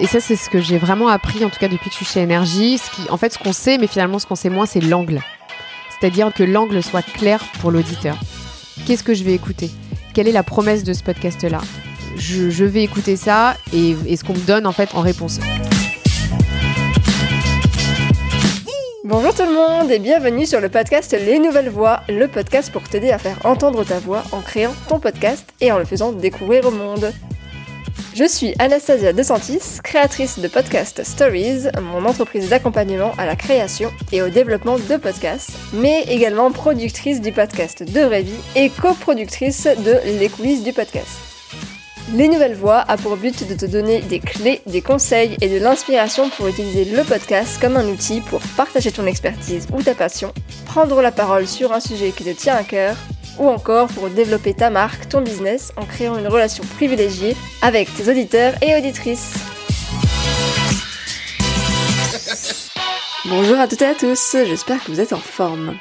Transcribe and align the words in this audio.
Et 0.00 0.06
ça, 0.06 0.20
c'est 0.20 0.36
ce 0.36 0.48
que 0.48 0.60
j'ai 0.60 0.78
vraiment 0.78 1.08
appris, 1.08 1.44
en 1.44 1.50
tout 1.50 1.58
cas 1.58 1.66
depuis 1.66 1.90
que 1.90 1.96
je 1.96 2.04
suis 2.04 2.06
chez 2.06 2.20
Énergie. 2.20 2.78
Ce 2.78 3.10
en 3.10 3.16
fait, 3.16 3.32
ce 3.32 3.38
qu'on 3.38 3.52
sait, 3.52 3.78
mais 3.78 3.88
finalement, 3.88 4.20
ce 4.20 4.26
qu'on 4.26 4.36
sait 4.36 4.48
moins, 4.48 4.64
c'est 4.64 4.80
l'angle. 4.80 5.20
C'est-à-dire 5.98 6.32
que 6.32 6.44
l'angle 6.44 6.80
soit 6.84 7.02
clair 7.02 7.42
pour 7.60 7.72
l'auditeur. 7.72 8.16
Qu'est-ce 8.86 9.02
que 9.02 9.12
je 9.12 9.24
vais 9.24 9.34
écouter? 9.34 9.70
Quelle 10.14 10.28
est 10.28 10.32
la 10.32 10.44
promesse 10.44 10.84
de 10.84 10.92
ce 10.92 11.02
podcast-là? 11.02 11.60
Je, 12.16 12.64
vais 12.64 12.84
écouter 12.84 13.16
ça 13.16 13.56
et, 13.72 13.96
et 14.06 14.16
ce 14.16 14.22
qu'on 14.22 14.34
me 14.34 14.46
donne 14.46 14.66
en 14.66 14.72
fait 14.72 14.94
en 14.94 15.00
réponse. 15.00 15.40
Bonjour 19.04 19.34
tout 19.34 19.42
le 19.42 19.54
monde 19.54 19.90
et 19.90 19.98
bienvenue 19.98 20.46
sur 20.46 20.60
le 20.60 20.68
podcast 20.68 21.12
Les 21.12 21.38
Nouvelles 21.38 21.70
Voix, 21.70 22.02
le 22.08 22.28
podcast 22.28 22.70
pour 22.70 22.82
t'aider 22.82 23.10
à 23.10 23.18
faire 23.18 23.38
entendre 23.44 23.84
ta 23.84 23.98
voix 23.98 24.22
en 24.32 24.40
créant 24.40 24.74
ton 24.88 25.00
podcast 25.00 25.44
et 25.60 25.72
en 25.72 25.78
le 25.78 25.84
faisant 25.84 26.12
découvrir 26.12 26.66
au 26.66 26.70
monde. 26.70 27.12
Je 28.14 28.24
suis 28.24 28.54
Anastasia 28.58 29.12
DeSantis, 29.12 29.80
créatrice 29.84 30.38
de 30.38 30.48
Podcast 30.48 31.04
Stories, 31.04 31.68
mon 31.80 32.04
entreprise 32.06 32.48
d'accompagnement 32.48 33.12
à 33.18 33.26
la 33.26 33.36
création 33.36 33.92
et 34.12 34.22
au 34.22 34.28
développement 34.28 34.78
de 34.78 34.96
podcasts, 34.96 35.52
mais 35.74 36.02
également 36.08 36.50
productrice 36.50 37.20
du 37.20 37.32
podcast 37.32 37.82
De 37.82 38.00
Vraie 38.00 38.22
Vie 38.22 38.40
et 38.56 38.70
coproductrice 38.70 39.64
de 39.66 40.18
Les 40.18 40.28
coulisses 40.28 40.64
du 40.64 40.72
podcast. 40.72 41.18
Les 42.14 42.28
Nouvelles 42.28 42.54
Voix 42.54 42.78
a 42.78 42.96
pour 42.96 43.18
but 43.18 43.46
de 43.46 43.54
te 43.54 43.66
donner 43.66 44.00
des 44.00 44.20
clés, 44.20 44.62
des 44.66 44.80
conseils 44.80 45.36
et 45.42 45.48
de 45.48 45.62
l'inspiration 45.62 46.30
pour 46.30 46.48
utiliser 46.48 46.86
le 46.86 47.04
podcast 47.04 47.60
comme 47.60 47.76
un 47.76 47.86
outil 47.86 48.22
pour 48.22 48.40
partager 48.56 48.90
ton 48.90 49.06
expertise 49.06 49.66
ou 49.74 49.82
ta 49.82 49.94
passion, 49.94 50.32
prendre 50.64 51.02
la 51.02 51.12
parole 51.12 51.46
sur 51.46 51.72
un 51.72 51.80
sujet 51.80 52.12
qui 52.12 52.24
te 52.24 52.30
tient 52.30 52.56
à 52.56 52.64
cœur 52.64 52.96
ou 53.38 53.48
encore 53.48 53.88
pour 53.88 54.10
développer 54.10 54.54
ta 54.54 54.70
marque, 54.70 55.08
ton 55.08 55.20
business 55.20 55.72
en 55.76 55.84
créant 55.84 56.18
une 56.18 56.28
relation 56.28 56.64
privilégiée 56.76 57.36
avec 57.62 57.92
tes 57.94 58.10
auditeurs 58.10 58.54
et 58.62 58.76
auditrices. 58.76 59.34
Bonjour 63.28 63.58
à 63.58 63.68
toutes 63.68 63.82
et 63.82 63.86
à 63.86 63.94
tous, 63.94 64.36
j'espère 64.46 64.82
que 64.82 64.90
vous 64.90 65.00
êtes 65.00 65.12
en 65.12 65.18
forme. 65.18 65.76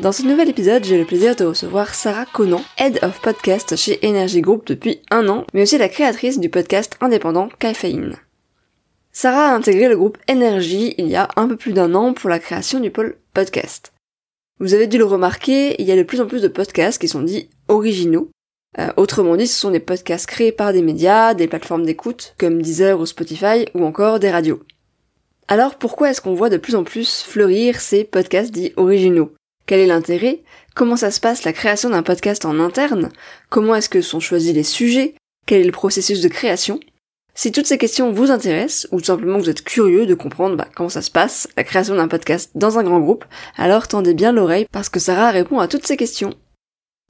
Dans 0.00 0.12
ce 0.12 0.22
nouvel 0.22 0.50
épisode, 0.50 0.84
j'ai 0.84 0.98
le 0.98 1.06
plaisir 1.06 1.36
de 1.36 1.44
recevoir 1.44 1.94
Sarah 1.94 2.26
Conan, 2.26 2.62
Head 2.78 2.98
of 3.02 3.20
Podcast 3.20 3.76
chez 3.76 3.98
Energy 4.04 4.42
Group 4.42 4.66
depuis 4.66 5.00
un 5.10 5.28
an, 5.28 5.44
mais 5.54 5.62
aussi 5.62 5.78
la 5.78 5.88
créatrice 5.88 6.38
du 6.38 6.50
podcast 6.50 6.96
indépendant 7.00 7.48
Caféine. 7.58 8.16
Sarah 9.12 9.52
a 9.52 9.54
intégré 9.54 9.88
le 9.88 9.96
groupe 9.96 10.18
Energy 10.30 10.94
il 10.98 11.08
y 11.08 11.16
a 11.16 11.28
un 11.36 11.48
peu 11.48 11.56
plus 11.56 11.72
d'un 11.72 11.94
an 11.94 12.12
pour 12.12 12.28
la 12.28 12.38
création 12.38 12.80
du 12.80 12.90
pôle 12.90 13.16
podcast. 13.32 13.94
Vous 14.58 14.72
avez 14.72 14.86
dû 14.86 14.96
le 14.96 15.04
remarquer, 15.04 15.80
il 15.80 15.86
y 15.86 15.92
a 15.92 15.96
de 15.96 16.02
plus 16.02 16.20
en 16.20 16.26
plus 16.26 16.40
de 16.40 16.48
podcasts 16.48 16.98
qui 17.00 17.08
sont 17.08 17.22
dits 17.22 17.50
originaux. 17.68 18.30
Euh, 18.78 18.88
autrement 18.96 19.36
dit, 19.36 19.46
ce 19.46 19.58
sont 19.58 19.70
des 19.70 19.80
podcasts 19.80 20.26
créés 20.26 20.52
par 20.52 20.72
des 20.72 20.82
médias, 20.82 21.34
des 21.34 21.46
plateformes 21.46 21.84
d'écoute, 21.84 22.34
comme 22.38 22.62
Deezer 22.62 22.98
ou 22.98 23.06
Spotify, 23.06 23.66
ou 23.74 23.84
encore 23.84 24.18
des 24.18 24.30
radios. 24.30 24.62
Alors 25.48 25.76
pourquoi 25.76 26.10
est-ce 26.10 26.20
qu'on 26.20 26.34
voit 26.34 26.50
de 26.50 26.56
plus 26.56 26.74
en 26.74 26.84
plus 26.84 27.22
fleurir 27.22 27.80
ces 27.80 28.04
podcasts 28.04 28.50
dits 28.50 28.72
originaux? 28.76 29.32
Quel 29.66 29.80
est 29.80 29.86
l'intérêt? 29.86 30.42
Comment 30.74 30.96
ça 30.96 31.10
se 31.10 31.20
passe 31.20 31.44
la 31.44 31.52
création 31.52 31.90
d'un 31.90 32.02
podcast 32.02 32.44
en 32.44 32.58
interne? 32.58 33.10
Comment 33.50 33.74
est-ce 33.74 33.88
que 33.88 34.00
sont 34.00 34.20
choisis 34.20 34.54
les 34.54 34.62
sujets? 34.62 35.14
Quel 35.46 35.60
est 35.60 35.64
le 35.64 35.72
processus 35.72 36.20
de 36.20 36.28
création? 36.28 36.80
Si 37.38 37.52
toutes 37.52 37.66
ces 37.66 37.76
questions 37.76 38.12
vous 38.12 38.30
intéressent, 38.30 38.88
ou 38.92 38.98
tout 38.98 39.06
simplement 39.06 39.38
vous 39.38 39.50
êtes 39.50 39.62
curieux 39.62 40.06
de 40.06 40.14
comprendre 40.14 40.56
bah, 40.56 40.66
comment 40.74 40.88
ça 40.88 41.02
se 41.02 41.10
passe, 41.10 41.46
la 41.58 41.64
création 41.64 41.94
d'un 41.94 42.08
podcast 42.08 42.50
dans 42.54 42.78
un 42.78 42.82
grand 42.82 42.98
groupe, 42.98 43.26
alors 43.56 43.88
tendez 43.88 44.14
bien 44.14 44.32
l'oreille 44.32 44.66
parce 44.72 44.88
que 44.88 44.98
Sarah 44.98 45.30
répond 45.30 45.58
à 45.58 45.68
toutes 45.68 45.86
ces 45.86 45.98
questions. 45.98 46.32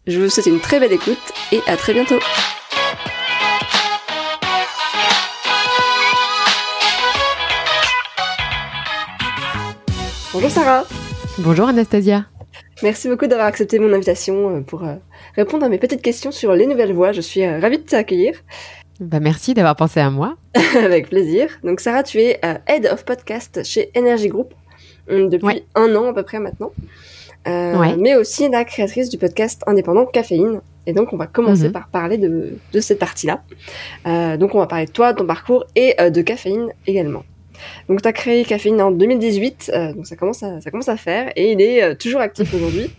Je 0.08 0.20
vous 0.20 0.28
souhaite 0.28 0.47
une 0.47 0.60
très 0.60 0.80
belle 0.80 0.92
écoute 0.92 1.16
et 1.52 1.60
à 1.69 1.77
très 1.77 1.92
bientôt. 1.92 2.19
Bonjour 10.32 10.50
Sarah. 10.50 10.84
Bonjour 11.38 11.69
Anastasia. 11.69 12.26
Merci 12.82 13.08
beaucoup 13.08 13.26
d'avoir 13.26 13.47
accepté 13.47 13.78
mon 13.78 13.93
invitation 13.93 14.56
euh, 14.56 14.60
pour 14.60 14.84
euh, 14.84 14.97
répondre 15.34 15.64
à 15.64 15.69
mes 15.69 15.78
petites 15.78 16.03
questions 16.03 16.32
sur 16.32 16.53
les 16.53 16.66
nouvelles 16.66 16.93
voix. 16.93 17.12
Je 17.12 17.20
suis 17.20 17.43
euh, 17.43 17.58
ravie 17.58 17.78
de 17.78 17.84
t'accueillir. 17.84 18.34
Bah 19.00 19.20
merci 19.20 19.52
d'avoir 19.52 19.76
pensé 19.76 20.00
à 20.00 20.10
moi. 20.10 20.36
Avec 20.74 21.08
plaisir. 21.08 21.48
Donc 21.62 21.80
Sarah, 21.80 22.02
tu 22.02 22.18
es 22.20 22.40
euh, 22.44 22.54
Head 22.66 22.86
of 22.86 23.04
Podcast 23.04 23.62
chez 23.64 23.90
Energy 23.96 24.28
Group 24.28 24.54
euh, 25.10 25.28
depuis 25.28 25.64
un 25.74 25.94
an 25.94 26.10
à 26.10 26.14
peu 26.14 26.22
près 26.22 26.38
maintenant. 26.38 26.72
Euh, 27.46 27.94
mais 27.98 28.16
aussi 28.16 28.48
la 28.48 28.64
créatrice 28.64 29.08
du 29.08 29.18
podcast 29.18 29.62
indépendant 29.66 30.06
Caféine. 30.06 30.60
Et 30.86 30.92
donc 30.92 31.12
on 31.12 31.16
va 31.16 31.26
commencer 31.26 31.66
mhm. 31.66 31.72
par 31.72 31.88
parler 31.88 32.18
de, 32.18 32.58
de 32.72 32.80
cette 32.80 32.98
partie-là. 32.98 33.42
donc 34.36 34.54
on 34.54 34.58
va 34.58 34.66
parler 34.66 34.86
de 34.86 34.92
toi, 34.92 35.12
de 35.12 35.18
ton 35.18 35.26
parcours 35.26 35.64
et 35.74 35.94
de 36.10 36.22
Caféine 36.22 36.70
également. 36.86 37.22
Donc 37.89 38.03
tu 38.03 38.09
as 38.09 38.12
créé 38.12 38.44
Caféine 38.44 38.81
en 38.81 38.91
2018, 38.91 39.72
donc 39.94 40.06
ça 40.06 40.17
commence, 40.17 40.43
à, 40.43 40.97
faire 40.97 41.33
et 41.37 41.53
il 41.53 41.61
est 41.61 41.97
toujours 41.97 42.21
actif 42.21 42.53
aujourd'hui. 42.55 42.91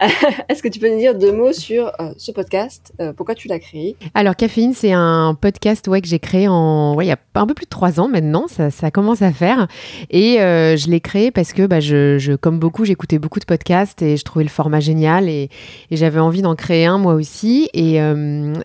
Est-ce 0.48 0.62
que 0.62 0.68
tu 0.68 0.78
peux 0.78 0.90
nous 0.90 0.98
dire 0.98 1.14
deux 1.14 1.32
mots 1.32 1.52
sur 1.52 1.86
euh, 2.00 2.12
ce 2.16 2.32
podcast 2.32 2.92
euh, 3.00 3.12
Pourquoi 3.12 3.34
tu 3.34 3.48
l'as 3.48 3.58
créé? 3.58 3.96
Alors, 4.14 4.36
Caféine, 4.36 4.72
c'est 4.72 4.92
un 4.92 5.36
podcast 5.38 5.86
ouais, 5.88 6.00
que 6.00 6.08
j'ai 6.08 6.18
créé 6.18 6.48
en, 6.48 6.94
ouais, 6.94 7.06
il 7.06 7.08
y 7.08 7.12
a 7.12 7.18
un 7.34 7.46
peu 7.46 7.54
plus 7.54 7.66
de 7.66 7.70
trois 7.70 8.00
ans 8.00 8.08
maintenant, 8.08 8.46
ça, 8.48 8.90
commence 8.90 9.22
à 9.22 9.32
faire. 9.32 9.68
Et 10.10 10.40
euh, 10.40 10.76
je 10.76 10.88
l'ai 10.88 11.00
créé 11.00 11.30
parce 11.30 11.52
que, 11.52 11.66
bah, 11.66 11.80
je, 11.80 12.34
comme 12.36 12.58
beaucoup, 12.58 12.84
j'écoutais 12.84 13.18
beaucoup 13.18 13.40
de 13.40 13.44
podcasts 13.44 14.02
et 14.02 14.16
je 14.16 14.24
trouvais 14.24 14.44
le 14.44 14.50
format 14.50 14.80
génial 14.80 15.28
et, 15.28 15.50
et 15.90 15.96
j'avais 15.96 16.20
envie 16.20 16.42
d'en 16.42 16.54
créer 16.54 16.86
un 16.86 16.98
moi 16.98 17.14
aussi. 17.14 17.68
Et, 17.74 17.98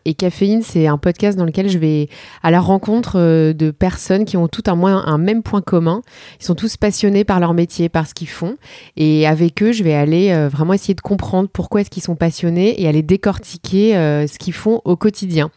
et 0.06 0.14
Caféine, 0.14 0.62
c'est 0.62 0.88
un 0.88 0.98
podcast 0.98 1.38
dans 1.38 1.46
lequel 1.46 1.70
je 1.70 1.78
vais 1.78 2.08
à 2.44 2.52
la 2.52 2.60
rencontre 2.60 3.20
de 3.52 3.72
personnes 3.72 4.26
qui 4.26 4.38
ont 4.38 4.48
tout 4.48 4.64
un, 4.68 4.82
un 4.84 5.18
même 5.26 5.44
point 5.44 5.62
commun. 5.62 6.02
Ils 6.40 6.46
sont 6.46 6.56
tous 6.56 6.78
passionnés 6.78 7.24
par 7.24 7.40
leur 7.40 7.54
métier, 7.54 7.90
par 7.90 8.08
ce 8.08 8.14
qu'ils 8.14 8.30
font. 8.30 8.58
Et 8.96 9.28
avec 9.28 9.62
eux, 9.62 9.72
je 9.72 9.84
vais 9.84 9.94
aller 9.94 10.48
vraiment 10.48 10.74
essayer 10.74 10.94
de 10.94 11.02
comprendre 11.02 11.50
pourquoi 11.52 11.82
est-ce 11.82 11.90
qu'ils 11.90 12.04
sont 12.04 12.16
passionnés 12.16 12.82
et 12.82 12.88
aller 12.88 13.04
décortiquer 13.04 13.96
euh, 13.96 14.28
ce 14.28 14.38
qu'ils 14.38 14.54
font 14.54 14.82
au 14.86 14.96
quotidien. 14.96 15.52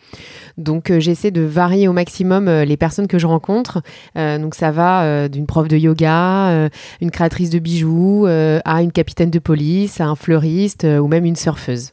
Donc 0.56 0.90
euh, 0.90 1.00
j'essaie 1.00 1.30
de 1.30 1.42
varier 1.42 1.88
au 1.88 1.92
maximum 1.92 2.48
euh, 2.48 2.64
les 2.64 2.76
personnes 2.76 3.06
que 3.06 3.18
je 3.18 3.26
rencontre. 3.26 3.82
donc 4.14 4.54
ça 4.54 4.70
va 4.70 5.28
d'une 5.28 5.46
prof 5.46 5.68
de 5.68 5.76
yoga, 5.76 6.68
une 7.00 7.10
créatrice 7.10 7.50
de 7.50 7.58
bijoux, 7.58 8.26
à 8.26 8.82
une 8.82 8.92
capitaine 8.92 9.30
de 9.30 9.38
police, 9.38 10.00
à 10.00 10.06
un 10.06 10.16
fleuriste 10.16 10.84
ou 10.84 11.06
même 11.06 11.24
une 11.24 11.36
surfeuse. 11.36 11.92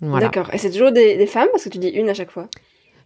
D'accord. 0.00 0.52
Et 0.52 0.58
c'est 0.58 0.70
toujours 0.70 0.92
des, 0.92 1.26
femmes 1.26 1.48
parce 1.52 1.64
que 1.64 1.68
tu 1.68 1.78
dis 1.78 1.88
une 1.88 2.08
à 2.08 2.14
chaque 2.14 2.30
fois? 2.30 2.48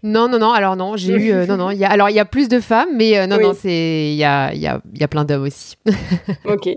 Non, 0.04 0.28
non, 0.28 0.38
non. 0.38 0.52
Alors 0.52 0.76
non, 0.76 0.96
j'ai 0.96 1.14
eu 1.14 1.46
non, 1.48 1.56
non. 1.56 1.70
Y 1.70 1.84
a, 1.84 1.90
alors 1.90 2.10
il 2.10 2.14
y 2.14 2.20
a 2.20 2.24
plus 2.24 2.48
de 2.48 2.60
femmes, 2.60 2.90
mais 2.94 3.26
non, 3.26 3.38
non, 3.40 3.54
c'est 3.54 4.10
il 4.12 4.16
y 4.16 4.24
a, 4.24 4.54
y, 4.54 4.66
a, 4.66 4.80
y 4.94 5.02
a 5.02 5.08
plein 5.08 5.24
d'hommes 5.24 5.42
aussi. 5.42 5.76
ok. 6.44 6.68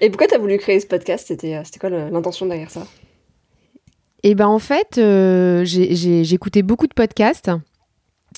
Et 0.00 0.10
pourquoi 0.10 0.26
tu 0.28 0.34
as 0.34 0.38
voulu 0.38 0.58
créer 0.58 0.78
ce 0.78 0.86
podcast? 0.86 1.26
C'était 1.28 1.60
c'était 1.64 1.80
quoi 1.80 1.90
l'intention 1.90 2.46
derrière 2.46 2.70
ça? 2.70 2.86
Eh 4.22 4.34
ben 4.34 4.46
en 4.46 4.58
fait, 4.58 4.98
euh, 4.98 5.64
écouté 6.30 6.62
beaucoup 6.62 6.86
de 6.86 6.94
podcasts 6.94 7.50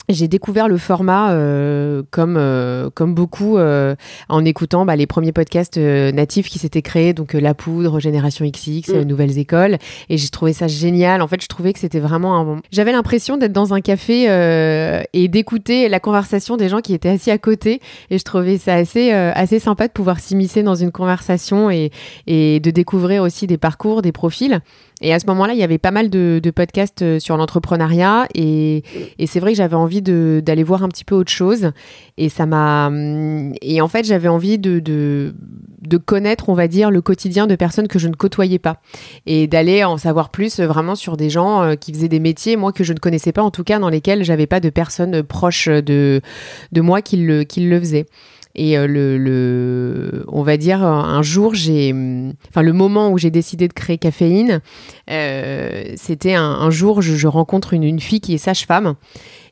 j'ai 0.08 0.28
découvert 0.28 0.68
le 0.68 0.78
format 0.78 1.32
euh, 1.32 2.02
comme 2.10 2.36
euh, 2.38 2.90
comme 2.94 3.14
beaucoup 3.14 3.58
euh, 3.58 3.94
en 4.28 4.44
écoutant 4.44 4.84
bah, 4.86 4.96
les 4.96 5.06
premiers 5.06 5.32
podcasts 5.32 5.78
natifs 5.78 6.48
qui 6.48 6.58
s'étaient 6.58 6.82
créés 6.82 7.12
donc 7.12 7.32
La 7.32 7.54
Poudre, 7.54 8.00
Génération 8.00 8.44
XX, 8.46 8.88
mm. 8.88 9.02
Nouvelles 9.02 9.38
Écoles 9.38 9.78
et 10.08 10.16
j'ai 10.16 10.28
trouvé 10.28 10.52
ça 10.52 10.68
génial. 10.68 11.22
En 11.22 11.28
fait, 11.28 11.42
je 11.42 11.48
trouvais 11.48 11.72
que 11.72 11.78
c'était 11.78 12.00
vraiment 12.00 12.38
un... 12.38 12.60
j'avais 12.70 12.92
l'impression 12.92 13.36
d'être 13.36 13.52
dans 13.52 13.74
un 13.74 13.80
café 13.80 14.26
et 15.12 15.28
d'écouter 15.28 15.88
la 15.88 16.00
conversation 16.00 16.56
des 16.56 16.68
gens 16.68 16.80
qui 16.80 16.94
étaient 16.94 17.08
assis 17.08 17.30
à 17.30 17.38
côté 17.38 17.80
et 18.10 18.18
je 18.18 18.24
trouvais 18.24 18.58
ça 18.58 18.74
assez 18.74 19.10
assez 19.12 19.58
sympa 19.58 19.88
de 19.88 19.92
pouvoir 19.92 20.20
s'immiscer 20.20 20.62
dans 20.62 20.74
une 20.74 20.92
conversation 20.92 21.70
et 21.70 21.90
et 22.26 22.60
de 22.60 22.70
découvrir 22.70 23.22
aussi 23.22 23.46
des 23.46 23.58
parcours, 23.58 24.02
des 24.02 24.12
profils. 24.12 24.60
Et 25.02 25.12
à 25.12 25.18
ce 25.18 25.26
moment-là, 25.26 25.52
il 25.52 25.58
y 25.58 25.62
avait 25.62 25.76
pas 25.76 25.90
mal 25.90 26.08
de, 26.08 26.40
podcasts 26.54 27.02
euh, 27.02 27.18
sur 27.18 27.36
l'entrepreneuriat 27.36 28.28
et, 28.34 28.82
c'est 29.26 29.40
vrai 29.40 29.52
que 29.52 29.58
j'avais 29.58 29.76
envie 29.76 30.00
d'aller 30.00 30.62
voir 30.62 30.82
un 30.82 30.88
petit 30.88 31.04
peu 31.04 31.14
autre 31.14 31.30
chose. 31.30 31.72
Et 32.16 32.30
ça 32.30 32.46
m'a 32.46 32.86
hum, 32.86 33.52
et 33.60 33.82
en 33.82 33.88
fait 33.88 34.06
j'avais 34.06 34.28
envie 34.28 34.58
de, 34.58 34.78
de, 34.78 35.96
connaître, 35.98 36.48
on 36.48 36.54
va 36.54 36.66
dire, 36.66 36.90
le 36.90 37.02
quotidien 37.02 37.46
de 37.46 37.56
personnes 37.56 37.88
que 37.88 37.98
je 37.98 38.08
ne 38.08 38.14
côtoyais 38.14 38.58
pas 38.58 38.80
et 39.26 39.46
d'aller 39.46 39.84
en 39.84 39.98
savoir 39.98 40.30
plus 40.30 40.60
euh, 40.60 40.66
vraiment 40.66 40.94
sur 40.94 41.16
des 41.16 41.28
gens 41.28 41.62
euh, 41.62 41.74
qui 41.74 41.92
faisaient 41.92 42.08
des 42.08 42.20
métiers 42.20 42.56
moi 42.56 42.72
que 42.72 42.84
je 42.84 42.92
ne 42.92 42.98
connaissais 42.98 43.32
pas 43.32 43.42
en 43.42 43.50
tout 43.50 43.64
cas 43.64 43.78
dans 43.78 43.90
lesquels 43.90 44.24
j'avais 44.24 44.46
pas 44.46 44.60
de 44.60 44.70
personnes 44.70 45.22
proches 45.22 45.68
de 45.68 46.20
de 46.72 46.80
moi 46.80 47.02
qui 47.02 47.18
le 47.18 47.44
qui 47.44 47.60
le 47.60 47.78
faisaient. 47.78 48.06
Et 48.56 48.78
euh, 48.78 48.86
le, 48.86 50.24
on 50.28 50.42
va 50.42 50.56
dire, 50.56 50.82
un 50.82 51.22
jour, 51.22 51.54
j'ai, 51.54 51.94
enfin, 52.48 52.62
le 52.62 52.72
moment 52.72 53.10
où 53.10 53.18
j'ai 53.18 53.30
décidé 53.30 53.68
de 53.68 53.74
créer 53.74 53.98
Caféine, 53.98 54.60
euh, 55.10 55.84
c'était 55.96 56.34
un, 56.34 56.70
jour, 56.70 57.02
je, 57.02 57.14
je 57.14 57.26
rencontre 57.26 57.74
une, 57.74 57.84
une, 57.84 58.00
fille 58.00 58.20
qui 58.20 58.34
est 58.34 58.38
sage-femme 58.38 58.94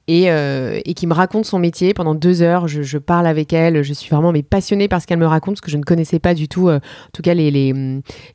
et, 0.09 0.27
et 0.27 0.95
qui 0.95 1.07
me 1.07 1.15
raconte 1.15 1.45
son 1.45 1.59
métier 1.59 1.95
pendant 1.95 2.15
deux 2.15 2.43
heures. 2.43 2.69
Je, 2.69 2.83
je 2.83 2.99
parle 2.99 3.27
avec 3.27 3.53
elle, 3.53 3.83
je 3.83 3.93
suis 3.93 4.11
vraiment 4.11 4.33
mais 4.33 4.43
passionnée 4.43 4.89
par 4.89 5.01
ce 5.01 5.07
qu'elle 5.07 5.19
me 5.19 5.27
raconte, 5.27 5.55
parce 5.55 5.61
que 5.63 5.71
je 5.71 5.77
ne 5.77 5.83
connaissais 5.83 6.19
pas 6.19 6.35
du 6.35 6.49
tout, 6.49 6.69
en 6.71 6.81
tout 7.13 7.23
cas 7.23 7.35
les, 7.35 7.51
les, 7.51 7.73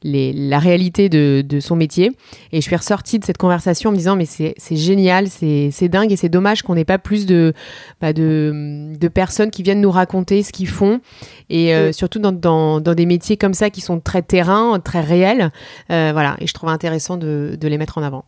les, 0.03 0.33
la 0.33 0.59
réalité 0.59 1.09
de, 1.09 1.43
de, 1.47 1.59
son 1.59 1.75
métier. 1.75 2.11
Et 2.51 2.61
je 2.61 2.61
suis 2.61 2.75
ressortie 2.75 3.19
de 3.19 3.25
cette 3.25 3.37
conversation 3.37 3.89
en 3.89 3.93
me 3.93 3.97
disant 3.97 4.15
mais 4.15 4.25
c'est 4.25 4.55
génial, 4.75 5.27
c'est 5.27 5.89
dingue 5.89 6.11
et 6.11 6.15
c'est 6.15 6.29
dommage 6.29 6.63
qu'on 6.63 6.75
n'ait 6.75 6.85
pas 6.85 6.97
plus 6.97 7.25
de, 7.25 7.53
bah 8.01 8.13
de, 8.13 8.93
de 8.97 9.07
personnes 9.07 9.51
qui 9.51 9.63
viennent 9.63 9.81
nous 9.81 9.91
raconter 9.91 10.43
ce 10.43 10.51
qu'ils 10.51 10.67
font 10.67 11.01
et 11.49 11.73
surtout 11.91 12.19
dans, 12.19 12.31
dans, 12.31 12.81
dans, 12.81 12.95
des 12.95 13.05
métiers 13.05 13.37
comme 13.37 13.53
ça 13.53 13.69
qui 13.69 13.81
sont 13.81 13.99
très 13.99 14.21
terrain, 14.21 14.79
très 14.79 15.01
réels. 15.01 15.51
voilà, 15.89 16.35
et 16.39 16.47
je 16.47 16.53
trouve 16.53 16.69
intéressant 16.69 17.17
de, 17.17 17.57
de 17.59 17.67
les 17.67 17.77
mettre 17.77 17.97
en 17.97 18.03
avant. 18.03 18.25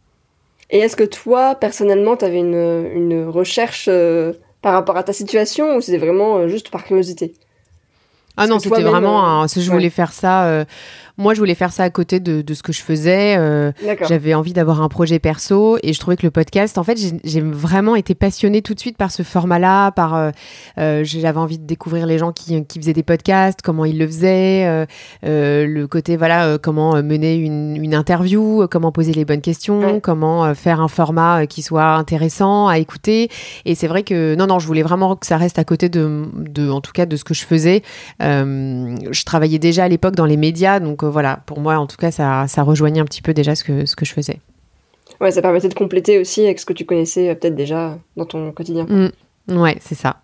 Et 0.71 0.79
est-ce 0.79 0.95
que 0.95 1.03
toi, 1.03 1.55
personnellement, 1.55 2.15
tu 2.15 2.25
avais 2.25 2.39
une, 2.39 2.89
une 2.95 3.27
recherche 3.27 3.85
euh, 3.89 4.33
par 4.61 4.73
rapport 4.73 4.97
à 4.97 5.03
ta 5.03 5.13
situation 5.13 5.75
ou 5.75 5.81
c'était 5.81 5.97
vraiment 5.97 6.37
euh, 6.37 6.47
juste 6.47 6.69
par 6.69 6.85
curiosité? 6.85 7.33
Ah 8.37 8.47
non, 8.47 8.57
c'était 8.59 8.81
vraiment, 8.81 9.43
euh, 9.43 9.47
je 9.47 9.69
voulais 9.69 9.89
faire 9.89 10.13
ça 10.13 10.65
moi, 11.21 11.33
je 11.33 11.39
voulais 11.39 11.55
faire 11.55 11.71
ça 11.71 11.83
à 11.83 11.89
côté 11.89 12.19
de, 12.19 12.41
de 12.41 12.53
ce 12.53 12.63
que 12.63 12.73
je 12.73 12.81
faisais. 12.81 13.35
Euh, 13.37 13.71
J'avais 14.07 14.33
envie 14.33 14.53
d'avoir 14.53 14.81
un 14.81 14.89
projet 14.89 15.19
perso 15.19 15.77
et 15.83 15.93
je 15.93 15.99
trouvais 15.99 16.17
que 16.17 16.25
le 16.25 16.31
podcast, 16.31 16.77
en 16.77 16.83
fait, 16.83 16.97
j'ai 17.23 17.41
vraiment 17.41 17.95
été 17.95 18.15
passionnée 18.15 18.61
tout 18.61 18.73
de 18.73 18.79
suite 18.79 18.97
par 18.97 19.11
ce 19.11 19.23
format-là. 19.23 19.91
Par, 19.91 20.15
euh, 20.15 20.31
euh 20.79 21.03
j'avais 21.03 21.39
envie 21.39 21.59
de 21.59 21.65
découvrir 21.65 22.05
les 22.07 22.17
gens 22.17 22.31
qui, 22.31 22.65
qui, 22.65 22.79
faisaient 22.79 22.93
des 22.93 23.03
podcasts, 23.03 23.61
comment 23.61 23.85
ils 23.85 23.99
le 23.99 24.07
faisaient, 24.07 24.65
euh, 25.23 25.67
le 25.67 25.85
côté 25.85 26.17
voilà, 26.17 26.57
comment 26.57 27.01
mener 27.03 27.35
une, 27.35 27.77
une, 27.81 27.93
interview, 27.93 28.67
comment 28.69 28.91
poser 28.91 29.13
les 29.13 29.25
bonnes 29.25 29.41
questions, 29.41 29.99
comment 29.99 30.53
faire 30.55 30.81
un 30.81 30.87
format 30.87 31.45
qui 31.45 31.61
soit 31.61 31.93
intéressant 31.95 32.67
à 32.67 32.79
écouter. 32.79 33.29
Et 33.65 33.75
c'est 33.75 33.87
vrai 33.87 34.03
que 34.03 34.33
non, 34.35 34.47
non, 34.47 34.59
je 34.59 34.65
voulais 34.65 34.81
vraiment 34.81 35.15
que 35.15 35.27
ça 35.27 35.37
reste 35.37 35.59
à 35.59 35.63
côté 35.63 35.89
de, 35.89 36.25
de 36.35 36.69
en 36.69 36.81
tout 36.81 36.91
cas, 36.91 37.05
de 37.05 37.15
ce 37.15 37.23
que 37.23 37.33
je 37.33 37.43
faisais. 37.43 37.83
je 38.19 39.25
travaillais 39.25 39.59
déjà 39.59 39.83
à 39.83 39.87
l'époque 39.87 40.15
dans 40.15 40.25
les 40.25 40.37
médias, 40.37 40.79
donc 40.79 41.03
voilà, 41.11 41.41
pour 41.45 41.59
moi, 41.59 41.77
en 41.77 41.87
tout 41.87 41.97
cas, 41.97 42.11
ça, 42.11 42.45
ça 42.47 42.63
rejoignait 42.63 42.99
un 42.99 43.05
petit 43.05 43.21
peu 43.21 43.33
déjà 43.33 43.55
ce 43.55 43.63
que, 43.63 43.85
ce 43.85 43.95
que 43.95 44.05
je 44.05 44.13
faisais. 44.13 44.39
Ouais, 45.19 45.31
ça 45.31 45.41
permettait 45.41 45.69
de 45.69 45.73
compléter 45.73 46.17
aussi 46.17 46.43
avec 46.43 46.59
ce 46.59 46.65
que 46.65 46.73
tu 46.73 46.85
connaissais 46.85 47.29
euh, 47.29 47.35
peut-être 47.35 47.55
déjà 47.55 47.97
dans 48.17 48.25
ton 48.25 48.51
quotidien. 48.51 48.85
Mm. 48.85 49.57
ouais, 49.57 49.77
c'est 49.79 49.95
ça. 49.95 50.21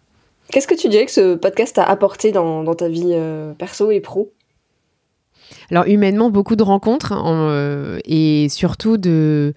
Qu'est-ce 0.51 0.68
que 0.68 0.75
tu 0.75 0.88
dirais 0.88 1.06
que 1.06 1.12
ce 1.12 1.36
podcast 1.36 1.75
t'a 1.75 1.84
apporté 1.84 2.31
dans, 2.31 2.63
dans, 2.63 2.74
ta 2.74 2.88
vie 2.88 3.12
euh, 3.12 3.54
perso 3.54 3.92
et 3.92 4.00
pro? 4.00 4.31
Alors, 5.69 5.86
humainement, 5.88 6.30
beaucoup 6.30 6.56
de 6.56 6.63
rencontres 6.63 7.13
euh, 7.13 8.00
et 8.06 8.48
surtout 8.50 8.98
de 8.98 9.54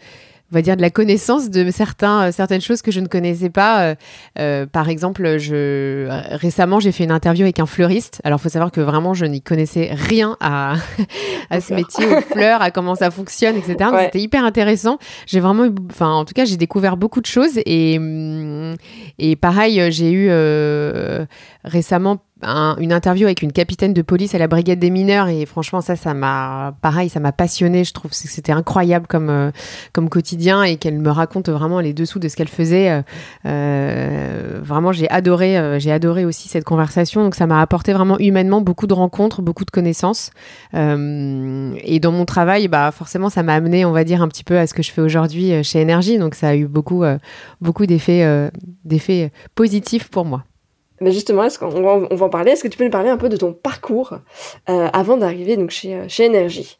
on 0.52 0.56
va 0.56 0.62
dire 0.62 0.76
de 0.76 0.82
la 0.82 0.91
connaissance 0.91 1.49
de 1.49 1.70
certains, 1.70 2.29
euh, 2.29 2.32
certaines 2.32 2.61
choses 2.61 2.82
que 2.82 2.91
je 2.91 3.00
ne 3.00 3.06
connaissais 3.06 3.50
pas. 3.50 3.82
Euh, 3.82 3.94
euh, 4.38 4.67
par 4.67 4.88
exemple, 4.88 5.38
je, 5.38 6.08
récemment, 6.35 6.81
j'ai 6.81 6.93
fait 6.93 7.05
une 7.05 7.12
interview 7.12 7.44
avec 7.44 7.61
un 7.61 7.67
fleuriste. 7.67 8.20
Alors, 8.25 8.41
il 8.41 8.43
faut 8.43 8.49
savoir 8.49 8.73
que 8.73 8.81
vraiment, 8.81 9.14
je 9.14 9.26
n'y 9.26 9.43
connaissais 9.43 9.91
rien 9.93 10.37
à, 10.41 10.75
à 11.50 11.61
ce 11.61 11.73
métier, 11.73 12.06
aux 12.06 12.20
fleurs, 12.20 12.62
à 12.62 12.70
comment 12.70 12.97
ça 12.97 13.11
fonctionne, 13.11 13.56
etc. 13.56 13.91
C'était 14.00 14.20
hyper 14.20 14.44
intéressant. 14.44 14.99
J'ai 15.26 15.41
vraiment, 15.41 15.69
enfin, 15.91 16.11
en 16.11 16.25
tout 16.25 16.35
cas, 16.35 16.44
j'ai 16.44 16.56
découvert 16.56 16.97
beaucoup 16.97 17.20
de 17.20 17.26
choses. 17.26 17.61
Et, 17.64 17.99
hum, 17.99 18.75
et 19.19 19.37
pareil, 19.37 19.91
j'ai 19.93 20.11
eu 20.11 20.31
récemment 21.64 22.19
une 22.43 22.93
interview 22.93 23.27
avec 23.27 23.43
une 23.43 23.53
capitaine 23.53 23.93
de 23.93 24.03
police 24.03 24.35
à 24.35 24.39
la 24.39 24.49
brigade 24.49 24.79
des 24.79 24.91
mineurs 24.91 25.29
et 25.29 25.45
franchement 25.47 25.81
ça 25.81 25.97
ça 25.97 26.15
m'a 26.15 26.75
pareil 26.81 27.09
ça 27.09 27.21
m'a 27.21 27.33
passionné 27.33 27.85
je 27.85 27.93
trouve 27.93 28.11
que 28.11 28.17
c'était 28.17 28.53
incroyable 28.53 29.07
comme 29.07 29.31
euh, 29.31 29.51
comme 29.93 30.09
quotidien 30.09 30.63
et 30.63 30.77
qu'elle 30.77 30.99
me 30.99 31.11
raconte 31.11 31.49
vraiment 31.49 31.81
les 31.81 31.93
dessous 31.93 32.19
de 32.19 32.29
ce 32.29 32.37
qu'elle 32.37 32.49
faisait. 32.49 32.91
Euh, 32.91 33.03
euh, 33.47 34.61
vraiment 34.63 34.93
j'ai 34.93 35.09
adoré 35.11 35.79
j'ai 35.81 35.93
adoré 35.93 36.25
aussi 36.25 36.49
cette 36.49 36.65
conversation. 36.65 37.23
Donc 37.23 37.35
ça 37.35 37.47
m'a 37.47 37.61
apporté 37.61 37.93
vraiment 37.93 38.19
humainement 38.19 38.61
beaucoup 38.61 38.87
de 38.87 38.95
rencontres 38.95 39.43
beaucoup 39.43 39.65
de 39.65 39.71
connaissances. 39.71 40.31
Et 40.73 42.01
dans 42.01 42.13
mon 42.13 42.25
travail 42.25 42.69
bah 42.69 42.91
forcément 42.93 43.31
ça 43.31 43.43
m'a 43.43 43.55
amené 43.55 43.85
on 43.85 43.93
va 43.93 44.05
dire 44.05 44.23
un 44.23 44.29
petit 44.29 44.45
peu 44.45 44.59
à 44.59 44.67
ce 44.67 44.75
que 44.75 44.83
je 44.83 44.91
fais 44.91 45.01
aujourd'hui 45.01 45.63
chez 45.65 45.81
Énergie. 45.81 46.19
Donc 46.19 46.35
ça 46.35 46.49
a 46.49 46.55
eu 46.55 46.67
beaucoup 46.67 47.05
beaucoup 47.61 47.87
d'effets 47.87 48.51
d'effets 48.85 49.33
positifs 49.55 50.09
pour 50.09 50.25
moi 50.25 50.45
mais 51.00 51.12
justement, 51.12 51.44
est-ce 51.44 51.58
qu'on 51.58 51.69
va, 51.69 52.06
on 52.11 52.14
va 52.14 52.26
en 52.26 52.31
parler? 52.31 52.52
Est-ce 52.52 52.62
que 52.62 52.69
tu 52.69 52.79
peux 52.79 52.85
nous 52.85 52.91
parler 52.91 53.11
un 53.11 53.17
peu 53.17 53.29
de 53.29 53.37
ton 53.37 53.52
parcours 53.52 54.19
euh, 54.69 54.88
avant 54.93 55.17
d'arriver 55.17 55.56
donc 55.56 55.70
chez, 55.70 55.94
euh, 55.94 56.05
chez 56.08 56.25
Énergie? 56.25 56.79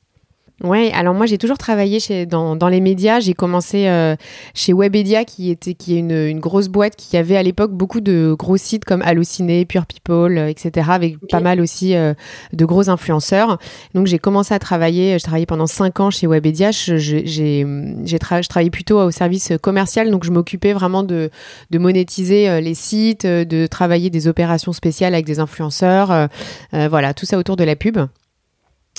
Ouais, 0.62 0.93
alors 0.93 1.15
moi 1.15 1.25
j'ai 1.25 1.39
toujours 1.39 1.57
travaillé 1.57 2.01
chez, 2.01 2.27
dans, 2.27 2.55
dans 2.55 2.69
les 2.69 2.81
médias. 2.81 3.19
J'ai 3.21 3.33
commencé 3.33 3.89
euh, 3.89 4.15
chez 4.53 4.75
Webedia, 4.75 5.25
qui 5.25 5.51
était 5.51 5.73
qui 5.73 5.95
est 5.95 5.99
une, 5.99 6.11
une 6.11 6.39
grosse 6.39 6.69
boîte 6.69 6.97
qui 6.97 7.17
avait 7.17 7.37
à 7.37 7.43
l'époque 7.43 7.73
beaucoup 7.73 8.03
de 8.03 8.35
gros 8.39 8.59
sites 8.59 8.85
comme 8.85 9.01
Allociné, 9.01 9.65
Pure 9.65 9.87
People, 9.87 10.37
euh, 10.37 10.49
etc. 10.49 10.89
Avec 10.91 11.17
pas 11.31 11.41
mal 11.41 11.62
aussi 11.62 11.95
euh, 11.97 12.12
de 12.53 12.65
gros 12.67 12.91
influenceurs. 12.91 13.59
Donc 13.95 14.07
j'ai 14.07 14.19
commencé 14.19 14.53
à 14.53 14.59
travailler. 14.59 15.19
Je 15.19 15.25
travaillais 15.25 15.47
pendant 15.47 15.67
cinq 15.67 15.99
ans 15.99 16.11
chez 16.11 16.27
Webedia. 16.27 16.73
J'ai 16.73 17.25
j'ai 18.05 18.19
tra 18.19 18.43
je 18.43 18.49
travaillais 18.49 18.71
plutôt 18.71 19.01
au 19.01 19.11
service 19.11 19.53
commercial, 19.63 20.11
donc 20.11 20.25
je 20.25 20.31
m'occupais 20.31 20.75
vraiment 20.75 21.03
de 21.03 21.31
de 21.71 21.79
monétiser 21.79 22.61
les 22.61 22.75
sites, 22.75 23.27
de 23.27 23.67
travailler 23.67 24.11
des 24.11 24.29
opérations 24.29 24.75
spéciales 24.75 25.15
avec 25.15 25.25
des 25.25 25.41
influenceurs. 25.41 26.29
voilà, 26.73 27.15
tout 27.15 27.25
ça 27.25 27.39
autour 27.39 27.56
de 27.56 27.65
la 27.65 27.77
pub. 27.77 27.99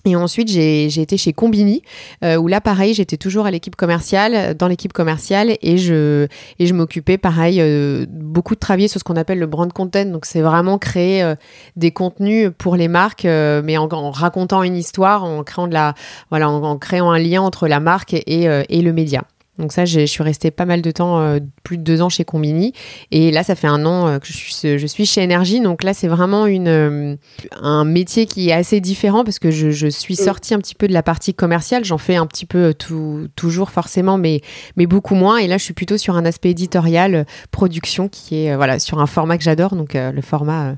Et 0.06 0.16
ensuite, 0.16 0.48
j'ai 0.48 0.88
été 1.02 1.18
chez 1.18 1.32
Combini, 1.32 1.84
euh, 2.24 2.38
où 2.38 2.48
là, 2.48 2.60
pareil, 2.60 2.94
j'étais 2.94 3.18
toujours 3.18 3.46
à 3.46 3.52
l'équipe 3.52 3.76
commerciale, 3.76 4.56
dans 4.56 4.68
l'équipe 4.68 4.94
commerciale, 4.94 5.58
et 5.62 5.78
je, 5.78 6.28
et 6.58 6.66
je 6.66 6.74
m'occupais, 6.74 7.18
pareil, 7.18 7.62
euh, 7.62 8.06
beaucoup 8.10 8.56
de 8.56 8.60
travailler 8.60 8.88
sur 8.88 9.00
ce 9.00 9.04
qu'on 9.04 9.16
appelle 9.16 9.40
le 9.40 9.46
brand 9.46 9.72
content. 9.72 10.06
Donc, 10.06 10.26
c'est 10.26 10.42
vraiment 10.42 10.78
créer 10.78 11.22
euh, 11.22 11.36
des 11.76 11.92
contenus 11.92 12.50
pour 12.58 12.76
les 12.76 12.88
marques, 12.88 13.26
euh, 13.26 13.62
mais 13.64 13.78
en, 13.78 13.88
racontant 14.12 14.64
une 14.64 14.76
histoire, 14.76 15.24
en 15.24 15.44
créant 15.44 15.68
de 15.68 15.74
la, 15.74 15.94
voilà, 16.30 16.50
en, 16.50 16.64
en 16.64 16.78
créant 16.78 17.12
un 17.12 17.20
lien 17.20 17.42
entre 17.42 17.68
la 17.68 17.80
marque 17.80 18.14
et, 18.14 18.44
et 18.70 18.82
le 18.82 18.94
média. 18.94 19.24
Donc 19.58 19.74
ça, 19.74 19.84
je 19.84 20.06
suis 20.06 20.24
restée 20.24 20.50
pas 20.50 20.66
mal 20.66 20.82
de 20.82 20.92
temps, 20.92 21.20
euh, 21.20 21.40
plus 21.64 21.78
de 21.78 21.84
deux 21.84 22.02
ans 22.02 22.08
chez 22.10 22.24
Combini. 22.24 22.74
Et 23.12 23.32
là, 23.32 23.44
ça 23.44 23.56
fait 23.56 23.68
un 23.68 23.86
an 23.86 24.08
euh, 24.08 24.20
que 24.20 24.28
je 24.28 24.34
suis, 24.34 24.78
je 24.80 24.88
suis 24.88 25.06
chez 25.06 25.22
Énergie. 25.22 25.60
Donc 25.60 25.84
là, 25.84 25.94
c'est 25.94 26.08
vraiment 26.08 26.46
une, 26.46 26.68
euh, 26.70 27.16
un 27.62 27.84
métier 27.84 28.26
qui 28.26 28.50
est 28.50 28.54
assez 28.54 28.80
différent 28.80 29.26
parce 29.26 29.40
que 29.40 29.52
je, 29.52 29.70
je, 29.70 29.88
suis 29.88 30.14
mm. 30.14 30.18
sortie 30.18 30.54
un 30.54 30.60
petit 30.60 30.74
peu 30.74 30.88
de 30.88 30.94
la 30.94 31.04
partie 31.04 31.34
commerciale. 31.34 31.84
J'en 31.84 31.98
fais 31.98 32.16
un 32.16 32.26
petit 32.26 32.46
peu 32.46 32.74
tout, 32.74 33.28
toujours 33.36 33.72
forcément, 33.72 34.18
mais, 34.18 34.42
mais 34.78 34.86
beaucoup 34.86 35.16
moins. 35.16 35.38
Et 35.38 35.48
là, 35.48 35.58
je 35.58 35.64
suis 35.64 35.74
plutôt 35.74 35.98
sur 35.98 36.16
un 36.16 36.26
aspect 36.26 36.52
éditorial, 36.52 37.26
production, 37.52 38.08
qui 38.08 38.46
est 38.46 38.56
voilà 38.56 38.80
sur 38.80 39.00
un 39.00 39.08
format 39.08 39.38
que 39.38 39.44
j'adore, 39.44 39.76
donc 39.76 39.94
le, 39.94 40.22
format, 40.22 40.76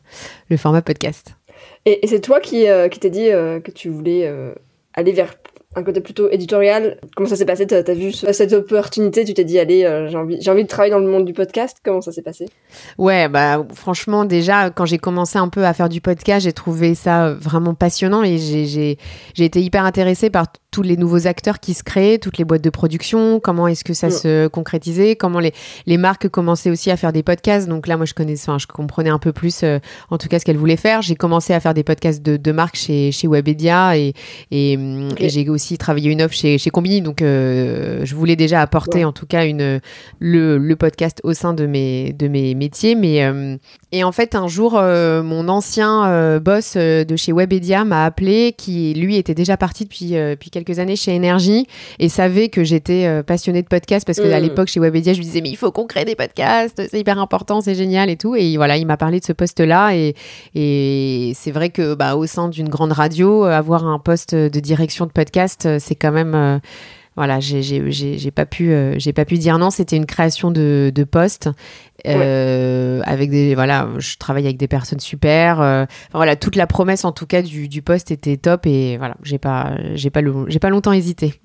le 0.50 0.58
format 0.58 0.82
podcast. 0.82 1.36
Et, 1.86 2.04
et 2.04 2.08
c'est 2.08 2.22
toi 2.22 2.40
qui, 2.40 2.66
qui 2.92 3.00
t'es 3.00 3.10
dit 3.12 3.28
que 3.28 3.72
tu 3.72 3.90
voulais 3.90 4.30
aller 4.96 5.12
vers 5.12 5.36
un 5.76 5.84
côté 5.84 6.02
plutôt 6.02 6.30
éditorial. 6.30 6.98
Comment 7.16 7.28
ça 7.28 7.36
s'est 7.36 7.46
passé? 7.46 7.68
T'as 7.68 7.80
as 7.80 7.94
vu 7.94 8.12
cette 8.12 8.54
opportunité? 8.54 9.26
Tu 9.26 9.34
t'es 9.34 9.44
dit, 9.44 9.60
allez, 9.60 9.86
euh, 9.86 10.08
j'ai 10.08 10.18
envie, 10.18 10.38
j'ai 10.42 10.52
envie 10.52 10.64
de 10.64 10.68
travailler 10.68 10.92
dans 10.92 11.00
le 11.00 11.08
monde 11.08 11.26
du 11.26 11.34
podcast. 11.34 11.78
Comment 11.84 12.02
ça 12.02 12.12
s'est 12.12 12.22
passé? 12.22 12.46
Ouais, 12.98 13.28
bah 13.28 13.66
franchement, 13.74 14.26
déjà 14.26 14.70
quand 14.70 14.86
j'ai 14.86 14.98
commencé 14.98 15.38
un 15.38 15.50
peu 15.50 15.66
à 15.66 15.74
faire 15.74 15.90
du 15.90 16.02
podcast, 16.02 16.44
j'ai 16.46 16.54
trouvé 16.54 16.96
ça 16.96 17.34
vraiment 17.34 17.74
passionnant 17.74 18.24
et 18.24 18.38
j'ai 18.38 18.98
j'ai 19.34 19.46
été 19.46 19.62
hyper 19.62 19.86
intéressée 19.86 20.30
par 20.30 20.48
tous 20.74 20.82
les 20.82 20.98
nouveaux 20.98 21.28
acteurs 21.28 21.60
qui 21.60 21.76
se 21.76 21.84
créaient, 21.84 22.18
toutes 22.18 22.40
les 22.40 22.46
boîtes 22.46 22.64
de 22.64 22.70
production, 22.72 23.40
comment 23.40 23.68
est-ce 23.68 23.84
que 23.84 23.94
ça 23.94 24.10
se 24.10 24.48
concrétisait, 24.48 25.16
comment 25.16 25.40
les, 25.40 25.54
les 25.86 25.98
marques 25.98 26.28
commençaient 26.28 26.72
aussi 26.72 26.90
à 26.90 26.98
faire 26.98 27.14
des 27.14 27.22
podcasts. 27.22 27.70
Donc 27.70 27.86
là, 27.86 27.96
moi, 27.96 28.08
je 28.08 28.16
connaissais, 28.16 28.50
enfin, 28.50 28.58
je 28.58 28.66
comprenais 28.66 29.12
un 29.12 29.20
peu 29.20 29.32
plus, 29.32 29.62
euh, 29.62 29.78
en 30.10 30.18
tout 30.18 30.28
cas, 30.28 30.40
ce 30.40 30.46
qu'elles 30.46 30.58
voulaient 30.58 30.76
faire. 30.76 31.04
J'ai 31.04 31.16
commencé 31.16 31.54
à 31.54 31.60
faire 31.60 31.76
des 31.76 31.84
podcasts 31.84 32.24
de, 32.24 32.38
de 32.38 32.52
marques 32.52 32.76
chez, 32.76 33.12
chez 33.12 33.28
Webedia 33.28 33.98
et, 33.98 34.14
et, 34.50 34.74
et 35.18 35.30
j'ai 35.30 35.48
aussi 35.48 35.78
travaillé 35.78 36.10
une 36.10 36.24
offre 36.24 36.34
chez, 36.34 36.58
chez 36.58 36.72
Combini. 36.72 37.02
Donc, 37.02 37.22
euh, 37.22 38.02
je 38.04 38.16
voulais 38.16 38.36
déjà 38.36 38.60
apporter, 38.60 39.06
en 39.06 39.14
tout 39.14 39.28
cas, 39.28 39.46
une, 39.46 39.80
le, 40.20 40.58
le, 40.58 40.76
podcast 40.76 41.22
au 41.24 41.34
sein 41.34 41.54
de 41.54 41.68
mes, 41.68 42.14
de 42.14 42.28
mes 42.28 42.56
métiers. 42.56 42.96
Mais, 42.96 43.24
euh, 43.24 43.58
et 43.92 44.04
en 44.04 44.12
fait, 44.12 44.34
un 44.34 44.48
jour, 44.48 44.74
mon 44.74 45.48
ancien 45.50 46.40
boss 46.40 46.76
de 46.78 47.16
chez 47.16 47.32
Webedia 47.32 47.86
m'a 47.86 48.06
appelé, 48.06 48.56
qui, 48.58 48.96
lui, 48.96 49.18
était 49.18 49.36
déjà 49.36 49.56
parti 49.56 49.84
depuis, 49.84 50.14
depuis 50.14 50.50
quelques 50.50 50.63
quelques 50.64 50.80
années 50.80 50.96
chez 50.96 51.14
Énergie 51.14 51.68
et 52.00 52.10
savait 52.10 52.50
que 52.50 52.64
j'étais 52.64 53.06
euh, 53.06 53.24
passionnée 53.24 53.62
de 53.62 53.68
podcasts 53.68 54.06
parce 54.06 54.20
qu'à 54.20 54.40
mm. 54.40 54.44
l'époque 54.44 54.68
chez 54.68 54.80
Webedia, 54.80 55.14
je 55.14 55.20
lui 55.20 55.26
disais 55.26 55.42
mais 55.42 55.50
il 55.50 55.58
faut 55.58 55.72
qu'on 55.72 55.86
crée 55.86 56.06
des 56.06 56.16
podcasts, 56.16 56.82
c'est 56.90 57.00
hyper 57.00 57.20
important, 57.20 57.62
c'est 57.62 57.76
génial 57.76 58.10
et 58.10 58.18
tout. 58.18 58.36
Et 58.36 58.58
voilà, 58.58 58.78
il 58.78 58.86
m'a 58.86 58.98
parlé 58.98 59.20
de 59.20 59.26
ce 59.26 59.34
poste-là 59.34 59.96
et, 59.96 60.16
et 60.56 61.34
c'est 61.36 61.52
vrai 61.52 61.70
que 61.70 61.96
bah, 61.96 62.16
au 62.16 62.26
sein 62.26 62.50
d'une 62.50 62.70
grande 62.70 62.92
radio, 62.92 63.46
euh, 63.46 63.52
avoir 63.52 63.86
un 63.86 64.00
poste 64.00 64.36
de 64.36 64.60
direction 64.60 65.06
de 65.06 65.12
podcast, 65.12 65.66
euh, 65.66 65.78
c'est 65.80 65.96
quand 65.96 66.12
même 66.12 66.60
voilà, 67.16 67.40
j'ai 67.40 68.32
pas 68.32 68.46
pu, 68.46 68.74
j'ai 68.98 69.14
pas 69.14 69.26
pu 69.26 69.38
dire 69.38 69.58
non. 69.58 69.70
C'était 69.70 69.98
une 69.98 70.06
création 70.06 70.52
de, 70.52 70.92
de 70.94 71.04
poste 71.04 71.50
euh, 72.06 73.02
avec 73.06 73.30
des 73.30 73.56
voilà 73.56 73.88
je 73.98 74.18
travaille 74.18 74.44
avec 74.44 74.58
des 74.58 74.68
personnes 74.68 75.00
super 75.00 75.62
euh, 75.62 75.86
voilà 76.12 76.36
toute 76.36 76.58
la 76.58 76.68
promesse 76.68 77.06
en 77.06 77.14
tout 77.14 77.26
cas 77.26 77.42
du, 77.42 77.70
du 77.70 77.82
poste 77.82 78.12
était 78.12 78.36
top 78.36 78.66
et 78.66 78.98
voilà 78.98 79.16
j'ai 79.24 79.38
pas 79.38 79.78
j'ai 79.94 80.10
pas 80.10 80.20
j'ai 80.48 80.60
pas 80.60 80.70
longtemps 80.70 80.92
hésité 80.92 81.34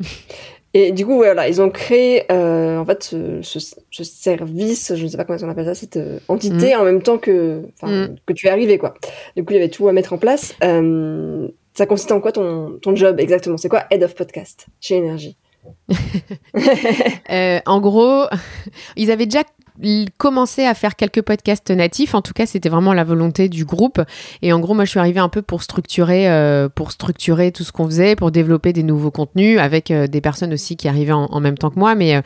Et 0.75 0.93
du 0.93 1.07
coup, 1.07 1.17
voilà, 1.17 1.49
ils 1.49 1.63
ont 1.63 1.71
créé 1.71 2.31
en 2.31 2.85
fait 2.85 3.03
ce, 3.03 4.05
service, 4.05 4.93
je 4.95 5.03
ne 5.03 5.09
sais 5.09 5.17
pas 5.17 5.25
comment 5.25 5.39
on 5.41 5.49
appelle 5.49 5.65
ça, 5.65 5.75
cette 5.75 5.99
entité 6.29 6.75
mm. 6.75 6.79
en 6.81 6.85
même 6.85 7.03
temps 7.03 7.17
que, 7.17 7.63
mm. 7.83 8.17
que 8.27 8.35
tu 8.35 8.47
es 8.47 8.51
arrivé, 8.51 8.77
quoi. 8.77 8.93
Du 9.35 9.45
coup, 9.45 9.55
il 9.55 9.57
y 9.57 9.59
avait 9.59 9.71
tout 9.71 9.89
à 9.89 9.93
mettre 9.93 10.13
en 10.13 10.19
place. 10.19 10.55
ça 10.61 11.87
consiste 11.87 12.13
en 12.13 12.21
quoi 12.21 12.33
ton, 12.33 12.79
ton 12.83 12.95
job 12.95 13.19
exactement? 13.19 13.57
C'est 13.57 13.71
quoi 13.71 13.85
Head 13.91 14.03
of 14.03 14.15
Podcast 14.15 14.67
chez 14.79 14.97
Énergie? 14.97 15.39
En 17.67 17.81
gros, 17.81 18.27
ils 18.97 19.11
avaient 19.11 19.27
déjà 19.27 19.45
commençait 20.17 20.67
à 20.67 20.75
faire 20.75 20.97
quelques 20.97 21.23
podcasts 21.23 21.71
natifs. 21.71 22.15
En 22.15 22.23
tout 22.23 22.33
cas, 22.33 22.47
c'était 22.47 22.69
vraiment 22.69 22.93
la 22.93 23.05
volonté 23.05 23.49
du 23.49 23.65
groupe. 23.65 24.01
Et 24.43 24.53
en 24.53 24.61
gros, 24.61 24.75
moi, 24.75 24.85
je 24.85 24.91
suis 24.91 24.99
arrivée 24.99 25.21
un 25.21 25.29
peu 25.29 25.43
pour 25.43 25.63
structurer, 25.63 26.29
euh, 26.29 26.69
pour 26.69 26.93
structurer 26.93 27.53
tout 27.53 27.65
ce 27.65 27.73
qu'on 27.73 27.87
faisait, 27.87 28.17
pour 28.17 28.31
développer 28.31 28.73
des 28.73 28.83
nouveaux 28.83 29.11
contenus 29.11 29.59
avec 29.59 29.91
euh, 29.91 30.07
des 30.07 30.21
personnes 30.21 30.53
aussi 30.53 30.77
qui 30.77 30.89
arrivaient 30.89 31.13
en, 31.13 31.41
même 31.41 31.57
temps 31.57 31.71
que 31.71 31.79
moi. 31.79 31.95
Mais, 31.95 32.21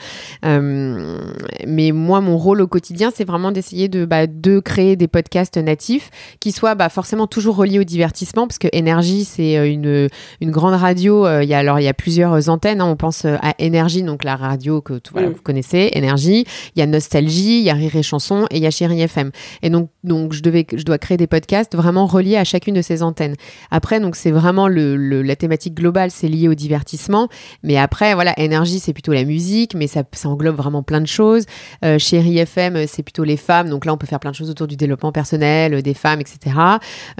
euh, 0.44 1.18
mais 1.66 1.92
moi, 1.92 2.20
mon 2.20 2.36
rôle 2.38 2.60
au 2.60 2.66
quotidien, 2.66 3.10
c'est 3.14 3.24
vraiment 3.24 3.52
d'essayer 3.52 3.88
de, 3.88 4.04
bah, 4.04 4.26
de 4.26 4.60
créer 4.60 4.96
des 4.96 5.08
podcasts 5.08 5.58
natifs 5.58 6.10
qui 6.40 6.52
soient 6.52 6.74
bah, 6.74 6.88
forcément 6.88 7.26
toujours 7.26 7.56
reliés 7.56 7.78
au 7.78 7.84
divertissement, 7.84 8.46
parce 8.46 8.58
que 8.58 8.68
Énergie, 8.72 9.24
c'est 9.24 9.70
une, 9.70 10.08
une 10.40 10.50
grande 10.50 10.74
radio. 10.74 11.26
Il 11.40 11.48
y 11.48 11.54
a, 11.54 11.58
alors, 11.58 11.78
il 11.80 11.84
y 11.84 11.88
a 11.88 11.94
plusieurs 11.94 12.48
antennes. 12.48 12.80
Hein. 12.80 12.86
On 12.86 12.96
pense 12.96 13.24
à 13.24 13.54
Énergie, 13.58 14.02
donc 14.02 14.24
la 14.24 14.36
radio 14.36 14.80
que 14.80 14.94
voilà, 15.12 15.28
mm. 15.28 15.32
vous 15.32 15.42
connaissez, 15.42 15.90
Énergie. 15.92 16.46
Il 16.74 16.80
y 16.80 16.82
a 16.82 16.86
Nostalgie 16.86 17.41
il 17.44 17.64
y 17.64 17.70
a 17.70 17.74
Rire 17.74 17.96
et 17.96 18.02
Chanson 18.02 18.46
et 18.50 18.56
il 18.56 18.62
y 18.62 18.66
a 18.66 18.70
Chérie 18.70 19.00
FM. 19.00 19.30
Et 19.62 19.70
donc, 19.70 19.90
donc 20.04 20.32
je, 20.32 20.42
devais, 20.42 20.66
je 20.72 20.82
dois 20.84 20.98
créer 20.98 21.16
des 21.16 21.26
podcasts 21.26 21.74
vraiment 21.74 22.06
reliés 22.06 22.36
à 22.36 22.44
chacune 22.44 22.74
de 22.74 22.82
ces 22.82 23.02
antennes. 23.02 23.34
Après, 23.70 24.00
donc 24.00 24.16
c'est 24.16 24.30
vraiment 24.30 24.68
le, 24.68 24.96
la 25.22 25.36
thématique 25.36 25.74
globale, 25.74 26.10
c'est 26.10 26.28
lié 26.28 26.48
au 26.48 26.54
divertissement. 26.54 27.28
Mais 27.62 27.76
après, 27.76 28.14
voilà, 28.14 28.38
énergie, 28.38 28.78
c'est 28.78 28.92
plutôt 28.92 29.12
la 29.12 29.24
musique, 29.24 29.74
mais 29.74 29.86
ça, 29.86 30.02
ça 30.12 30.28
englobe 30.28 30.56
vraiment 30.56 30.82
plein 30.82 31.00
de 31.00 31.06
choses. 31.06 31.44
Euh, 31.84 31.98
Chérie 31.98 32.38
FM, 32.38 32.86
c'est 32.86 33.02
plutôt 33.02 33.24
les 33.24 33.36
femmes. 33.36 33.68
Donc 33.68 33.84
là, 33.84 33.92
on 33.92 33.96
peut 33.96 34.06
faire 34.06 34.20
plein 34.20 34.30
de 34.30 34.36
choses 34.36 34.50
autour 34.50 34.66
du 34.66 34.76
développement 34.76 35.12
personnel, 35.12 35.82
des 35.82 35.94
femmes, 35.94 36.20
etc. 36.20 36.56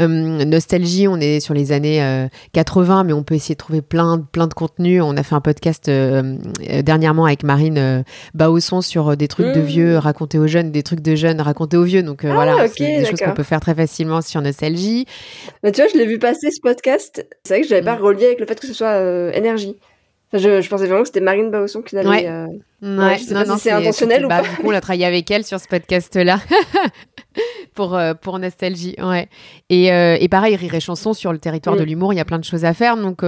Euh, 0.01 0.45
nostalgie, 0.45 1.09
on 1.09 1.19
est 1.19 1.41
sur 1.41 1.55
les 1.55 1.73
années 1.73 2.29
80, 2.53 3.01
euh, 3.01 3.05
mais 3.05 3.13
on 3.13 3.23
peut 3.23 3.35
essayer 3.35 3.55
de 3.55 3.59
trouver 3.59 3.83
plein, 3.83 4.19
plein 4.21 4.47
de 4.47 4.55
contenus. 4.55 5.03
On 5.03 5.17
a 5.17 5.23
fait 5.23 5.35
un 5.35 5.41
podcast 5.41 5.89
euh, 5.89 6.37
dernièrement 6.83 7.25
avec 7.25 7.45
Marine 7.45 8.05
Bausson 8.35 8.81
sur 8.81 9.17
des 9.17 9.29
trucs 9.29 9.55
de 9.55 9.61
mmh. 9.61 9.65
vieux 9.65 9.99
raconter 10.13 10.39
aux 10.39 10.47
jeunes 10.47 10.71
des 10.71 10.83
trucs 10.83 11.01
de 11.01 11.15
jeunes 11.15 11.41
raconter 11.41 11.79
aux 11.79 11.85
vieux. 11.85 12.03
Donc 12.03 12.25
euh, 12.25 12.33
voilà, 12.33 12.57
ah, 12.59 12.69
c'est 12.69 12.99
des 12.99 13.07
choses 13.07 13.21
qu'on 13.21 13.33
peut 13.33 13.43
faire 13.43 13.61
très 13.61 13.75
facilement 13.75 14.21
sur 14.21 14.43
Nostalgie. 14.43 15.07
Mais 15.63 15.73
tu 15.73 15.81
vois, 15.81 15.91
je 15.91 15.97
l'ai 15.97 16.07
vu 16.07 16.19
passer 16.19 16.51
ce 16.51 16.61
podcast. 16.61 17.27
C'est 17.45 17.55
vrai 17.55 17.63
que 17.63 17.69
je 17.69 17.73
n'avais 17.73 17.85
pas 17.85 17.97
mm. 17.97 18.03
relié 18.03 18.27
avec 18.27 18.41
le 18.41 18.47
fait 18.47 18.61
que 18.61 18.67
ce 18.67 18.75
soit 18.75 18.89
euh, 18.89 19.33
énergie. 19.33 19.79
je, 20.35 20.69
pensais 20.69 20.87
vraiment 20.87 21.01
que 21.01 21.09
c'était 21.09 21.21
Marine 21.21 21.51
Bausson 21.51 21.81
qui 21.81 21.95
l'avait. 21.95 22.09
Ouais. 22.09 22.27
Euh, 22.29 22.47
non, 22.83 23.17
non, 23.47 23.57
c'est 23.57 23.71
intentionnel 23.71 24.27
ou 24.27 24.29
bah, 24.29 24.43
pas. 24.43 24.49
on 24.65 24.71
a 24.71 24.81
travaillé 24.83 25.07
avec 25.07 25.31
elle 25.31 25.45
sur 25.45 25.59
ce 25.59 25.67
podcast-là. 25.67 26.41
pour, 27.75 27.99
pour 28.21 28.39
Nostalgie, 28.39 28.95
ouais. 29.03 29.29
Et, 29.71 29.87
et 29.87 30.29
pareil, 30.29 30.57
Rire 30.57 30.75
et 30.75 30.81
Chanson 30.81 31.15
sur 31.15 31.33
le 31.33 31.39
territoire 31.39 31.77
de 31.77 31.85
mm. 31.85 31.87
l'humour, 31.87 32.13
il 32.13 32.17
y 32.17 32.21
a 32.21 32.27
plein 32.27 32.39
de 32.39 32.45
choses 32.45 32.67
à 32.67 32.75
faire. 32.75 32.99
Donc 32.99 33.23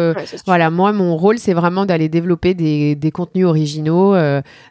voilà, 0.44 0.68
moi, 0.68 0.92
mon 0.92 1.16
rôle, 1.16 1.38
c'est 1.38 1.54
vraiment 1.54 1.86
d'aller 1.86 2.10
développer 2.10 2.52
des, 2.52 2.94
des, 2.94 3.10
contenus 3.10 3.46
originaux 3.46 4.14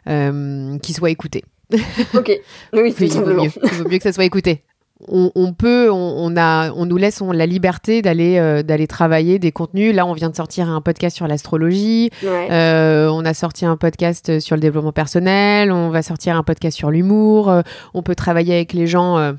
qui 0.06 0.92
soient 0.92 1.10
écoutés. 1.10 1.42
Ok, 2.14 2.30
oui, 2.72 2.94
il, 3.00 3.08
vaut 3.08 3.26
mieux, 3.26 3.50
vaut 3.50 3.88
mieux 3.88 3.98
que 3.98 4.02
ça 4.02 4.12
soit 4.12 4.24
écouté. 4.24 4.62
On, 5.08 5.52
peut, 5.52 5.90
on, 5.90 6.36
a, 6.36 6.70
on 6.72 6.86
nous 6.86 6.96
laisse 6.96 7.20
la 7.20 7.46
liberté 7.46 8.00
d'aller 8.00 8.38
euh, 8.38 8.62
d'aller 8.62 8.86
travailler 8.86 9.38
des 9.38 9.50
contenus. 9.50 9.94
Là, 9.94 10.06
on 10.06 10.12
vient 10.12 10.30
de 10.30 10.36
sortir 10.36 10.70
un 10.70 10.80
podcast 10.80 11.16
sur 11.16 11.26
l'astrologie. 11.26 12.10
Euh, 12.22 13.08
on 13.08 13.24
a 13.24 13.34
sorti 13.34 13.66
un 13.66 13.76
podcast 13.76 14.38
sur 14.38 14.56
le 14.56 14.60
développement 14.60 14.92
personnel. 14.92 15.72
On 15.72 15.90
va 15.90 16.02
sortir 16.02 16.36
un 16.36 16.44
podcast 16.44 16.76
sur 16.76 16.90
l'humour. 16.90 17.50
Euh, 17.50 17.62
on 17.92 18.02
peut 18.02 18.14
travailler 18.14 18.54
avec 18.54 18.72
les 18.72 18.86
gens. 18.86 19.34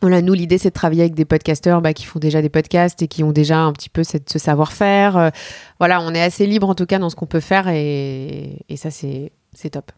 Voilà, 0.00 0.22
nous, 0.22 0.34
l'idée, 0.34 0.58
c'est 0.58 0.68
de 0.68 0.74
travailler 0.74 1.02
avec 1.02 1.14
des 1.14 1.24
podcasteurs 1.24 1.80
bah, 1.80 1.92
qui 1.92 2.04
font 2.04 2.20
déjà 2.20 2.40
des 2.40 2.50
podcasts 2.50 3.02
et 3.02 3.08
qui 3.08 3.24
ont 3.24 3.32
déjà 3.32 3.58
un 3.60 3.72
petit 3.72 3.88
peu 3.88 4.04
cette, 4.04 4.30
ce 4.30 4.38
savoir-faire. 4.38 5.32
voilà, 5.80 6.00
on 6.02 6.14
est 6.14 6.22
assez 6.22 6.46
libre 6.46 6.68
en 6.68 6.74
tout 6.76 6.86
cas 6.86 6.98
dans 7.00 7.10
ce 7.10 7.16
qu'on 7.16 7.26
peut 7.26 7.40
faire 7.40 7.66
et, 7.68 8.64
et 8.68 8.76
ça, 8.76 8.90
c'est 8.90 9.32
top. 9.70 9.90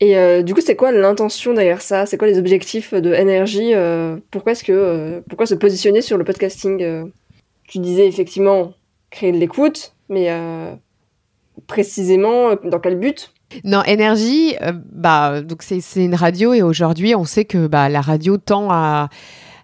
Et 0.00 0.18
euh, 0.18 0.42
du 0.42 0.54
coup, 0.54 0.60
c'est 0.60 0.76
quoi 0.76 0.92
l'intention 0.92 1.54
derrière 1.54 1.80
ça? 1.80 2.06
C'est 2.06 2.18
quoi 2.18 2.26
les 2.26 2.38
objectifs 2.38 2.94
de 2.94 3.12
énergie 3.14 3.74
euh, 3.74 4.16
Pourquoi 4.30 4.54
euh, 4.68 5.20
pourquoi 5.28 5.46
se 5.46 5.54
positionner 5.54 6.02
sur 6.02 6.18
le 6.18 6.24
podcasting 6.24 7.10
Tu 7.68 7.78
disais 7.78 8.06
effectivement 8.06 8.72
créer 9.10 9.32
de 9.32 9.38
l'écoute, 9.38 9.94
mais 10.08 10.28
précisément 11.66 12.56
dans 12.64 12.80
quel 12.80 12.98
but? 12.98 13.32
Non, 13.62 13.82
énergie, 13.84 14.56
bah 14.92 15.42
donc 15.42 15.62
c'est 15.62 16.04
une 16.04 16.16
radio 16.16 16.54
et 16.54 16.62
aujourd'hui 16.62 17.14
on 17.14 17.24
sait 17.24 17.44
que 17.44 17.68
bah, 17.68 17.88
la 17.88 18.00
radio 18.00 18.36
tend 18.36 18.70
à 18.70 19.08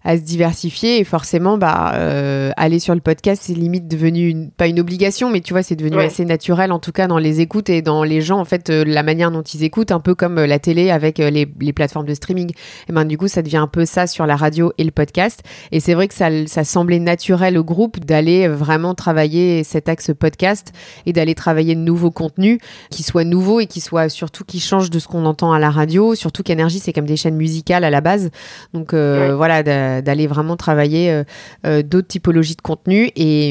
à 0.05 0.17
se 0.17 0.23
diversifier 0.23 0.99
et 0.99 1.05
forcément 1.05 1.59
bah 1.59 1.93
euh, 1.95 2.51
aller 2.57 2.79
sur 2.79 2.95
le 2.95 3.01
podcast 3.01 3.43
c'est 3.45 3.55
limite 3.55 3.87
devenu 3.87 4.29
une, 4.29 4.51
pas 4.51 4.67
une 4.67 4.81
obligation 4.81 5.31
mais 5.31 5.41
tu 5.41 5.53
vois 5.53 5.63
c'est 5.63 5.77
devenu 5.77 5.99
assez 5.99 6.25
naturel 6.25 6.73
en 6.73 6.79
tout 6.79 6.93
cas 6.93 7.07
dans 7.07 7.19
les 7.19 7.41
écoutes 7.41 7.69
et 7.69 7.83
dans 7.83 8.03
les 8.03 8.21
gens 8.21 8.39
en 8.39 8.45
fait 8.45 8.71
euh, 8.71 8.85
la 8.87 9.03
manière 9.03 9.31
dont 9.31 9.43
ils 9.43 9.63
écoutent 9.63 9.93
un 9.93 10.01
peu 10.01 10.15
comme 10.15 10.39
euh, 10.39 10.47
la 10.47 10.59
télé 10.59 10.91
avec 10.91 11.19
les, 11.19 11.49
les, 11.61 11.73
plateformes 11.73 12.07
de 12.07 12.15
streaming. 12.15 12.51
Et 12.89 12.93
ben 12.93 13.05
du 13.05 13.17
coup 13.17 13.29
ça 13.29 13.43
devient 13.43 13.59
un 13.59 13.67
peu 13.67 13.85
ça 13.85 14.07
sur 14.07 14.27
la 14.27 14.37
radio 14.37 14.73
et 14.79 14.85
le 14.85 14.91
podcast. 14.91 15.43
Et 15.71 15.81
c'est 15.81 15.95
vrai 15.95 16.09
que 16.09 16.15
ça, 16.15 16.29
ça 16.47 16.65
semblait 16.65 16.99
naturel 16.99 17.57
au 17.57 17.65
groupe 17.65 18.01
d'aller 18.01 18.49
vraiment 18.49 18.95
travailler 18.95 19.63
cet 19.65 19.89
axe 19.89 20.11
podcast 20.19 20.73
et 21.07 21.13
d'aller 21.13 21.35
travailler 21.35 21.75
de 21.75 21.81
nouveaux 21.81 22.11
contenus 22.11 22.59
qui 22.91 23.03
soient 23.03 23.25
nouveaux 23.25 23.61
et 23.61 23.67
qui 23.67 23.81
soient 23.81 24.09
surtout 24.09 24.45
qui 24.45 24.61
changent 24.61 24.91
de 24.91 24.99
ce 24.99 25.09
qu'on 25.09 25.27
entend 25.27 25.53
à 25.53 25.59
la 25.59 25.71
radio. 25.71 26.15
Surtout 26.15 26.43
qu'énergie 26.43 26.81
c'est 26.81 26.93
comme 26.93 27.07
des 27.07 27.17
chaînes 27.17 27.37
musicales 27.37 27.85
à 27.85 27.91
la 27.91 28.01
base. 28.01 28.31
Donc 28.75 28.93
voilà 28.93 29.63
euh, 29.90 29.90
d'aller 30.01 30.27
vraiment 30.27 30.57
travailler 30.57 31.11
euh, 31.11 31.25
euh, 31.67 31.83
d'autres 31.83 32.09
typologies 32.09 32.57
de 32.57 32.63
contenu 32.63 33.11
et, 33.17 33.51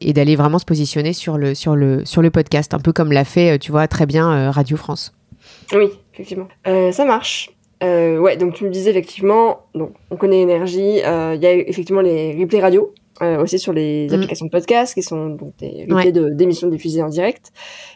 et 0.00 0.12
d'aller 0.12 0.36
vraiment 0.36 0.58
se 0.58 0.64
positionner 0.64 1.12
sur 1.12 1.38
le, 1.38 1.54
sur, 1.54 1.76
le, 1.76 2.04
sur 2.04 2.22
le 2.22 2.30
podcast, 2.30 2.74
un 2.74 2.78
peu 2.78 2.92
comme 2.92 3.12
l'a 3.12 3.24
fait, 3.24 3.58
tu 3.58 3.72
vois, 3.72 3.88
très 3.88 4.06
bien 4.06 4.50
Radio 4.50 4.76
France. 4.76 5.12
Oui, 5.72 5.90
effectivement. 6.14 6.48
ça 6.64 7.04
marche. 7.04 7.50
ouais, 7.82 8.36
donc 8.36 8.54
tu 8.54 8.64
me 8.64 8.70
disais 8.70 8.90
effectivement, 8.90 9.66
donc 9.74 9.92
on 10.10 10.16
connaît 10.16 10.40
Énergie, 10.40 10.98
il 10.98 11.40
y 11.42 11.46
a 11.46 11.52
effectivement 11.52 12.00
les 12.00 12.36
replays 12.38 12.60
radio, 12.60 12.92
aussi 13.20 13.58
sur 13.58 13.72
les 13.72 14.08
mm. 14.08 14.14
applications 14.14 14.46
de 14.46 14.50
podcast 14.50 14.94
qui 14.94 15.02
sont 15.02 15.30
donc 15.30 15.52
des 15.58 15.86
replays 15.88 16.12
d'émissions 16.12 16.68
diffusées 16.68 17.02
en 17.02 17.08
direct. 17.08 17.52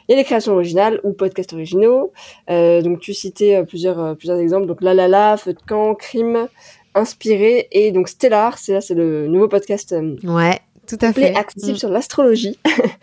Il 0.08 0.12
y 0.12 0.14
a 0.14 0.18
les 0.18 0.24
créations 0.24 0.52
originales 0.52 1.00
ou 1.04 1.12
podcasts 1.12 1.52
originaux. 1.52 2.12
donc 2.48 3.00
tu 3.00 3.14
citais 3.14 3.62
plusieurs 3.64 4.16
plusieurs 4.16 4.38
exemples. 4.38 4.66
Donc 4.66 4.82
La 4.82 4.94
La 4.94 5.08
La, 5.08 5.36
Feu 5.36 5.54
de 5.54 5.60
camp, 5.66 5.94
Crime, 5.94 6.48
inspiré 6.94 7.68
et 7.72 7.92
donc 7.92 8.08
Stellar, 8.08 8.58
c'est 8.58 8.72
là 8.72 8.80
c'est 8.80 8.94
le 8.94 9.26
nouveau 9.28 9.48
podcast 9.48 9.92
euh, 9.92 10.16
ouais, 10.24 10.58
tout 10.86 10.98
à 11.00 11.12
fait 11.12 11.34
accessible 11.34 11.74
mm. 11.74 11.78
sur 11.78 11.90
l'astrologie. 11.90 12.58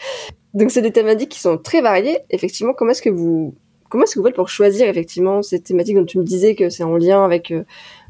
donc 0.54 0.72
c'est 0.72 0.82
des 0.82 0.92
thématiques 0.92 1.30
qui 1.30 1.40
sont 1.40 1.58
très 1.58 1.82
variées. 1.82 2.20
Effectivement, 2.30 2.74
comment 2.74 2.92
est-ce 2.92 3.02
que 3.02 3.10
vous 3.10 3.56
comment 3.90 4.04
est-ce 4.04 4.16
que 4.16 4.20
vous 4.20 4.26
faites 4.26 4.36
pour 4.36 4.50
choisir 4.50 4.88
effectivement 4.88 5.42
ces 5.42 5.60
thématiques 5.62 5.96
dont 5.96 6.06
tu 6.06 6.18
me 6.18 6.24
disais 6.24 6.56
que 6.56 6.70
c'est 6.70 6.84
en 6.84 6.98
lien 6.98 7.24
avec 7.24 7.52
euh, 7.52 7.64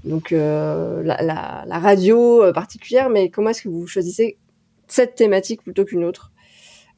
donc 0.03 0.31
euh, 0.31 1.03
la, 1.03 1.21
la, 1.65 1.79
radio 1.79 2.51
particulière, 2.53 3.09
mais 3.09 3.29
comment 3.29 3.49
est-ce 3.49 3.63
que 3.63 3.69
vous 3.69 3.87
choisissez 3.87 4.37
cette 4.87 5.15
thématique 5.15 5.63
plutôt 5.63 5.83
qu'une 5.83 6.03
autre? 6.03 6.31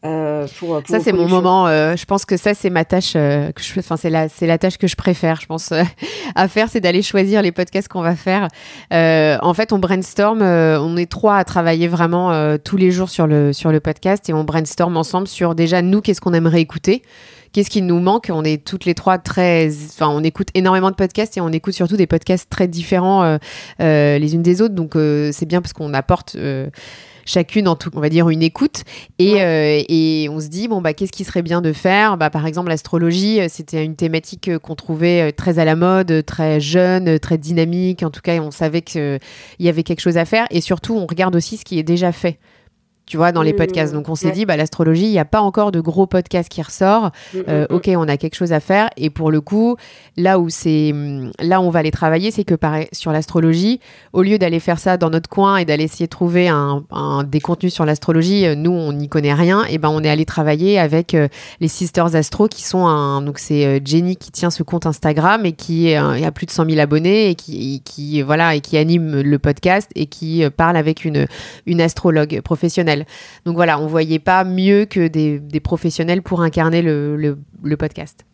Euh, 0.05 0.45
pour, 0.59 0.79
ça 0.87 0.99
c'est 0.99 1.11
mon 1.11 1.27
moment. 1.27 1.67
Euh, 1.67 1.95
je 1.95 2.05
pense 2.05 2.23
que 2.23 2.37
ça 2.37 2.53
c'est 2.53 2.69
ma 2.69 2.85
tâche 2.85 3.13
euh, 3.15 3.51
que 3.51 3.63
je, 3.63 3.79
enfin 3.79 3.97
c'est 3.97 4.11
la 4.11 4.29
c'est 4.29 4.45
la 4.45 4.59
tâche 4.59 4.77
que 4.77 4.87
je 4.87 4.95
préfère. 4.95 5.41
Je 5.41 5.47
pense 5.47 5.73
à 6.35 6.47
faire, 6.47 6.69
c'est 6.69 6.81
d'aller 6.81 7.01
choisir 7.01 7.41
les 7.41 7.51
podcasts 7.51 7.87
qu'on 7.87 8.01
va 8.01 8.15
faire. 8.15 8.47
en 8.91 9.53
fait, 9.53 9.73
on 9.73 9.79
brainstorm. 9.79 10.41
on 10.41 10.97
est 10.97 11.09
trois 11.09 11.37
à 11.37 11.43
travailler 11.43 11.87
vraiment 11.87 12.57
tous 12.59 12.77
les 12.77 12.91
jours 12.91 13.09
sur 13.09 13.25
le 13.25 13.53
sur 13.53 13.71
le 13.71 13.79
podcast 13.79 14.29
et 14.29 14.33
on 14.33 14.43
brainstorm 14.43 14.95
ensemble 14.97 15.27
sur 15.27 15.55
déjà 15.55 15.81
nous 15.81 16.01
qu'est-ce 16.01 16.21
qu'on 16.21 16.33
aimerait 16.33 16.61
écouter. 16.61 17.01
Qu'est-ce 17.53 17.69
qui 17.69 17.81
nous 17.81 17.99
manque 17.99 18.29
On 18.31 18.43
est 18.43 18.63
toutes 18.63 18.85
les 18.85 18.93
trois 18.93 19.17
très, 19.17 19.69
enfin, 19.89 20.09
on 20.09 20.21
écoute 20.21 20.49
énormément 20.53 20.91
de 20.91 20.95
podcasts 20.95 21.37
et 21.37 21.41
on 21.41 21.49
écoute 21.49 21.73
surtout 21.73 21.97
des 21.97 22.05
podcasts 22.05 22.49
très 22.49 22.67
différents 22.67 23.39
les 23.79 24.35
unes 24.35 24.43
des 24.43 24.61
autres. 24.61 24.75
Donc 24.75 24.91
c'est 24.93 25.47
bien 25.47 25.61
parce 25.61 25.73
qu'on 25.73 25.95
apporte 25.95 26.37
chacune 27.27 27.67
en 27.67 27.75
tout, 27.75 27.91
on 27.93 28.00
va 28.00 28.10
dire 28.10 28.29
une 28.29 28.41
écoute. 28.41 28.84
Et, 29.19 29.43
euh, 29.43 29.84
et 29.88 30.27
on 30.31 30.39
se 30.39 30.48
dit 30.48 30.67
bon 30.67 30.81
bah 30.81 30.93
qu'est-ce 30.93 31.12
qui 31.12 31.24
serait 31.24 31.43
bien 31.43 31.62
de 31.62 31.74
faire? 31.74 32.17
Bah 32.17 32.31
par 32.31 32.48
exemple 32.48 32.69
l'astrologie 32.69 33.41
euh, 33.41 33.48
c'était 33.50 33.86
une 33.86 33.96
thématique 33.96 34.48
euh, 34.48 34.57
qu'on 34.57 34.75
trouvait 34.75 35.31
très 35.34 35.60
à 35.60 35.65
la 35.65 35.75
mode 35.75 36.25
très 36.25 36.60
jeune 36.60 37.19
très 37.19 37.38
dynamique. 37.38 38.01
En 38.01 38.10
tout 38.10 38.22
cas 38.22 38.39
on 38.39 38.50
savait 38.50 38.81
qu'il 38.81 39.19
y 39.60 39.69
avait 39.69 39.84
quelque 39.84 40.01
chose 40.01 40.17
à 40.17 40.25
faire. 40.25 40.48
Et 40.50 40.62
surtout 40.62 40.96
on 40.96 41.05
regarde 41.05 41.36
aussi 41.36 41.57
ce 41.57 41.65
qui 41.65 41.77
est 41.77 41.84
déjà 41.84 42.12
fait 42.12 42.39
tu 43.07 43.17
vois, 43.17 43.31
dans 43.31 43.41
les 43.41 43.53
Mmh, 43.53 43.55
podcasts. 43.55 43.93
Donc 43.93 44.09
on 44.09 44.15
s'est 44.15 44.27
ouais. 44.27 44.31
dit, 44.33 44.45
bah, 44.45 44.55
l'astrologie, 44.57 45.05
il 45.05 45.11
n'y 45.11 45.17
a 45.19 45.25
pas 45.25 45.41
encore 45.41 45.71
de 45.71 45.79
gros 45.79 46.05
podcasts 46.05 46.49
qui 46.49 46.61
ressort. 46.61 47.11
Mm, 47.33 47.37
Euh, 47.47 47.65
mm, 47.69 47.73
ok, 47.75 47.89
on 47.95 48.07
a 48.07 48.17
quelque 48.17 48.35
chose 48.35 48.53
à 48.53 48.59
faire. 48.59 48.89
Et 48.97 49.09
pour 49.09 49.31
le 49.31 49.41
coup, 49.41 49.77
là 50.17 50.37
où 50.39 50.49
c'est, 50.49 50.93
là 51.39 51.61
où 51.61 51.63
on 51.63 51.69
va 51.69 51.79
aller 51.79 51.89
travailler, 51.91 52.29
c'est 52.31 52.43
que 52.43 52.53
pareil, 52.53 52.87
sur 52.91 53.11
l'astrologie, 53.11 53.79
au 54.13 54.21
lieu 54.21 54.37
d'aller 54.37 54.59
faire 54.59 54.77
ça 54.79 54.97
dans 54.97 55.09
notre 55.09 55.29
coin 55.29 55.57
et 55.57 55.65
d'aller 55.65 55.85
essayer 55.85 56.05
de 56.05 56.11
trouver 56.11 56.47
un, 56.49 56.83
un- 56.91 57.23
des 57.23 57.39
contenus 57.39 57.73
sur 57.73 57.85
l'astrologie, 57.85 58.45
euh, 58.45 58.55
nous 58.55 58.71
on 58.71 58.91
n'y 58.93 59.07
connaît 59.09 59.33
rien. 59.33 59.63
Et 59.69 59.77
ben 59.77 59.89
on 59.89 60.03
est 60.03 60.09
allé 60.09 60.25
travailler 60.25 60.77
avec 60.77 61.13
euh, 61.13 61.27
les 61.61 61.67
Sisters 61.69 62.15
Astro, 62.15 62.47
qui 62.47 62.63
sont 62.63 62.85
un, 62.85 63.21
donc 63.21 63.39
c'est 63.39 63.65
euh, 63.65 63.79
Jenny 63.83 64.17
qui 64.17 64.31
tient 64.31 64.49
ce 64.49 64.63
compte 64.63 64.85
Instagram 64.85 65.45
et 65.45 65.53
qui 65.53 65.93
a 65.95 66.31
plus 66.31 66.45
de 66.45 66.51
100 66.51 66.65
000 66.69 66.79
abonnés 66.79 67.29
et 67.29 67.35
qui, 67.35 67.81
qui 67.85 68.21
voilà 68.21 68.55
et 68.55 68.59
qui 68.61 68.77
anime 68.77 69.21
le 69.21 69.39
podcast 69.39 69.89
et 69.95 70.07
qui 70.07 70.43
parle 70.57 70.75
avec 70.75 71.05
une 71.05 71.25
une 71.65 71.79
astrologue 71.81 72.41
professionnelle. 72.41 72.96
Donc 73.45 73.55
voilà, 73.55 73.79
on 73.79 73.87
voyait 73.87 74.19
pas 74.19 74.43
mieux 74.43 74.85
que 74.85 75.07
des, 75.07 75.59
professionnels 75.59 76.21
pour 76.21 76.41
incarner 76.41 76.81
le, 76.81 77.37
podcast. 77.77 78.25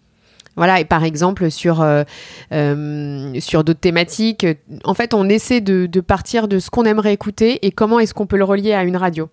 Voilà, 0.56 0.80
et 0.80 0.86
par 0.86 1.04
exemple, 1.04 1.50
sur, 1.50 1.82
euh, 1.82 2.04
euh, 2.52 3.34
d'autres 3.54 3.74
thématiques, 3.74 4.46
en 4.84 4.94
fait, 4.94 5.14
on 5.14 5.28
essaie 5.28 5.62
de 5.62 6.00
partir 6.00 6.48
de 6.48 6.60
ce 6.60 6.70
qu'on 6.70 6.84
aimerait 6.84 7.14
écouter 7.14 7.66
et 7.66 7.72
comment 7.72 8.00
est-ce 8.00 8.14
qu'on 8.14 8.28
peut 8.28 8.38
le 8.38 8.44
relier 8.44 8.74
à 8.74 8.84
une 8.84 8.98
radio, 8.98 9.30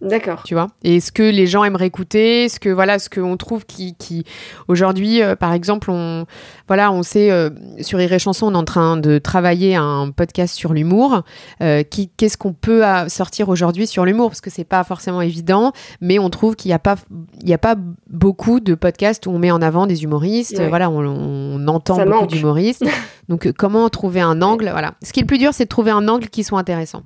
D'accord. 0.00 0.42
tu 0.44 0.54
vois. 0.54 0.68
Et 0.82 1.00
ce 1.00 1.12
que 1.12 1.22
les 1.22 1.46
gens 1.46 1.64
aimeraient 1.64 1.86
écouter, 1.86 2.48
ce 2.48 2.60
que 2.60 2.68
voilà, 2.68 2.98
ce 2.98 3.08
qu'on 3.08 3.36
trouve 3.36 3.64
qui, 3.64 3.94
qui 3.94 4.24
aujourd'hui, 4.68 5.22
euh, 5.22 5.36
par 5.36 5.52
exemple, 5.52 5.90
on 5.90 6.26
voilà, 6.68 6.92
on 6.92 7.02
sait 7.02 7.30
euh, 7.30 7.50
sur 7.80 8.00
Iré 8.00 8.18
Chanson, 8.18 8.46
on 8.46 8.54
est 8.54 8.58
en 8.58 8.64
train 8.64 8.96
de 8.96 9.18
travailler 9.18 9.76
un 9.76 10.10
podcast 10.10 10.54
sur 10.54 10.72
l'humour. 10.72 11.22
Euh, 11.62 11.82
qui, 11.82 12.08
qu'est-ce 12.08 12.36
qu'on 12.36 12.52
peut 12.52 12.82
sortir 13.08 13.48
aujourd'hui 13.48 13.86
sur 13.86 14.04
l'humour? 14.04 14.30
Parce 14.30 14.40
que 14.40 14.50
c'est 14.50 14.64
pas 14.64 14.84
forcément 14.84 15.22
évident, 15.22 15.72
mais 16.00 16.18
on 16.18 16.30
trouve 16.30 16.56
qu'il 16.56 16.68
n'y 16.68 16.74
a 16.74 16.78
pas, 16.78 16.96
il 17.42 17.48
y 17.48 17.54
a 17.54 17.58
pas 17.58 17.76
beaucoup 18.10 18.60
de 18.60 18.74
podcasts 18.74 19.26
où 19.26 19.30
on 19.30 19.38
met 19.38 19.50
en 19.50 19.62
avant 19.62 19.86
des 19.86 20.04
humoristes. 20.04 20.58
Ouais. 20.58 20.68
Voilà, 20.68 20.90
on, 20.90 21.04
on 21.04 21.68
entend 21.68 21.96
Ça 21.96 22.04
beaucoup 22.04 22.26
d'humoristes. 22.26 22.84
Donc 23.28 23.46
euh, 23.46 23.52
comment 23.56 23.88
trouver 23.88 24.20
un 24.20 24.42
angle 24.42 24.68
Voilà. 24.70 24.94
Ce 25.02 25.12
qui 25.12 25.20
est 25.20 25.22
le 25.22 25.26
plus 25.26 25.38
dur, 25.38 25.52
c'est 25.52 25.64
de 25.64 25.68
trouver 25.68 25.90
un 25.90 26.08
angle 26.08 26.28
qui 26.28 26.44
soit 26.44 26.58
intéressant. 26.58 27.02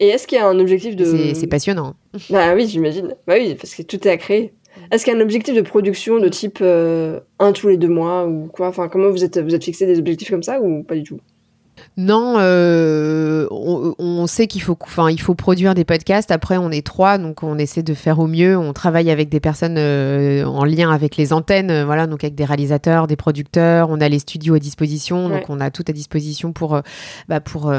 Et 0.00 0.08
est-ce 0.08 0.26
qu'il 0.26 0.38
y 0.38 0.40
a 0.40 0.48
un 0.48 0.58
objectif 0.58 0.96
de. 0.96 1.04
C'est, 1.04 1.34
c'est 1.34 1.46
passionnant. 1.46 1.94
Bah 2.30 2.54
oui, 2.54 2.66
j'imagine. 2.66 3.14
Bah 3.26 3.34
oui, 3.38 3.54
parce 3.54 3.74
que 3.74 3.82
tout 3.82 4.06
est 4.08 4.10
à 4.10 4.16
créer. 4.16 4.54
Est-ce 4.90 5.04
qu'il 5.04 5.12
y 5.12 5.16
a 5.16 5.18
un 5.18 5.22
objectif 5.22 5.54
de 5.54 5.60
production 5.62 6.18
de 6.18 6.28
type 6.28 6.58
euh, 6.60 7.20
un 7.38 7.52
tous 7.52 7.68
les 7.68 7.76
deux 7.76 7.88
mois 7.88 8.26
ou 8.26 8.46
quoi? 8.46 8.68
Enfin, 8.68 8.88
comment 8.88 9.10
vous 9.10 9.24
êtes, 9.24 9.38
vous 9.38 9.54
êtes 9.54 9.64
fixé 9.64 9.86
des 9.86 9.98
objectifs 9.98 10.30
comme 10.30 10.42
ça 10.42 10.60
ou 10.60 10.82
pas 10.82 10.94
du 10.94 11.02
tout? 11.02 11.20
Non, 11.96 12.34
euh, 12.38 13.46
on, 13.50 13.94
on 13.98 14.26
sait 14.26 14.46
qu'il 14.46 14.62
faut, 14.62 14.76
enfin, 14.82 15.10
il 15.10 15.20
faut 15.20 15.34
produire 15.34 15.74
des 15.74 15.84
podcasts. 15.84 16.30
Après, 16.30 16.56
on 16.56 16.70
est 16.70 16.84
trois, 16.84 17.18
donc 17.18 17.42
on 17.42 17.58
essaie 17.58 17.82
de 17.82 17.94
faire 17.94 18.18
au 18.18 18.26
mieux. 18.26 18.56
On 18.56 18.72
travaille 18.72 19.10
avec 19.10 19.28
des 19.28 19.40
personnes 19.40 19.76
euh, 19.78 20.44
en 20.44 20.64
lien 20.64 20.90
avec 20.90 21.16
les 21.16 21.32
antennes, 21.32 21.70
euh, 21.70 21.84
voilà, 21.84 22.06
donc 22.06 22.22
avec 22.24 22.34
des 22.34 22.44
réalisateurs, 22.44 23.06
des 23.06 23.16
producteurs. 23.16 23.88
On 23.90 24.00
a 24.00 24.08
les 24.08 24.18
studios 24.18 24.54
à 24.54 24.58
disposition, 24.58 25.28
donc 25.28 25.48
on 25.48 25.60
a 25.60 25.70
tout 25.70 25.84
à 25.88 25.92
disposition 25.92 26.52
pour, 26.52 26.80
bah, 27.28 27.40
pour, 27.40 27.72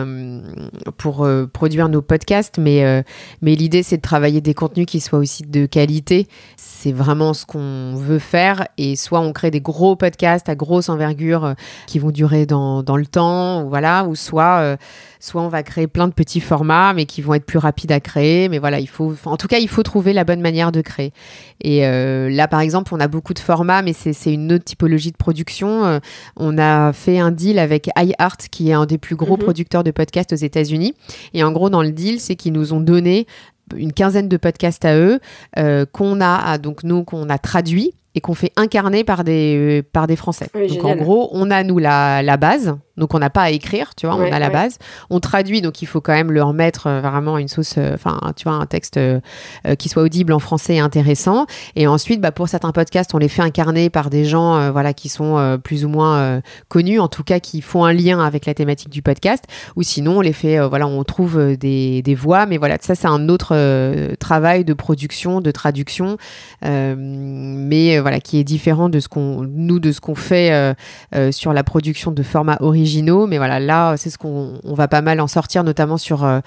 pour 0.97 1.27
produire 1.53 1.89
nos 1.89 2.01
podcasts. 2.01 2.57
Mais, 2.57 3.03
mais 3.41 3.55
l'idée, 3.55 3.83
c'est 3.83 3.97
de 3.97 4.01
travailler 4.01 4.41
des 4.41 4.53
contenus 4.53 4.85
qui 4.87 4.99
soient 4.99 5.19
aussi 5.19 5.43
de 5.43 5.65
qualité. 5.65 6.27
C'est 6.55 6.91
vraiment 6.91 7.33
ce 7.33 7.45
qu'on 7.45 7.95
veut 7.95 8.19
faire. 8.19 8.67
Et 8.77 8.95
soit 8.95 9.19
on 9.19 9.33
crée 9.33 9.51
des 9.51 9.61
gros 9.61 9.95
podcasts 9.95 10.49
à 10.49 10.55
grosse 10.55 10.89
envergure 10.89 11.53
qui 11.85 11.99
vont 11.99 12.11
durer 12.11 12.45
dans, 12.45 12.83
dans 12.83 12.97
le 12.97 13.05
temps, 13.05 13.63
ou 13.63 13.75
voilà, 13.87 14.05
ou 14.05 14.15
soit, 14.15 14.59
euh, 14.59 14.77
soit 15.19 15.41
on 15.41 15.47
va 15.47 15.63
créer 15.63 15.87
plein 15.87 16.07
de 16.07 16.13
petits 16.13 16.39
formats, 16.41 16.93
mais 16.93 17.05
qui 17.05 17.21
vont 17.21 17.33
être 17.33 17.45
plus 17.45 17.57
rapides 17.57 17.91
à 17.91 17.99
créer. 17.99 18.49
Mais 18.49 18.59
voilà, 18.59 18.79
il 18.79 18.87
faut, 18.87 19.13
en 19.25 19.37
tout 19.37 19.47
cas, 19.47 19.57
il 19.59 19.69
faut 19.69 19.83
trouver 19.83 20.13
la 20.13 20.23
bonne 20.23 20.41
manière 20.41 20.71
de 20.71 20.81
créer. 20.81 21.13
Et 21.61 21.85
euh, 21.87 22.29
là, 22.29 22.47
par 22.47 22.59
exemple, 22.59 22.93
on 22.93 22.99
a 22.99 23.07
beaucoup 23.07 23.33
de 23.33 23.39
formats, 23.39 23.81
mais 23.81 23.93
c'est 23.93 24.33
une 24.33 24.51
autre 24.51 24.65
typologie 24.65 25.11
de 25.11 25.17
production. 25.17 25.85
Euh, 25.85 25.99
on 26.35 26.57
a 26.57 26.91
fait 26.93 27.19
un 27.19 27.31
deal 27.31 27.59
avec 27.59 27.89
iHeart, 27.97 28.47
qui 28.51 28.69
est 28.69 28.73
un 28.73 28.85
des 28.85 28.97
plus 28.97 29.15
gros 29.15 29.37
Mhm. 29.37 29.43
producteurs 29.43 29.83
de 29.83 29.91
podcasts 29.91 30.33
aux 30.33 30.37
États-Unis. 30.37 30.93
Et 31.33 31.43
en 31.43 31.51
gros, 31.51 31.69
dans 31.69 31.81
le 31.83 31.91
deal, 31.91 32.19
c'est 32.19 32.35
qu'ils 32.35 32.53
nous 32.53 32.73
ont 32.73 32.81
donné 32.81 33.25
une 33.75 33.91
quinzaine 33.93 34.29
de 34.29 34.37
podcasts 34.37 34.85
à 34.85 34.95
eux 34.97 35.19
qu'on 35.91 36.21
a 36.21 36.57
donc 36.57 36.83
nous 36.83 37.03
qu'on 37.03 37.29
a 37.29 37.37
traduit 37.37 37.91
et 38.15 38.21
qu'on 38.21 38.33
fait 38.33 38.53
incarner 38.55 39.03
par 39.03 39.25
des 39.25 39.83
par 39.91 40.07
des 40.07 40.15
Français. 40.15 40.47
Oui, 40.55 40.67
donc 40.67 40.77
génial. 40.77 40.97
en 40.99 41.03
gros, 41.03 41.29
on 41.33 41.51
a 41.51 41.63
nous 41.63 41.77
la, 41.77 42.23
la 42.23 42.37
base, 42.37 42.77
donc 42.97 43.13
on 43.13 43.19
n'a 43.19 43.29
pas 43.29 43.43
à 43.43 43.49
écrire, 43.51 43.91
tu 43.95 44.07
vois, 44.07 44.15
Ouais, 44.17 44.29
on 44.29 44.33
a 44.33 44.39
la 44.39 44.47
ouais. 44.47 44.53
base. 44.53 44.77
On 45.09 45.19
traduit, 45.19 45.61
donc 45.61 45.81
il 45.81 45.85
faut 45.85 46.01
quand 46.01 46.13
même 46.13 46.31
leur 46.31 46.53
mettre 46.53 46.87
euh, 46.87 47.01
vraiment 47.01 47.37
une 47.37 47.47
sauce, 47.47 47.75
euh, 47.77 47.93
enfin 47.93 48.19
tu 48.35 48.43
vois, 48.45 48.53
un 48.57 48.65
texte 48.65 48.97
euh, 48.97 49.19
qui 49.77 49.89
soit 49.89 50.03
audible 50.03 50.33
en 50.33 50.39
français 50.39 50.75
et 50.75 50.79
intéressant. 50.79 51.45
Et 51.75 51.87
ensuite, 51.87 52.19
bah, 52.21 52.31
pour 52.31 52.49
certains 52.49 52.71
podcasts, 52.71 53.13
on 53.13 53.17
les 53.17 53.27
fait 53.27 53.41
incarner 53.43 53.89
par 53.89 54.09
des 54.09 54.25
gens, 54.25 54.57
euh, 54.57 54.71
voilà, 54.71 54.93
qui 54.93 55.09
sont 55.09 55.59
plus 55.63 55.85
ou 55.85 55.89
moins 55.89 56.41
connus, 56.67 56.99
en 56.99 57.07
tout 57.07 57.23
cas 57.23 57.39
qui 57.39 57.61
font 57.61 57.85
un 57.85 57.93
lien 57.93 58.19
avec 58.19 58.45
la 58.45 58.53
thématique 58.53 58.89
du 58.89 59.01
podcast. 59.01 59.43
Ou 59.75 59.83
sinon, 59.83 60.17
on 60.17 60.21
les 60.21 60.33
fait, 60.33 60.59
voilà, 60.67 60.87
on 60.87 61.03
trouve 61.03 61.55
des, 61.57 62.01
des 62.01 62.15
voix, 62.15 62.45
mais 62.45 62.57
voilà, 62.57 62.77
ça 62.81 62.95
c'est 62.95 63.07
un 63.07 63.29
autre 63.29 63.55
travail 64.15 64.65
de 64.65 64.73
production, 64.73 65.41
de 65.41 65.51
traduction, 65.51 66.17
mais 66.63 67.99
voilà, 67.99 68.19
qui 68.19 68.39
est 68.39 68.43
différent 68.43 68.89
de 68.89 68.99
ce 68.99 69.07
qu'on, 69.07 69.43
nous, 69.43 69.79
de 69.79 69.91
ce 69.91 70.01
qu'on 70.01 70.15
fait 70.15 70.75
sur 71.31 71.53
la 71.53 71.63
production 71.63 72.11
de 72.11 72.23
formats 72.23 72.57
originaux. 72.87 73.27
Mais 73.27 73.37
voilà, 73.37 73.59
là, 73.59 73.95
c'est 73.97 74.09
ce 74.09 74.17
qu'on 74.17 74.59
on 74.63 74.73
va 74.73 74.87
pas 74.87 75.01
mal 75.01 75.19
en 75.19 75.27
sortir, 75.27 75.63
notamment 75.63 75.97
sur 75.97 76.23
euh, 76.23 76.39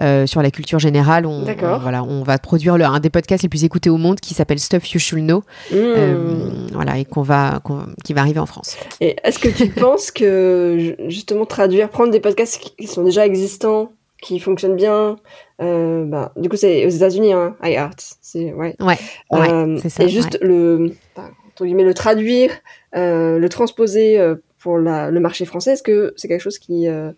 euh, 0.00 0.26
sur 0.26 0.42
la 0.42 0.50
culture 0.50 0.78
générale. 0.78 1.24
On, 1.26 1.44
voilà, 1.80 2.02
on 2.04 2.22
va 2.22 2.38
produire 2.38 2.76
le- 2.76 2.84
un 2.84 3.00
des 3.00 3.10
podcasts 3.10 3.42
les 3.42 3.48
plus 3.48 3.64
écoutés 3.64 3.90
au 3.90 3.96
monde 3.96 4.20
qui 4.20 4.34
s'appelle 4.34 4.58
Stuff 4.58 4.92
You 4.92 5.00
Should 5.00 5.22
Know, 5.22 5.38
Mmh. 5.70 5.74
euh, 5.74 6.50
voilà, 6.72 6.98
et 6.98 7.04
qu'on 7.04 7.22
va, 7.22 7.60
qui 8.04 8.12
va 8.12 8.20
arriver 8.20 8.40
en 8.40 8.46
France. 8.46 8.76
Et 9.00 9.16
est-ce 9.24 9.38
que 9.38 9.48
tu 9.48 9.68
penses 9.80 10.10
que 10.10 10.76
ju- 10.78 10.96
justement 11.08 11.46
traduire, 11.46 11.88
prendre 11.88 12.10
des 12.12 12.20
podcasts 12.20 12.60
qui- 12.76 12.86
sont 12.86 13.02
déjà 13.02 13.24
existants, 13.26 13.92
qui 14.22 14.38
fonctionnent 14.38 14.76
bien, 14.76 15.16
euh, 15.62 16.04
bah, 16.04 16.32
du 16.36 16.48
coup 16.48 16.56
c'est 16.56 16.84
aux 16.86 16.90
États-Unis, 16.90 17.32
hein, 17.32 17.54
iHeart, 17.62 17.98
c'est 18.22 18.52
ouais. 18.52 18.74
Ouais, 18.80 18.98
ouais, 19.30 19.76
c'est 19.82 19.88
ça, 19.88 20.04
Et 20.04 20.08
juste 20.08 20.38
le, 20.42 20.92
entre 21.16 21.64
guillemets, 21.64 21.84
le 21.84 21.94
traduire, 21.94 22.50
euh, 22.96 23.38
le 23.38 23.48
transposer 23.48 24.18
euh, 24.18 24.36
pour 24.66 24.78
le 24.78 25.20
marché 25.20 25.44
français, 25.44 25.74
est-ce 25.74 25.82
que 25.84 26.12
c'est 26.16 26.26
quelque 26.26 26.40
chose 26.40 26.58
qui 26.58 26.88
euh, 26.88 27.12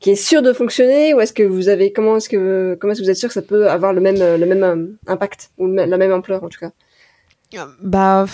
qui 0.00 0.12
est 0.12 0.22
sûr 0.30 0.40
de 0.40 0.54
fonctionner 0.54 1.12
ou 1.12 1.20
est-ce 1.20 1.34
que 1.34 1.42
vous 1.42 1.68
avez 1.68 1.92
comment 1.92 2.16
est-ce 2.16 2.30
que 2.30 2.74
comment 2.80 2.92
est-ce 2.92 3.00
que 3.02 3.04
vous 3.04 3.10
êtes 3.10 3.18
sûr 3.18 3.28
que 3.28 3.34
ça 3.34 3.42
peut 3.42 3.68
avoir 3.68 3.92
le 3.92 4.00
même 4.00 4.16
le 4.16 4.46
même 4.46 4.64
euh, 4.64 4.86
impact 5.06 5.50
ou 5.58 5.66
la 5.66 5.98
même 5.98 6.14
ampleur 6.14 6.42
en 6.42 6.48
tout 6.48 6.58
cas? 6.58 6.72
Bah, 7.80 8.26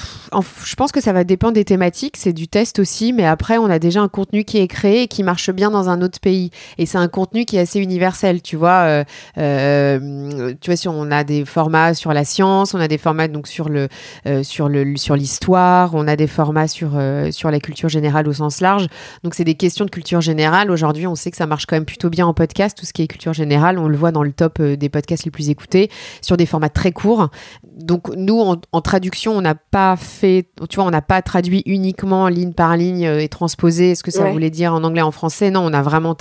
je 0.64 0.74
pense 0.74 0.90
que 0.90 1.00
ça 1.00 1.12
va 1.12 1.24
dépendre 1.24 1.52
des 1.52 1.64
thématiques, 1.64 2.16
c'est 2.16 2.32
du 2.32 2.48
test 2.48 2.78
aussi, 2.78 3.12
mais 3.12 3.26
après, 3.26 3.58
on 3.58 3.66
a 3.66 3.78
déjà 3.78 4.00
un 4.00 4.08
contenu 4.08 4.44
qui 4.44 4.58
est 4.58 4.68
créé 4.68 5.02
et 5.02 5.08
qui 5.08 5.22
marche 5.22 5.50
bien 5.50 5.70
dans 5.70 5.90
un 5.90 6.00
autre 6.00 6.18
pays. 6.18 6.50
Et 6.78 6.86
c'est 6.86 6.98
un 6.98 7.08
contenu 7.08 7.44
qui 7.44 7.56
est 7.56 7.60
assez 7.60 7.78
universel, 7.78 8.40
tu 8.40 8.56
vois. 8.56 8.84
euh, 8.84 9.04
euh, 9.38 10.54
tu 10.60 10.70
vois, 10.70 10.76
si 10.76 10.88
on 10.88 11.10
a 11.10 11.24
des 11.24 11.44
formats 11.44 11.92
sur 11.94 12.12
la 12.12 12.24
science, 12.24 12.72
on 12.72 12.80
a 12.80 12.88
des 12.88 12.98
formats 12.98 13.28
donc 13.28 13.48
sur 13.48 13.68
le 13.68 13.88
euh, 14.26 14.42
sur 14.42 14.68
le 14.68 14.96
sur 14.96 15.14
l'histoire, 15.14 15.94
on 15.94 16.08
a 16.08 16.16
des 16.16 16.26
formats 16.26 16.68
sur 16.68 16.92
sur 17.30 17.50
la 17.50 17.60
culture 17.60 17.90
générale 17.90 18.26
au 18.28 18.32
sens 18.32 18.60
large. 18.60 18.86
Donc 19.24 19.34
c'est 19.34 19.44
des 19.44 19.54
questions 19.54 19.84
de 19.84 19.90
culture 19.90 20.22
générale. 20.22 20.70
Aujourd'hui, 20.70 21.06
on 21.06 21.14
sait 21.14 21.30
que 21.30 21.36
ça 21.36 21.46
marche 21.46 21.66
quand 21.66 21.76
même 21.76 21.84
plutôt 21.84 22.08
bien 22.08 22.26
en 22.26 22.34
podcast, 22.34 22.76
tout 22.78 22.86
ce 22.86 22.92
qui 22.92 23.02
est 23.02 23.08
culture 23.08 23.34
générale, 23.34 23.78
on 23.78 23.88
le 23.88 23.96
voit 23.96 24.12
dans 24.12 24.22
le 24.22 24.32
top 24.32 24.60
des 24.60 24.88
podcasts 24.88 25.24
les 25.24 25.30
plus 25.30 25.50
écoutés 25.50 25.90
sur 26.22 26.36
des 26.36 26.46
formats 26.46 26.70
très 26.70 26.92
courts. 26.92 27.28
Donc 27.76 28.08
nous, 28.16 28.40
en 28.40 28.80
traduction, 28.80 29.02
on 29.26 29.40
n'a 29.40 29.54
pas 29.54 29.96
fait, 29.96 30.46
tu 30.68 30.76
vois, 30.76 30.84
on 30.84 30.90
n'a 30.90 31.02
pas 31.02 31.22
traduit 31.22 31.62
uniquement 31.66 32.28
ligne 32.28 32.52
par 32.52 32.76
ligne 32.76 33.06
euh, 33.06 33.20
et 33.20 33.28
transposé 33.28 33.94
ce 33.94 34.02
que 34.02 34.10
ça 34.10 34.24
Ouais. 34.24 34.32
voulait 34.32 34.50
dire 34.50 34.72
en 34.74 34.84
anglais, 34.84 35.02
en 35.02 35.10
français. 35.10 35.50
Non, 35.50 35.60
on 35.60 35.72
a 35.72 35.82
vraiment 35.82 36.16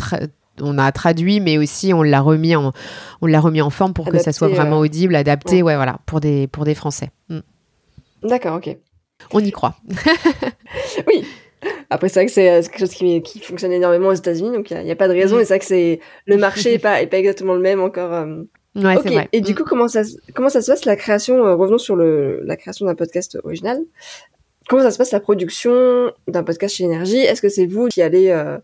on 0.62 0.78
a 0.78 0.92
traduit, 0.92 1.40
mais 1.40 1.58
aussi 1.58 1.94
on 1.94 2.04
l'a 2.04 2.22
remis 2.22 2.56
en, 2.56 2.72
on 3.22 3.26
l'a 3.28 3.40
remis 3.40 3.62
en 3.62 3.70
forme 3.70 3.94
pour 3.94 4.10
que 4.10 4.20
ça 4.20 4.32
soit 4.32 4.50
vraiment 4.50 4.78
euh, 4.78 4.86
audible, 4.86 5.16
adapté, 5.16 5.58
ouais. 5.58 5.64
ouais, 5.64 5.76
voilà, 5.76 6.00
pour 6.06 6.20
des 6.20 6.48
pour 6.48 6.66
des 6.66 6.76
Français. 6.76 7.10
Mm. 7.30 7.40
D'accord, 8.24 8.58
ok. 8.58 8.78
On 9.32 9.40
y 9.40 9.52
croit. 9.52 9.76
Oui. 11.08 11.26
Après, 11.92 12.10
c'est 12.10 12.20
vrai 12.22 12.26
que 12.26 12.32
c'est 12.32 12.50
euh, 12.50 12.62
quelque 12.62 12.80
chose 12.80 12.92
qui, 12.92 13.22
qui 13.22 13.40
fonctionne 13.40 13.72
énormément 13.72 14.08
aux 14.08 14.14
États-Unis, 14.14 14.52
donc 14.52 14.72
il 14.72 14.80
n'y 14.84 14.92
a, 14.92 14.96
pas 14.96 15.08
de 15.08 15.14
raison. 15.14 15.38
Mm. 15.38 15.42
Et 15.42 15.46
c'est 15.46 15.54
vrai 15.54 15.60
que 15.60 15.66
c'est 15.66 16.00
le 16.26 16.38
marché 16.38 16.74
est 16.74 16.80
pas, 16.80 17.02
est 17.02 17.08
pas 17.08 17.18
exactement 17.18 17.54
le 17.54 17.60
même 17.60 17.82
encore. 17.82 18.14
euh. 18.14 18.44
Ouais, 18.76 18.96
ok. 18.96 19.02
c'est 19.04 19.14
vrai. 19.14 19.30
Et 19.34 19.42
du 19.42 19.52
Mm. 19.52 19.56
coup, 19.56 19.64
comment 19.66 19.88
ça, 19.88 20.04
se- 20.04 20.16
comment 20.34 20.50
ça 20.50 20.62
se 20.62 20.72
passe 20.72 20.86
la 20.86 20.96
création 20.96 21.46
euh, 21.46 21.56
Revenons 21.56 21.78
sur 21.78 21.96
le, 21.96 22.42
la 22.46 22.56
création 22.56 22.86
d'un 22.86 22.96
podcast 22.96 23.38
original. 23.44 23.80
Comment 24.70 24.84
ça 24.84 24.92
se 24.92 24.98
passe 24.98 25.12
la 25.12 25.20
production 25.20 26.12
d'un 26.28 26.44
podcast 26.44 26.76
chez 26.76 26.84
Énergie? 26.86 27.18
Est-ce 27.18 27.42
que 27.42 27.50
c'est 27.50 27.66
vous 27.66 27.88
qui 27.90 28.02
allez 28.02 28.30
euh, 28.30 28.58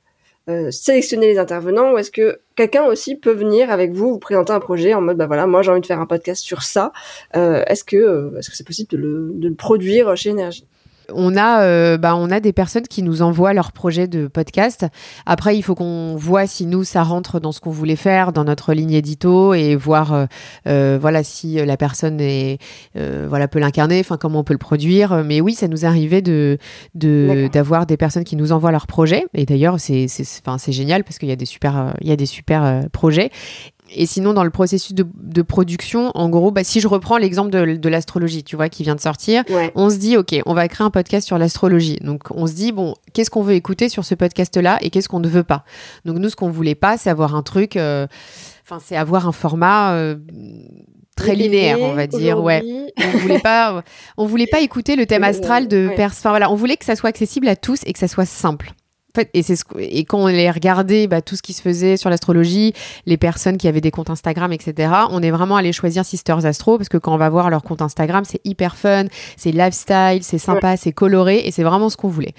euh, 0.50 0.72
sélectionner 0.72 1.28
les 1.28 1.38
intervenants 1.40 1.92
ou 1.94 1.98
est-ce 1.98 2.12
que 2.12 2.40
quelqu'un 2.56 2.86
aussi 2.86 3.16
peut 3.16 3.34
venir 3.34 3.70
avec 3.70 3.92
vous 3.92 4.12
vous 4.12 4.20
présenter 4.20 4.54
un 4.54 4.62
projet 4.62 4.94
en 4.94 5.02
mode 5.02 5.18
bah 5.18 5.28
voilà 5.28 5.46
moi 5.46 5.62
j'ai 5.62 5.72
envie 5.72 5.82
de 5.82 5.86
faire 5.86 6.00
un 6.00 6.06
podcast 6.06 6.42
sur 6.42 6.64
ça 6.64 6.94
Est-ce 7.34 7.84
que 7.84 8.32
est-ce 8.38 8.50
que 8.50 8.56
c'est 8.56 8.66
possible 8.66 8.90
de 8.92 8.98
le, 8.98 9.32
de 9.34 9.48
le 9.50 9.56
produire 9.56 10.16
chez 10.16 10.30
Énergie? 10.30 10.66
On 11.14 11.36
a, 11.36 11.62
euh, 11.64 11.98
bah, 11.98 12.16
on 12.16 12.30
a 12.32 12.40
des 12.40 12.54
personnes 12.54 12.88
qui 12.88 13.04
nous 13.04 13.22
envoient 13.22 13.54
leur 13.54 13.72
projet 13.72 14.08
de 14.08 14.28
podcast. 14.28 14.86
Après, 15.26 15.58
il 15.58 15.62
faut 15.62 15.76
qu'on 15.76 16.16
voit 16.16 16.48
si 16.48 16.66
nous, 16.66 16.84
ça 16.84 17.04
rentre 17.04 17.40
dans 17.40 17.52
ce 17.52 17.60
qu'on 17.60 17.72
voulait 17.72 17.96
faire, 17.96 18.34
dans 18.34 18.44
notre 18.44 18.74
ligne 18.74 18.94
édito, 18.94 19.54
et 19.54 19.76
voir, 19.76 20.14
euh, 20.14 20.26
euh, 20.68 20.98
voilà, 21.00 21.24
si 21.24 21.56
la 21.56 21.78
personne 21.78 22.20
est, 22.22 22.60
voilà, 22.96 23.48
peut 23.48 23.60
l'incarner, 23.60 24.00
enfin, 24.00 24.18
comment 24.18 24.40
on 24.40 24.44
peut 24.44 24.54
le 24.54 24.60
produire. 24.60 25.24
Mais 25.24 25.42
oui, 25.42 25.54
ça 25.54 25.68
nous 25.68 25.86
arrivé 25.86 26.22
de, 26.22 26.58
d'avoir 26.94 27.86
des 27.86 27.98
personnes 27.98 28.24
qui 28.24 28.36
nous 28.36 28.52
envoient 28.52 28.72
leur 28.72 28.88
projet. 28.88 29.26
Et 29.34 29.46
d'ailleurs, 29.46 29.80
c'est, 29.80 30.08
c'est, 30.08 30.24
c'est 30.24 30.72
génial 30.72 31.04
parce 31.04 31.18
qu'il 31.18 31.30
y 31.30 31.32
a 31.32 31.36
des 31.36 31.46
super, 31.46 31.94
il 32.02 32.08
y 32.08 32.12
a 32.12 32.16
des 32.16 32.26
super 32.26 32.86
projets. 32.92 33.32
Et 33.90 34.06
sinon, 34.06 34.34
dans 34.34 34.44
le 34.44 34.50
processus 34.50 34.94
de, 34.94 35.42
production, 35.42 36.12
en 36.16 36.30
gros, 36.30 36.52
bah, 36.52 36.64
si 36.64 36.80
je 36.80 36.88
reprends 36.88 37.18
l'exemple 37.18 37.50
de, 37.50 37.90
l'astrologie, 37.90 38.44
tu 38.44 38.56
vois, 38.56 38.70
qui 38.70 38.84
vient 38.84 38.96
de 38.96 39.02
sortir, 39.02 39.44
on 39.76 39.90
se 39.90 39.98
dit, 39.98 40.18
OK, 40.18 40.36
on 40.46 40.54
va 40.54 40.68
créer 40.68 40.86
un 40.86 40.90
podcast 40.90 41.26
sur 41.26 41.38
l'astrologie. 41.38 41.98
Donc, 42.02 42.24
on 42.32 42.48
se 42.48 42.54
dit, 42.54 42.72
bon, 42.72 42.96
qu'est-ce 43.14 43.30
qu'on 43.30 43.44
veut 43.44 43.54
écouter 43.54 43.90
sur 43.90 44.06
ce 44.06 44.16
podcast-là 44.16 44.78
et 44.82 44.90
qu'est-ce 44.90 45.10
qu'on 45.10 45.20
ne 45.20 45.28
veut 45.28 45.44
pas? 45.44 45.64
Donc, 46.06 46.18
nous, 46.18 46.30
ce 46.30 46.36
qu'on 46.36 46.50
voulait 46.50 46.76
pas, 46.76 46.98
c'est 46.98 47.10
avoir 47.10 47.36
un 47.36 47.44
truc, 47.44 47.78
euh, 47.78 48.08
enfin, 48.64 48.80
c'est 48.84 48.98
avoir 48.98 49.28
un 49.28 49.32
format. 49.32 49.94
Euh, 49.94 50.16
très 51.16 51.36
linéaire, 51.36 51.82
on 51.82 51.94
va 51.94 52.06
dire. 52.06 52.44
Ouais. 52.44 52.64
On 52.98 53.18
voulait 53.18 53.40
pas, 53.40 53.84
on 54.18 54.28
voulait 54.28 54.46
pas 54.46 54.60
écouter 54.62 54.96
le 54.96 55.08
thème 55.08 55.24
astral 55.24 55.68
de 55.68 55.88
ouais. 55.88 56.06
Enfin 56.06 56.30
voilà, 56.30 56.52
on 56.52 56.56
voulait 56.56 56.78
que 56.78 56.86
ça 56.86 56.96
soit 56.96 57.10
accessible 57.10 57.48
à 57.48 57.56
tous 57.56 57.80
et 57.88 57.94
que 57.94 57.98
ça 57.98 58.08
soit 58.08 58.28
simple 58.28 58.74
et 59.34 59.42
c'est 59.42 59.58
et 59.80 60.06
quand 60.06 60.20
on 60.20 60.28
les 60.28 60.50
regardait, 60.52 61.08
bah, 61.08 61.22
tout 61.22 61.36
ce 61.36 61.42
qui 61.42 61.54
se 61.54 61.62
faisait 61.62 61.98
sur 61.98 62.10
l'astrologie, 62.10 62.74
les 63.06 63.18
personnes 63.18 63.58
qui 63.58 63.68
avaient 63.68 63.82
des 63.82 63.92
comptes 63.92 64.10
Instagram, 64.10 64.54
etc. 64.54 64.92
On 65.10 65.22
est 65.22 65.32
vraiment 65.32 65.56
allé 65.56 65.72
choisir 65.72 66.06
Sisters 66.06 66.46
Astro 66.46 66.78
parce 66.78 66.90
que 66.90 66.98
quand 66.98 67.14
on 67.14 67.18
va 67.18 67.30
voir 67.30 67.50
leur 67.50 67.64
compte 67.64 67.82
Instagram, 67.82 68.24
c'est 68.26 68.42
hyper 68.46 68.76
fun, 68.76 69.06
c'est 69.36 69.52
lifestyle, 69.52 70.20
c'est 70.22 70.38
sympa, 70.38 70.78
c'est 70.78 70.92
coloré 70.92 71.40
et 71.46 71.52
c'est 71.52 71.64
vraiment 71.64 71.90
ce 71.90 71.98
qu'on 71.98 72.10
voulait. 72.10 72.36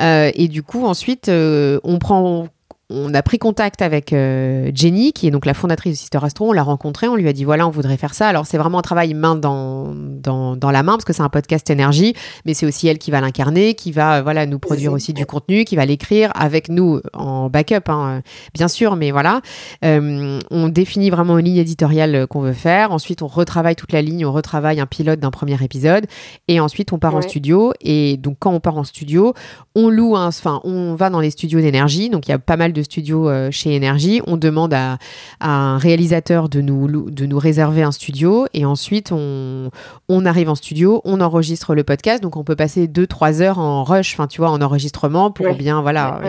Euh, 0.00 0.30
et 0.34 0.48
du 0.48 0.62
coup, 0.62 0.84
ensuite, 0.84 1.28
euh, 1.28 1.80
on 1.82 1.98
prend 1.98 2.48
on 2.90 3.12
a 3.12 3.22
pris 3.22 3.38
contact 3.38 3.82
avec 3.82 4.14
euh, 4.14 4.70
Jenny, 4.74 5.12
qui 5.12 5.26
est 5.26 5.30
donc 5.30 5.44
la 5.44 5.52
fondatrice 5.52 5.92
de 5.92 5.98
Sister 5.98 6.18
Astro. 6.22 6.48
On 6.48 6.52
l'a 6.52 6.62
rencontrée, 6.62 7.06
on 7.06 7.16
lui 7.16 7.28
a 7.28 7.34
dit 7.34 7.44
voilà, 7.44 7.66
on 7.66 7.70
voudrait 7.70 7.98
faire 7.98 8.14
ça. 8.14 8.28
Alors, 8.28 8.46
c'est 8.46 8.56
vraiment 8.56 8.78
un 8.78 8.82
travail 8.82 9.12
main 9.12 9.34
dans, 9.34 9.92
dans, 9.94 10.56
dans 10.56 10.70
la 10.70 10.82
main, 10.82 10.92
parce 10.92 11.04
que 11.04 11.12
c'est 11.12 11.22
un 11.22 11.28
podcast 11.28 11.68
énergie, 11.68 12.14
mais 12.46 12.54
c'est 12.54 12.64
aussi 12.64 12.88
elle 12.88 12.96
qui 12.96 13.10
va 13.10 13.20
l'incarner, 13.20 13.74
qui 13.74 13.92
va 13.92 14.22
voilà 14.22 14.46
nous 14.46 14.58
produire 14.58 14.92
aussi 14.92 15.12
du 15.12 15.26
contenu, 15.26 15.64
qui 15.64 15.76
va 15.76 15.84
l'écrire 15.84 16.30
avec 16.34 16.70
nous 16.70 17.00
en 17.12 17.50
backup, 17.50 17.88
hein, 17.88 18.22
bien 18.54 18.68
sûr, 18.68 18.96
mais 18.96 19.10
voilà. 19.10 19.42
Euh, 19.84 20.38
on 20.50 20.68
définit 20.68 21.10
vraiment 21.10 21.36
une 21.36 21.44
ligne 21.44 21.58
éditoriale 21.58 22.26
qu'on 22.26 22.40
veut 22.40 22.52
faire. 22.54 22.92
Ensuite, 22.92 23.20
on 23.20 23.26
retravaille 23.26 23.76
toute 23.76 23.92
la 23.92 24.00
ligne, 24.00 24.24
on 24.24 24.32
retravaille 24.32 24.80
un 24.80 24.86
pilote 24.86 25.20
d'un 25.20 25.30
premier 25.30 25.62
épisode, 25.62 26.06
et 26.48 26.58
ensuite, 26.58 26.94
on 26.94 26.98
part 26.98 27.14
en 27.14 27.20
studio. 27.20 27.74
Et 27.82 28.16
donc, 28.16 28.36
quand 28.38 28.52
on 28.52 28.60
part 28.60 28.78
en 28.78 28.84
studio, 28.84 29.34
on 29.74 29.90
loue, 29.90 30.16
enfin, 30.16 30.62
on 30.64 30.94
va 30.94 31.10
dans 31.10 31.20
les 31.20 31.30
studios 31.30 31.60
d'énergie. 31.60 32.08
Donc, 32.08 32.28
il 32.28 32.30
y 32.30 32.34
a 32.34 32.38
pas 32.38 32.56
mal 32.56 32.72
de 32.72 32.77
de 32.78 32.82
studio 32.82 33.28
euh, 33.28 33.50
chez 33.50 33.74
Énergie, 33.74 34.20
on 34.26 34.36
demande 34.36 34.72
à, 34.72 34.98
un 35.40 35.78
réalisateur 35.78 36.48
de 36.48 36.60
nous, 36.60 37.10
de 37.10 37.26
nous 37.26 37.38
réserver 37.38 37.82
un 37.82 37.92
studio 37.92 38.46
et 38.54 38.64
ensuite 38.64 39.12
on, 39.12 39.70
on 40.08 40.24
arrive 40.24 40.48
en 40.48 40.54
studio, 40.54 41.00
on 41.04 41.20
enregistre 41.20 41.74
le 41.74 41.84
podcast. 41.84 42.22
Donc 42.22 42.36
on 42.36 42.44
peut 42.44 42.56
passer 42.56 42.86
2-3 42.86 43.42
heures 43.42 43.58
en 43.58 43.84
rush, 43.84 44.14
enfin 44.14 44.26
tu 44.26 44.40
vois, 44.40 44.50
en 44.50 44.60
enregistrement 44.62 45.30
pour 45.30 45.54
bien, 45.54 45.82
voilà, 45.82 46.20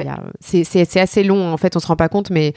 c'est 0.41 0.99
assez 0.99 1.23
long 1.23 1.53
en 1.53 1.57
fait, 1.57 1.75
on 1.75 1.79
se 1.79 1.87
rend 1.87 1.95
pas 1.95 2.09
compte, 2.09 2.29
mais, 2.29 2.53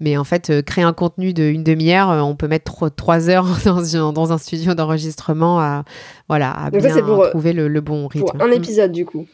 mais 0.00 0.16
en 0.16 0.24
fait, 0.24 0.50
euh, 0.50 0.62
créer 0.62 0.84
un 0.84 0.92
contenu 0.92 1.34
d'une 1.34 1.64
demi-heure, 1.64 2.10
euh, 2.10 2.20
on 2.20 2.36
peut 2.36 2.48
mettre 2.48 2.88
3 2.88 3.28
heures 3.28 3.46
dans, 3.64 4.12
dans 4.12 4.32
un 4.32 4.38
studio 4.38 4.74
d'enregistrement 4.74 5.60
à, 5.60 5.84
voilà, 6.28 6.52
à 6.52 6.70
bien 6.70 6.96
trouver 7.30 7.52
le, 7.52 7.80
bon 7.80 8.06
rythme. 8.06 8.26
Pour 8.26 8.42
un 8.42 8.48
mm. 8.48 8.52
épisode 8.52 8.92
du 8.92 9.04
coup. 9.04 9.26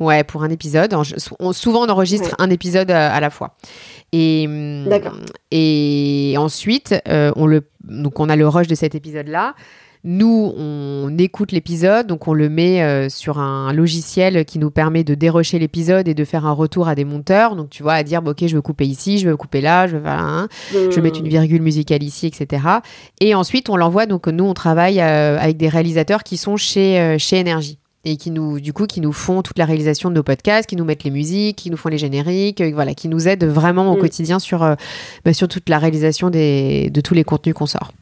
Ouais, 0.00 0.22
pour 0.22 0.44
un 0.44 0.50
épisode. 0.50 0.94
souvent, 1.52 1.84
on 1.84 1.88
enregistre 1.88 2.36
un 2.38 2.50
épisode 2.50 2.90
euh, 2.90 3.10
à, 3.12 3.18
la 3.20 3.30
fois. 3.30 3.56
Et, 4.12 4.44
hum, 4.46 4.88
et 5.50 6.34
ensuite, 6.38 6.94
euh, 7.08 7.32
on, 7.34 7.46
le, 7.46 7.62
donc 7.82 8.20
on 8.20 8.28
a 8.28 8.36
le 8.36 8.46
rush 8.46 8.68
de 8.68 8.76
cet 8.76 8.94
épisode-là. 8.94 9.54
Nous, 10.04 10.54
on 10.56 11.18
écoute 11.18 11.50
l'épisode, 11.50 12.06
donc 12.06 12.28
on 12.28 12.32
le 12.32 12.48
met 12.48 12.82
euh, 12.82 13.08
sur 13.08 13.40
un 13.40 13.72
logiciel 13.72 14.44
qui 14.44 14.60
nous 14.60 14.70
permet 14.70 15.02
de 15.02 15.16
dérocher 15.16 15.58
l'épisode 15.58 16.06
et 16.06 16.14
de 16.14 16.24
faire 16.24 16.46
un 16.46 16.52
retour 16.52 16.86
à 16.86 16.94
des 16.94 17.04
monteurs. 17.04 17.56
Donc 17.56 17.68
tu 17.68 17.82
vois, 17.82 17.94
à 17.94 18.04
dire, 18.04 18.22
ok, 18.24 18.46
je 18.46 18.54
veux 18.54 18.62
couper 18.62 18.86
ici, 18.86 19.18
je 19.18 19.28
veux 19.28 19.36
couper 19.36 19.60
là, 19.60 19.88
je 19.88 19.96
veux, 19.96 20.06
hein, 20.06 20.46
je 20.72 20.94
veux 20.94 21.02
mettre 21.02 21.18
une 21.18 21.28
virgule 21.28 21.60
musicale 21.60 22.04
ici, 22.04 22.28
etc. 22.28 22.62
Et 23.20 23.34
ensuite, 23.34 23.68
on 23.68 23.76
l'envoie. 23.76 24.06
Donc 24.06 24.28
nous, 24.28 24.44
on 24.44 24.54
travaille 24.54 25.00
avec 25.00 25.56
des 25.56 25.68
réalisateurs 25.68 26.22
qui 26.22 26.36
sont 26.36 26.56
chez, 26.56 27.16
chez 27.18 27.38
Énergie 27.38 27.80
et 28.04 28.16
qui 28.16 28.30
nous, 28.30 28.60
du 28.60 28.72
coup, 28.72 28.86
qui 28.86 29.00
nous 29.00 29.12
font 29.12 29.42
toute 29.42 29.58
la 29.58 29.64
réalisation 29.64 30.10
de 30.10 30.14
nos 30.14 30.22
podcasts, 30.22 30.68
qui 30.68 30.76
nous 30.76 30.84
mettent 30.84 31.04
les 31.04 31.10
musiques, 31.10 31.56
qui 31.56 31.70
nous 31.70 31.76
font 31.76 31.88
les 31.88 31.98
génériques, 31.98 32.60
euh, 32.60 32.70
voilà, 32.72 32.94
qui 32.94 33.08
nous 33.08 33.26
aident 33.26 33.44
vraiment 33.44 33.92
au 33.92 33.96
mm. 33.96 34.00
quotidien 34.00 34.38
sur, 34.38 34.62
euh, 34.62 34.74
bah, 35.24 35.32
sur 35.32 35.48
toute 35.48 35.68
la 35.68 35.78
réalisation 35.78 36.30
des, 36.30 36.90
de 36.90 37.00
tous 37.00 37.14
les 37.14 37.24
contenus 37.24 37.54
qu'on 37.54 37.66
sort. 37.66 37.92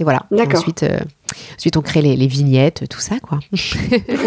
Et 0.00 0.04
voilà. 0.04 0.22
Ensuite, 0.32 0.82
euh, 0.82 0.98
ensuite, 1.56 1.76
on 1.76 1.82
crée 1.82 2.00
les, 2.00 2.26
vignettes, 2.26 2.88
tout 2.88 3.00
ça, 3.00 3.16
quoi. 3.20 3.40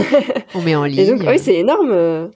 on 0.56 0.62
met 0.62 0.76
en 0.76 0.84
ligne. 0.86 1.00
Et 1.00 1.10
donc, 1.10 1.21
oui, 1.28 1.39
c'est 1.39 1.56
énorme. 1.56 2.30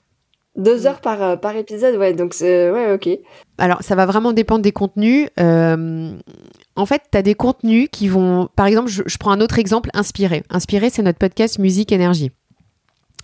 Deux 0.56 0.86
heures 0.86 1.00
par, 1.00 1.38
par 1.40 1.56
épisode, 1.56 1.96
ouais, 1.96 2.12
donc 2.12 2.34
c'est... 2.34 2.70
Ouais, 2.70 2.92
ok. 2.92 3.08
Alors, 3.56 3.82
ça 3.82 3.94
va 3.94 4.04
vraiment 4.04 4.32
dépendre 4.32 4.62
des 4.62 4.72
contenus. 4.72 5.28
en 5.38 6.86
fait, 6.86 7.02
tu 7.12 7.16
as 7.16 7.22
des 7.22 7.36
contenus 7.36 7.88
qui 7.92 8.08
vont... 8.08 8.48
Par 8.56 8.66
exemple, 8.66 8.90
je, 8.90 9.02
je 9.06 9.16
prends 9.16 9.30
un 9.30 9.40
autre 9.40 9.60
exemple, 9.60 9.90
Inspiré. 9.94 10.42
Inspiré, 10.50 10.90
c'est 10.90 11.02
notre 11.02 11.18
podcast 11.18 11.60
Musique 11.60 11.92
Énergie. 11.92 12.32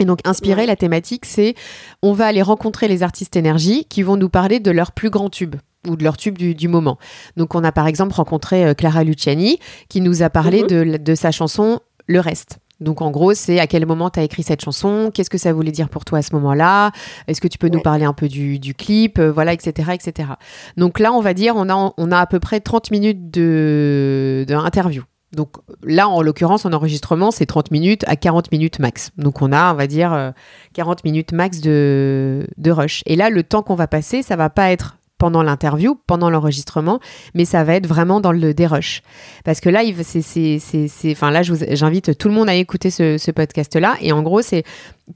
Et 0.00 0.04
donc, 0.04 0.20
inspirer 0.24 0.66
la 0.66 0.76
thématique, 0.76 1.24
c'est 1.24 1.54
on 2.02 2.12
va 2.12 2.26
aller 2.26 2.42
rencontrer 2.42 2.88
les 2.88 3.02
artistes 3.02 3.36
énergie 3.36 3.84
qui 3.86 4.02
vont 4.02 4.16
nous 4.16 4.28
parler 4.28 4.60
de 4.60 4.70
leur 4.70 4.92
plus 4.92 5.10
grand 5.10 5.30
tube 5.30 5.56
ou 5.88 5.96
de 5.96 6.04
leur 6.04 6.16
tube 6.16 6.36
du, 6.36 6.68
moment. 6.68 6.98
Donc, 7.36 7.54
on 7.54 7.62
a 7.64 7.72
par 7.72 7.86
exemple 7.86 8.14
rencontré 8.14 8.64
euh, 8.64 8.74
Clara 8.74 9.04
Luciani 9.04 9.58
qui 9.88 10.00
nous 10.00 10.22
a 10.22 10.30
parlé 10.30 10.62
mhm. 10.62 10.98
de, 10.98 11.14
sa 11.14 11.30
chanson 11.30 11.80
Le 12.06 12.20
Reste. 12.20 12.58
Donc 12.78 13.00
en 13.00 13.10
gros, 13.10 13.32
c'est 13.32 13.58
à 13.58 13.66
quel 13.66 13.86
moment 13.86 14.10
tu 14.10 14.20
as 14.20 14.22
écrit 14.22 14.42
cette 14.42 14.62
chanson, 14.62 15.10
qu'est-ce 15.12 15.30
que 15.30 15.38
ça 15.38 15.50
voulait 15.54 15.72
dire 15.72 15.88
pour 15.88 16.04
toi 16.04 16.18
à 16.18 16.22
ce 16.22 16.34
moment-là, 16.34 16.90
est-ce 17.26 17.40
que 17.40 17.48
tu 17.48 17.56
peux 17.56 17.70
nous 17.70 17.80
parler 17.80 18.04
un 18.04 18.12
peu 18.12 18.28
du, 18.28 18.74
clip, 18.74 19.18
euh, 19.18 19.32
voilà, 19.32 19.54
etc., 19.54 19.92
etc. 19.94 20.32
Donc 20.76 20.98
là, 20.98 21.14
on 21.14 21.22
va 21.22 21.32
dire, 21.32 21.54
on 21.56 21.70
a, 21.70 21.94
on 21.96 22.12
a 22.12 22.18
à 22.18 22.26
peu 22.26 22.38
près 22.38 22.60
30 22.60 22.90
minutes 22.90 23.30
de, 23.30 24.44
de 24.46 24.54
interview. 24.54 25.04
Donc 25.32 25.56
là, 25.82 26.08
en 26.08 26.22
l'occurrence, 26.22 26.64
en 26.64 26.72
enregistrement, 26.72 27.30
c'est 27.30 27.46
30 27.46 27.70
minutes 27.70 28.04
à 28.06 28.16
40 28.16 28.52
minutes 28.52 28.78
max. 28.78 29.10
Donc 29.18 29.42
on 29.42 29.52
a, 29.52 29.72
on 29.72 29.76
va 29.76 29.86
dire, 29.86 30.32
40 30.74 30.98
euh, 30.98 31.00
minutes 31.04 31.32
max 31.32 31.60
de, 31.60 32.46
de 32.56 32.70
rush. 32.70 33.02
Et 33.06 33.16
là, 33.16 33.30
le 33.30 33.42
temps 33.42 33.62
qu'on 33.62 33.74
va 33.74 33.86
passer, 33.88 34.22
ça 34.22 34.36
va 34.36 34.50
pas 34.50 34.70
être 34.70 34.96
pendant 35.18 35.42
l'interview, 35.42 35.98
pendant 36.06 36.28
l'enregistrement, 36.30 37.00
mais 37.34 37.44
ça 37.44 37.64
va 37.64 37.74
être 37.74 37.86
vraiment 37.86 38.20
dans 38.20 38.32
le 38.32 38.52
dérush. 38.52 39.02
Parce 39.44 39.60
que 39.60 39.68
là, 39.70 39.80
c'est, 40.02 40.90
enfin 41.10 41.30
là, 41.30 41.42
j'invite 41.42 42.18
tout 42.18 42.28
le 42.28 42.34
monde 42.34 42.48
à 42.48 42.54
écouter 42.54 42.90
ce, 42.90 43.16
ce 43.16 43.30
podcast-là. 43.30 43.94
Et 44.00 44.12
en 44.12 44.22
gros, 44.22 44.42
c'est 44.42 44.64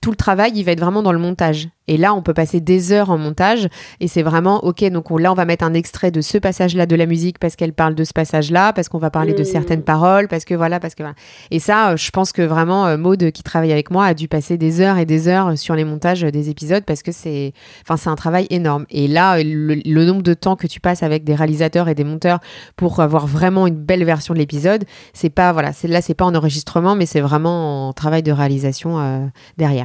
tout 0.01 0.11
le 0.11 0.17
travail, 0.17 0.53
il 0.55 0.65
va 0.65 0.73
être 0.73 0.81
vraiment 0.81 1.03
dans 1.03 1.13
le 1.13 1.19
montage. 1.19 1.69
Et 1.89 1.97
là, 1.97 2.15
on 2.15 2.23
peut 2.23 2.35
passer 2.35 2.61
des 2.61 2.93
heures 2.93 3.11
en 3.11 3.19
montage 3.19 3.69
et 3.99 4.07
c'est 4.07 4.23
vraiment, 4.23 4.63
ok, 4.63 4.85
donc 4.91 5.11
là, 5.11 5.33
on 5.33 5.35
va 5.35 5.45
mettre 5.45 5.65
un 5.65 5.75
extrait 5.75 6.13
de 6.13 6.21
ce 6.21 6.39
passage-là 6.39 6.87
de 6.87 6.95
la 6.95 7.07
musique 7.07 7.41
parce 7.41 7.57
qu'elle 7.57 7.73
parle 7.73 7.97
de 7.97 8.05
ce 8.05 8.13
passage-là, 8.13 8.73
parce 8.73 8.89
qu'on 8.89 8.99
va 8.99 9.11
parler 9.11 9.35
de 9.35 9.43
mmh. 9.43 9.47
certaines 9.47 9.83
paroles, 9.83 10.29
parce 10.29 10.45
que 10.45 10.55
voilà, 10.55 10.79
parce 10.79 10.95
que 10.95 11.03
voilà. 11.03 11.17
Et 11.51 11.59
ça, 11.59 11.91
euh, 11.91 11.97
je 11.97 12.11
pense 12.13 12.31
que 12.31 12.43
vraiment, 12.43 12.87
euh, 12.87 12.97
Maude, 12.97 13.33
qui 13.33 13.43
travaille 13.43 13.73
avec 13.73 13.91
moi, 13.91 14.05
a 14.05 14.15
dû 14.15 14.29
passer 14.29 14.57
des 14.57 14.81
heures 14.81 14.99
et 14.99 15.05
des 15.05 15.27
heures 15.27 15.59
sur 15.59 15.75
les 15.75 15.85
montages 15.85 16.21
des 16.23 16.49
épisodes 16.49 16.85
parce 16.85 17.03
que 17.03 17.11
c'est, 17.11 17.53
enfin, 17.83 17.97
c'est 17.97 18.09
un 18.09 18.15
travail 18.15 18.47
énorme. 18.51 18.87
Et 18.91 19.09
là, 19.09 19.43
le, 19.43 20.05
nombre 20.05 20.23
de 20.23 20.35
temps 20.35 20.55
que 20.55 20.69
tu 20.69 20.79
passes 20.79 21.03
avec 21.03 21.25
des 21.25 21.35
réalisateurs 21.35 21.89
et 21.89 21.97
des 21.97 22.05
monteurs 22.05 22.39
pour 22.77 23.01
avoir 23.01 23.27
vraiment 23.27 23.67
une 23.67 23.75
belle 23.75 24.05
version 24.05 24.33
de 24.33 24.39
l'épisode, 24.39 24.85
c'est 25.13 25.31
pas, 25.31 25.53
voilà, 25.53 25.73
c'est 25.73 25.89
là, 25.89 26.01
c'est 26.01 26.15
pas 26.15 26.25
en 26.25 26.37
enregistrement, 26.37 26.95
mais 26.95 27.07
c'est 27.07 27.21
vraiment 27.21 27.89
en 27.89 27.93
travail 27.93 28.23
de 28.23 28.31
réalisation 28.31 29.01
euh, 29.01 29.27
derrière. 29.59 29.80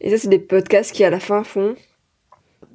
Et 0.00 0.10
ça, 0.10 0.18
c'est 0.18 0.28
des 0.28 0.38
podcasts 0.38 0.92
qui, 0.92 1.04
à 1.04 1.10
la 1.10 1.20
fin, 1.20 1.44
font 1.44 1.74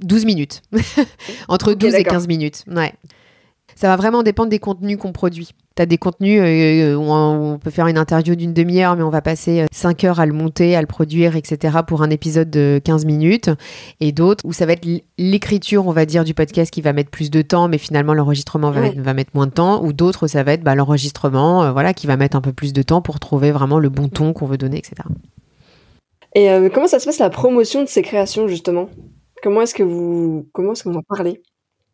12 0.01 0.25
minutes. 0.25 0.61
Entre 1.47 1.73
12 1.73 1.95
et 1.95 2.03
15 2.03 2.27
minutes. 2.27 2.63
Ouais. 2.67 2.93
Ça 3.75 3.87
va 3.87 3.95
vraiment 3.95 4.23
dépendre 4.23 4.49
des 4.49 4.59
contenus 4.59 4.97
qu'on 4.97 5.13
produit. 5.13 5.51
Tu 5.77 5.81
as 5.81 5.85
des 5.85 5.97
contenus 5.97 6.41
euh, 6.43 6.95
où 6.95 7.03
on 7.13 7.59
peut 7.59 7.69
faire 7.69 7.87
une 7.87 7.97
interview 7.97 8.35
d'une 8.35 8.53
demi-heure, 8.53 8.97
mais 8.97 9.03
on 9.03 9.09
va 9.09 9.21
passer 9.21 9.65
5 9.71 10.03
euh, 10.03 10.07
heures 10.07 10.19
à 10.19 10.25
le 10.25 10.33
monter, 10.33 10.75
à 10.75 10.81
le 10.81 10.87
produire, 10.87 11.37
etc. 11.37 11.77
pour 11.87 12.01
un 12.01 12.09
épisode 12.09 12.49
de 12.49 12.81
15 12.83 13.05
minutes. 13.05 13.49
Et 14.01 14.11
d'autres 14.11 14.43
où 14.45 14.51
ça 14.51 14.65
va 14.65 14.73
être 14.73 14.85
l'écriture, 15.17 15.87
on 15.87 15.93
va 15.93 16.05
dire, 16.05 16.25
du 16.25 16.33
podcast 16.33 16.71
qui 16.71 16.81
va 16.81 16.91
mettre 16.91 17.09
plus 17.09 17.31
de 17.31 17.41
temps, 17.41 17.69
mais 17.69 17.77
finalement 17.77 18.13
l'enregistrement 18.13 18.71
va, 18.71 19.13
mettre 19.13 19.31
moins 19.33 19.47
de 19.47 19.53
temps. 19.53 19.81
Ou 19.81 19.93
d'autres, 19.93 20.27
ça 20.27 20.43
va 20.43 20.51
être 20.51 20.63
bah, 20.63 20.75
l'enregistrement 20.75 21.63
euh, 21.63 21.71
voilà, 21.71 21.93
qui 21.93 22.05
va 22.05 22.17
mettre 22.17 22.35
un 22.35 22.41
peu 22.41 22.51
plus 22.51 22.73
de 22.73 22.81
temps 22.81 23.01
pour 23.01 23.21
trouver 23.21 23.51
vraiment 23.51 23.79
le 23.79 23.87
bon 23.87 24.09
ton 24.09 24.33
qu'on 24.33 24.45
veut 24.45 24.57
donner, 24.57 24.79
etc. 24.79 24.95
Et 26.35 26.51
euh, 26.51 26.69
comment 26.69 26.87
ça 26.87 26.99
se 26.99 27.05
passe 27.05 27.19
la 27.19 27.29
promotion 27.29 27.81
de 27.81 27.87
ces 27.87 28.01
créations 28.01 28.47
justement? 28.47 28.89
Comment 29.41 29.61
est-ce 29.61 29.73
que 29.73 29.83
vous 29.83 30.47
comment 30.53 30.73
est-ce 30.73 30.83
que 30.83 30.89
vous 30.89 30.97
en 30.97 31.03
parlez 31.03 31.41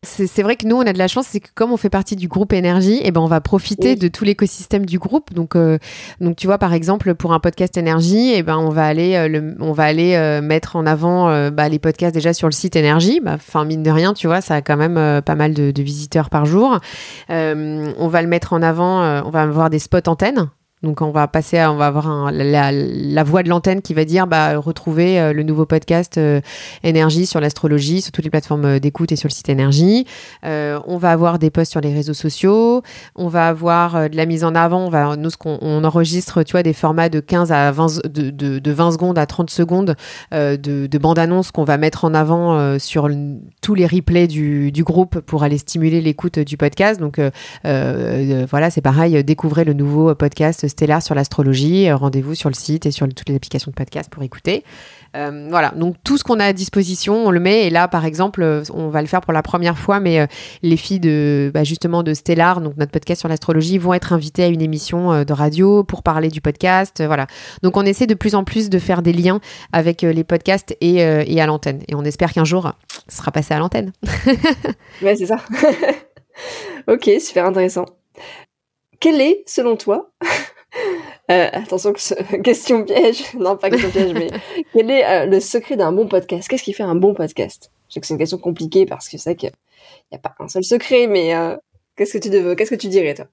C'est 0.04 0.44
vrai 0.44 0.56
que 0.56 0.68
nous, 0.68 0.76
on 0.76 0.82
a 0.82 0.94
de 0.94 0.98
la 0.98 1.08
chance, 1.08 1.28
c'est 1.30 1.40
que 1.40 1.50
comme 1.54 1.72
on 1.72 1.78
fait 1.78 1.90
partie 1.90 2.16
du 2.16 2.28
groupe 2.28 2.54
énergie, 2.54 3.02
eh 3.04 3.12
ben 3.12 3.22
on 3.22 3.28
va 3.28 3.42
profiter 3.42 3.96
de 3.96 4.08
tout 4.08 4.24
l'écosystème 4.24 4.86
du 4.86 5.00
groupe. 5.00 5.34
Donc, 5.34 5.56
euh, 5.56 5.78
donc 6.20 6.36
tu 6.36 6.48
vois, 6.48 6.58
par 6.58 6.74
exemple, 6.74 7.14
pour 7.16 7.34
un 7.34 7.40
podcast 7.40 7.78
énergie, 7.78 8.34
eh 8.34 8.44
ben 8.44 8.58
on 8.58 8.70
va 8.70 8.86
aller, 8.86 9.16
euh, 9.16 9.28
le, 9.28 9.56
on 9.60 9.74
va 9.74 9.84
aller 9.84 10.16
euh, 10.16 10.42
mettre 10.42 10.76
en 10.76 10.86
avant 10.86 11.50
bah, 11.52 11.70
les 11.70 11.80
podcasts 11.80 12.14
déjà 12.14 12.34
sur 12.34 12.48
le 12.48 12.54
site 12.54 12.76
énergie. 12.76 13.20
Bah, 13.22 13.34
enfin, 13.36 13.64
mine 13.66 13.84
de 13.84 13.92
rien, 13.92 14.14
tu 14.14 14.28
vois, 14.28 14.42
ça 14.42 14.56
a 14.56 14.62
quand 14.62 14.78
même 14.78 15.22
pas 15.22 15.36
mal 15.36 15.54
de, 15.54 15.72
de, 15.72 15.82
visiteurs 15.84 16.30
par 16.30 16.46
jour. 16.46 16.80
on 17.30 18.08
va 18.08 18.22
le 18.22 18.28
mettre 18.28 18.54
en 18.54 18.62
avant, 18.62 19.02
on 19.26 19.30
va 19.30 19.44
avoir 19.44 19.70
des 19.70 19.80
spots 19.80 20.08
antennes. 20.08 20.50
Donc 20.86 21.02
on 21.02 21.12
va 21.12 21.28
passer, 21.28 21.58
à, 21.58 21.72
on 21.72 21.76
va 21.76 21.88
avoir 21.88 22.32
la, 22.32 23.24
voix 23.24 23.44
de 23.44 23.50
l'antenne 23.50 23.82
qui 23.82 23.94
va 23.94 24.06
dire 24.06 24.28
bah, 24.28 24.58
retrouver 24.58 25.20
euh, 25.20 25.34
le 25.34 25.44
nouveau 25.44 25.66
podcast 25.66 26.18
euh, 26.18 26.40
Énergie 26.84 27.26
sur 27.26 27.42
l'astrologie, 27.42 28.02
sur 28.02 28.12
toutes 28.12 28.24
les 28.24 28.30
plateformes 28.30 28.66
euh, 28.66 28.80
d'écoute 28.80 29.12
et 29.12 29.16
sur 29.16 29.28
le 29.28 29.34
site 29.34 29.50
Énergie. 29.50 30.06
on 30.44 30.98
va 30.98 31.12
avoir 31.12 31.40
des 31.40 31.50
posts 31.50 31.72
sur 31.72 31.82
les 31.82 31.94
réseaux 31.94 32.14
sociaux. 32.14 32.84
On 33.16 33.28
va 33.28 33.48
avoir 33.48 34.10
de 34.10 34.16
la 34.16 34.26
mise 34.26 34.44
en 34.44 34.54
avant. 34.54 34.86
On 34.86 34.90
va, 34.90 35.16
nous, 35.16 35.32
ce 35.32 35.38
qu'on 35.38 35.58
on 35.62 35.84
enregistre, 35.84 36.44
tu 36.44 36.52
vois, 36.52 36.64
des 36.64 36.74
formats 36.74 37.10
de 37.10 37.20
15 37.20 37.52
à 37.52 37.72
20, 37.72 38.08
de, 38.08 38.30
de, 38.30 38.72
20 38.72 38.92
secondes 38.92 39.18
à 39.18 39.26
30 39.26 39.50
secondes 39.50 39.96
de, 40.32 40.58
de 40.58 40.98
bande-annonce 40.98 41.52
qu'on 41.52 41.64
va 41.64 41.78
mettre 41.78 42.06
en 42.06 42.14
avant 42.14 42.78
sur 42.78 43.10
tous 43.62 43.74
les 43.74 43.88
replays 43.88 44.28
du, 44.28 44.72
du, 44.72 44.84
groupe 44.84 45.20
pour 45.22 45.44
aller 45.44 45.58
stimuler 45.58 46.02
l'écoute 46.02 46.38
du 46.38 46.58
podcast. 46.58 47.00
Donc 47.00 47.20
voilà, 47.64 48.70
c'est 48.70 48.82
pareil, 48.82 49.24
découvrez 49.24 49.64
le 49.64 49.74
nouveau 49.74 50.14
podcast 50.14 50.68
Stellar 50.76 51.02
sur 51.02 51.16
l'astrologie. 51.16 51.90
Euh, 51.90 51.96
rendez-vous 51.96 52.36
sur 52.36 52.50
le 52.50 52.54
site 52.54 52.86
et 52.86 52.92
sur 52.92 53.08
toutes 53.08 53.30
les 53.30 53.36
applications 53.36 53.72
de 53.72 53.76
podcast 53.76 54.10
pour 54.12 54.22
écouter. 54.24 54.66
Euh, 55.16 55.48
voilà, 55.50 55.70
donc 55.70 55.96
tout 56.04 56.18
ce 56.18 56.26
qu'on 56.26 56.42
a 56.42 56.46
à 56.46 56.54
disposition, 56.54 57.26
on 57.26 57.32
le 57.32 57.40
met. 57.40 57.68
Et 57.68 57.70
là, 57.70 57.88
par 57.88 58.04
exemple, 58.04 58.44
euh, 58.44 58.64
on 58.74 58.90
va 58.90 59.02
le 59.02 59.08
faire 59.08 59.22
pour 59.22 59.32
la 59.32 59.42
première 59.42 59.78
fois, 59.78 60.02
mais 60.02 60.28
les 60.62 60.78
filles 60.78 61.00
de 61.00 61.50
bah, 61.54 61.64
justement 61.64 62.04
de 62.04 62.14
Stellar, 62.14 62.60
donc 62.60 62.76
notre 62.76 62.92
podcast 62.92 63.22
sur 63.22 63.30
l'astrologie, 63.30 63.78
vont 63.78 63.94
être 63.94 64.12
invitées 64.12 64.44
à 64.44 64.48
une 64.48 64.62
émission 64.62 65.24
de 65.24 65.34
radio 65.34 65.84
pour 65.84 66.04
parler 66.04 66.28
du 66.28 66.42
podcast. 66.42 67.02
voilà. 67.06 67.28
Donc 67.64 67.78
on 67.78 67.84
essaie 67.84 68.08
de 68.08 68.14
plus 68.14 68.36
en 68.36 68.44
plus 68.44 68.70
de 68.70 68.78
faire 68.78 69.02
des 69.02 69.14
liens 69.14 69.40
avec 69.72 70.02
les 70.02 70.24
podcasts 70.26 70.76
et, 70.82 70.96
et 70.96 71.42
à 71.42 71.46
l'antenne. 71.46 71.82
Et 71.88 71.96
on 71.96 72.04
espère 72.04 72.34
qu'un 72.34 72.46
jour, 72.46 72.74
ce 73.08 73.18
sera 73.18 73.32
passé 73.32 73.54
à 73.54 73.60
l'antenne. 73.60 73.94
ouais, 75.02 75.16
c'est 75.16 75.28
ça. 75.28 75.38
ok, 76.88 77.10
super 77.20 77.46
intéressant. 77.46 77.86
Quel 79.00 79.22
est, 79.22 79.44
selon 79.46 79.76
toi, 79.76 80.12
euh, 81.32 81.50
attention, 81.52 81.94
question 82.44 82.84
piège. 82.84 83.24
Non, 83.40 83.58
pas 83.58 83.70
question 83.70 83.90
piège, 83.90 84.14
mais 84.14 84.30
quel 84.74 84.92
est 84.92 85.06
euh, 85.06 85.26
le 85.26 85.40
secret 85.40 85.76
d'un 85.76 85.92
bon 85.92 86.08
podcast? 86.08 86.48
Qu'est-ce 86.48 86.64
qui 86.64 86.74
fait 86.74 86.84
un 86.84 86.96
bon 86.96 87.14
podcast? 87.14 87.72
Je 87.90 87.96
sais 87.96 88.00
que 88.00 88.08
c'est 88.08 88.14
une 88.14 88.20
question 88.20 88.38
compliquée 88.38 88.86
parce 88.86 89.08
que 89.08 89.18
c'est 89.18 89.32
vrai 89.32 89.36
qu'il 89.36 89.52
n'y 90.12 90.16
a 90.16 90.20
pas 90.20 90.36
un 90.40 90.48
seul 90.48 90.64
secret, 90.64 91.08
mais 91.08 91.36
euh, 91.36 91.56
qu'est-ce 91.96 92.14
que 92.14 92.18
tu 92.24 92.30
devais, 92.30 92.56
qu'est-ce 92.56 92.72
que 92.72 92.76
tu 92.76 92.88
dirais 92.88 93.14
toi? 93.14 93.26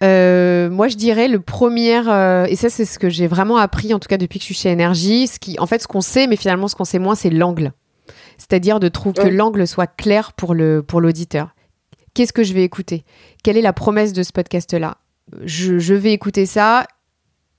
Moi, 0.00 0.88
je 0.88 0.96
dirais 0.96 1.26
le 1.26 1.40
premier, 1.40 2.02
et 2.48 2.54
ça, 2.54 2.70
c'est 2.70 2.84
ce 2.84 3.00
que 3.00 3.08
j'ai 3.08 3.26
vraiment 3.26 3.56
appris, 3.56 3.92
en 3.92 3.98
tout 3.98 4.06
cas 4.06 4.16
depuis 4.16 4.38
que 4.38 4.42
je 4.44 4.46
suis 4.46 4.54
chez 4.54 4.70
Énergie. 4.70 5.26
Ce 5.26 5.40
qui, 5.40 5.58
en 5.58 5.66
fait, 5.66 5.82
ce 5.82 5.88
qu'on 5.88 6.00
sait, 6.00 6.28
mais 6.28 6.36
finalement, 6.36 6.68
ce 6.68 6.76
qu'on 6.76 6.84
sait 6.84 7.00
moins, 7.00 7.16
c'est 7.16 7.30
l'angle. 7.30 7.72
C'est-à-dire 8.38 8.78
de 8.78 8.88
trouver 8.88 9.22
que 9.22 9.28
l'angle 9.28 9.66
soit 9.66 9.88
clair 9.88 10.32
pour 10.34 10.54
le 10.54 10.82
pour 10.82 11.00
l'auditeur. 11.00 11.54
Qu'est-ce 12.14 12.32
que 12.32 12.44
je 12.44 12.52
vais 12.52 12.62
écouter? 12.62 13.04
Quelle 13.42 13.56
est 13.56 13.62
la 13.62 13.72
promesse 13.72 14.12
de 14.12 14.22
ce 14.22 14.32
podcast-là? 14.32 14.98
Je, 15.44 15.94
vais 15.94 16.12
écouter 16.12 16.46
ça 16.46 16.86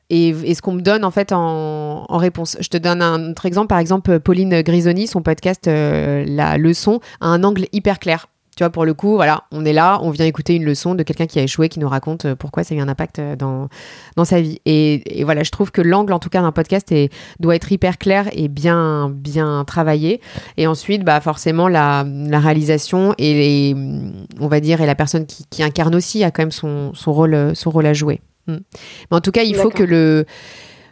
et, 0.10 0.34
ce 0.54 0.62
qu'on 0.62 0.74
me 0.74 0.82
donne 0.82 1.04
en 1.04 1.12
fait 1.12 1.32
en, 1.32 2.06
réponse. 2.18 2.58
Je 2.60 2.70
te 2.70 2.78
donne 2.78 3.02
un 3.02 3.32
autre 3.32 3.46
exemple, 3.46 3.68
par 3.68 3.80
exemple 3.80 4.20
Pauline 4.20 4.62
Grisoni, 4.62 5.08
son 5.08 5.22
podcast 5.22 5.68
euh, 5.68 6.24
La 6.28 6.58
leçon 6.58 7.00
a 7.22 7.28
un 7.28 7.44
angle 7.44 7.68
hyper 7.72 8.00
clair. 8.00 8.28
Tu 8.56 8.64
vois, 8.64 8.70
pour 8.70 8.86
le 8.86 8.94
coup, 8.94 9.16
voilà, 9.16 9.46
on 9.52 9.66
est 9.66 9.74
là, 9.74 10.00
on 10.04 10.12
vient 10.12 10.26
écouter 10.26 10.56
une 10.56 10.64
leçon 10.64 10.94
de 10.94 11.02
quelqu'un 11.02 11.26
qui 11.26 11.40
a 11.40 11.44
échoué, 11.44 11.70
qui 11.70 11.80
nous 11.80 11.90
raconte 11.90 12.26
euh, 12.26 12.36
pourquoi 12.36 12.64
ça 12.64 12.76
a 12.76 12.78
eu 12.78 12.82
un 12.82 12.88
impact 12.88 13.18
euh, 13.18 13.36
dans, 13.36 13.68
dans 14.16 14.26
sa 14.26 14.42
vie. 14.42 14.60
Et, 14.66 15.24
voilà, 15.24 15.42
je 15.44 15.50
trouve 15.50 15.72
que 15.72 15.82
l'angle, 15.82 16.14
en 16.14 16.20
tout 16.20 16.30
cas, 16.30 16.42
d'un 16.42 16.52
podcast 16.52 16.92
est, 16.92 17.12
doit 17.40 17.56
être 17.56 17.72
hyper 17.72 17.98
clair 17.98 18.30
et 18.32 18.48
bien, 18.48 19.10
bien 19.10 19.64
travaillé. 19.66 20.22
Et 20.58 20.68
ensuite, 20.68 21.04
bah, 21.04 21.20
forcément, 21.20 21.68
la, 21.68 22.06
la 22.08 22.40
réalisation 22.40 23.16
et 23.18 23.34
les, 23.34 23.76
on 24.40 24.48
va 24.48 24.60
dire, 24.60 24.82
et 24.82 24.86
la 24.86 24.96
personne 24.96 25.26
qui, 25.26 25.46
qui, 25.50 25.64
incarne 25.64 25.96
aussi 25.96 26.24
a 26.24 26.30
quand 26.30 26.44
même 26.44 26.52
son, 26.52 26.94
son, 26.94 27.12
rôle, 27.12 27.56
son 27.56 27.72
rôle 27.72 27.88
à 27.88 27.94
jouer. 27.94 28.22
Hmm. 28.48 28.58
Mais 29.10 29.18
en 29.18 29.22
tout 29.22 29.32
cas, 29.32 29.44
il 29.44 29.56
faut 29.56 29.70
que 29.70 29.84
le, 29.84 30.26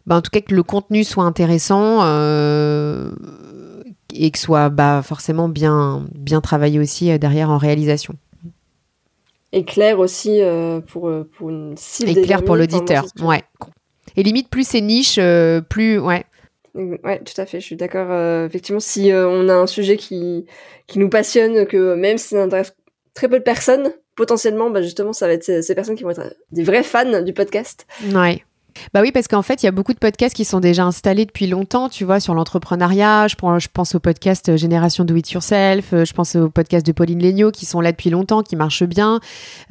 bah, 0.07 0.15
en 0.15 0.21
tout 0.21 0.31
cas, 0.31 0.41
que 0.41 0.55
le 0.55 0.63
contenu 0.63 1.03
soit 1.03 1.23
intéressant. 1.23 1.99
Euh, 2.01 3.11
et 4.13 4.31
que 4.31 4.37
soit 4.37 4.69
bah, 4.69 5.01
forcément 5.03 5.49
bien, 5.49 6.07
bien 6.13 6.41
travaillé 6.41 6.79
aussi 6.79 7.11
euh, 7.11 7.17
derrière 7.17 7.49
en 7.49 7.57
réalisation. 7.57 8.15
Et 9.51 9.65
clair 9.65 9.99
aussi 9.99 10.41
euh, 10.41 10.79
pour, 10.79 11.09
euh, 11.09 11.29
pour 11.37 11.49
une 11.49 11.75
cible. 11.75 12.17
Et 12.17 12.21
clair 12.21 12.43
pour 12.43 12.55
l'auditeur, 12.55 13.05
ouais. 13.21 13.43
Et 14.15 14.23
limite, 14.23 14.49
plus 14.49 14.67
c'est 14.67 14.81
niche, 14.81 15.19
plus. 15.69 15.99
Ouais. 15.99 16.25
Ouais, 16.73 17.19
tout 17.19 17.39
à 17.39 17.45
fait, 17.45 17.59
je 17.59 17.65
suis 17.65 17.75
d'accord. 17.75 18.45
effectivement, 18.45 18.79
si 18.79 19.11
on 19.13 19.49
a 19.49 19.53
un 19.53 19.67
sujet 19.67 19.97
qui, 19.97 20.45
qui 20.87 20.99
nous 20.99 21.09
passionne, 21.09 21.65
que 21.65 21.95
même 21.95 22.17
si 22.17 22.29
ça 22.29 22.37
n'intéresse 22.37 22.73
très 23.13 23.27
peu 23.27 23.39
de 23.39 23.43
personnes, 23.43 23.93
potentiellement, 24.15 24.69
bah 24.69 24.81
justement, 24.81 25.11
ça 25.11 25.27
va 25.27 25.33
être 25.33 25.43
ces, 25.43 25.61
ces, 25.61 25.75
personnes 25.75 25.95
qui 25.95 26.03
vont 26.03 26.11
être 26.11 26.33
des 26.51 26.63
vrais 26.63 26.83
fans 26.83 27.21
du 27.21 27.33
podcast. 27.33 27.85
Ouais. 28.13 28.43
Bah 28.93 29.01
oui, 29.01 29.11
parce 29.11 29.27
qu'en 29.27 29.41
fait, 29.41 29.63
il 29.63 29.65
y 29.65 29.69
a 29.69 29.71
beaucoup 29.71 29.93
de 29.93 29.99
podcasts 29.99 30.35
qui 30.35 30.45
sont 30.45 30.59
déjà 30.59 30.83
installés 30.83 31.25
depuis 31.25 31.47
longtemps, 31.47 31.89
tu 31.89 32.03
vois, 32.03 32.19
sur 32.19 32.33
l'entrepreneuriat. 32.33 33.27
Je, 33.27 33.35
je 33.35 33.67
pense 33.71 33.95
au 33.95 33.99
podcast 33.99 34.49
euh, 34.49 34.57
Génération 34.57 35.05
Do 35.05 35.15
It 35.15 35.31
Yourself, 35.31 35.93
euh, 35.93 36.05
je 36.05 36.13
pense 36.13 36.35
au 36.35 36.49
podcast 36.49 36.85
de 36.85 36.91
Pauline 36.91 37.21
Legnaud 37.21 37.51
qui 37.51 37.65
sont 37.65 37.81
là 37.81 37.91
depuis 37.91 38.09
longtemps, 38.09 38.43
qui 38.43 38.55
marchent 38.55 38.83
bien. 38.83 39.19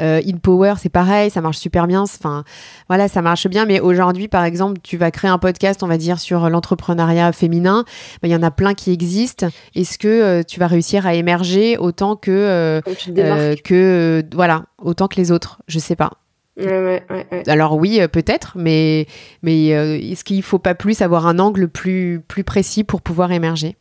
Euh, 0.00 0.20
In 0.26 0.38
Power, 0.38 0.74
c'est 0.78 0.88
pareil, 0.88 1.30
ça 1.30 1.40
marche 1.40 1.58
super 1.58 1.86
bien. 1.86 2.02
Enfin, 2.02 2.44
voilà, 2.88 3.08
ça 3.08 3.22
marche 3.22 3.48
bien. 3.48 3.66
Mais 3.66 3.80
aujourd'hui, 3.80 4.28
par 4.28 4.44
exemple, 4.44 4.80
tu 4.82 4.96
vas 4.96 5.10
créer 5.10 5.30
un 5.30 5.38
podcast, 5.38 5.82
on 5.82 5.86
va 5.86 5.98
dire, 5.98 6.18
sur 6.20 6.48
l'entrepreneuriat 6.48 7.32
féminin. 7.32 7.84
Bah, 8.22 8.28
il 8.28 8.30
y 8.30 8.36
en 8.36 8.42
a 8.42 8.50
plein 8.50 8.74
qui 8.74 8.92
existent. 8.92 9.48
Est-ce 9.74 9.98
que 9.98 10.42
tu 10.42 10.60
vas 10.60 10.66
réussir 10.66 11.06
à 11.06 11.14
émerger 11.14 11.78
autant 11.78 12.16
que, 12.16 12.80
que 13.64 14.24
voilà, 14.34 14.64
autant 14.78 15.08
que 15.08 15.16
les 15.16 15.32
autres? 15.32 15.60
Je 15.66 15.78
sais 15.78 15.96
pas. 15.96 16.19
Alors 17.46 17.76
oui, 17.76 18.00
euh, 18.00 18.08
peut-être, 18.08 18.56
mais, 18.56 19.06
mais 19.42 19.74
euh, 19.74 19.98
est-ce 19.98 20.24
qu'il 20.24 20.38
ne 20.38 20.42
faut 20.42 20.58
pas 20.58 20.74
plus 20.74 21.02
avoir 21.02 21.26
un 21.26 21.38
angle 21.38 21.68
plus, 21.68 22.22
plus 22.26 22.44
précis 22.44 22.84
pour 22.84 23.02
pouvoir 23.02 23.32
émerger? 23.32 23.76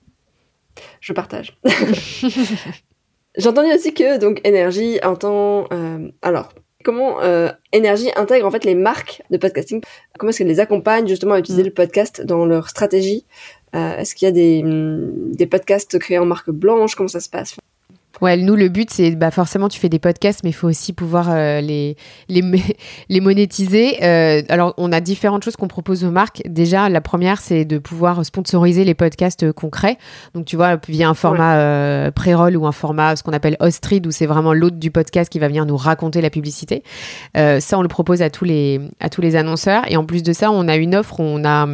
Je 1.01 1.13
partage. 1.13 1.57
J'ai 3.37 3.47
entendu 3.47 3.71
aussi 3.73 3.93
que 3.93 4.17
donc 4.17 4.41
énergie 4.43 4.99
entend. 5.03 5.67
Euh, 5.71 6.09
alors, 6.21 6.49
comment 6.83 7.17
énergie 7.73 8.09
intègre 8.15 8.45
en 8.47 8.51
fait 8.51 8.63
les 8.65 8.75
marques 8.75 9.21
de 9.29 9.37
podcasting? 9.37 9.81
Comment 10.17 10.29
est-ce 10.29 10.39
qu'elle 10.39 10.47
les 10.47 10.59
accompagne 10.59 11.07
justement 11.07 11.33
à 11.35 11.39
utiliser 11.39 11.63
mm. 11.63 11.67
le 11.67 11.73
podcast 11.73 12.21
dans 12.21 12.45
leur 12.45 12.69
stratégie? 12.69 13.25
Est-ce 13.73 14.15
qu'il 14.15 14.25
y 14.25 14.29
a 14.29 14.31
des, 14.31 14.63
des 14.63 15.45
podcasts 15.45 15.99
créés 15.99 16.17
en 16.17 16.25
marque 16.25 16.49
blanche? 16.49 16.95
Comment 16.95 17.09
ça 17.09 17.19
se 17.19 17.29
passe? 17.29 17.55
Ouais, 18.21 18.35
nous, 18.37 18.55
le 18.55 18.67
but, 18.67 18.89
c'est 18.91 19.11
bah, 19.11 19.31
forcément, 19.31 19.69
tu 19.69 19.79
fais 19.79 19.89
des 19.89 19.99
podcasts, 19.99 20.41
mais 20.43 20.49
il 20.49 20.53
faut 20.53 20.67
aussi 20.67 20.93
pouvoir 20.93 21.29
euh, 21.29 21.61
les, 21.61 21.95
les, 22.27 22.43
les 23.09 23.21
monétiser. 23.21 24.03
Euh, 24.03 24.41
alors, 24.49 24.73
on 24.77 24.91
a 24.91 24.99
différentes 24.99 25.43
choses 25.43 25.55
qu'on 25.55 25.67
propose 25.67 26.03
aux 26.03 26.11
marques. 26.11 26.41
Déjà, 26.45 26.89
la 26.89 27.01
première, 27.01 27.39
c'est 27.39 27.65
de 27.65 27.77
pouvoir 27.77 28.25
sponsoriser 28.25 28.83
les 28.83 28.93
podcasts 28.93 29.51
concrets. 29.53 29.97
Donc, 30.33 30.45
tu 30.45 30.55
vois, 30.55 30.77
via 30.87 31.09
un 31.09 31.13
format 31.13 31.57
euh, 31.57 32.11
pré-roll 32.11 32.57
ou 32.57 32.67
un 32.67 32.71
format, 32.71 33.15
ce 33.15 33.23
qu'on 33.23 33.33
appelle 33.33 33.55
host 33.61 33.85
read, 33.85 34.05
où 34.05 34.11
c'est 34.11 34.25
vraiment 34.25 34.53
l'hôte 34.53 34.77
du 34.79 34.91
podcast 34.91 35.31
qui 35.31 35.39
va 35.39 35.47
venir 35.47 35.65
nous 35.65 35.77
raconter 35.77 36.21
la 36.21 36.29
publicité. 36.29 36.83
ça, 37.35 37.77
on 37.77 37.81
le 37.81 37.87
propose 37.87 38.21
à 38.21 38.29
tous, 38.29 38.45
les, 38.45 38.81
à 38.99 39.09
tous 39.09 39.21
les 39.21 39.35
annonceurs. 39.35 39.83
Et 39.87 39.95
en 39.95 40.05
plus 40.05 40.23
de 40.23 40.33
ça, 40.33 40.51
on 40.51 40.67
a 40.67 40.75
une 40.75 40.95
offre, 40.95 41.19
on 41.19 41.45
a, 41.45 41.67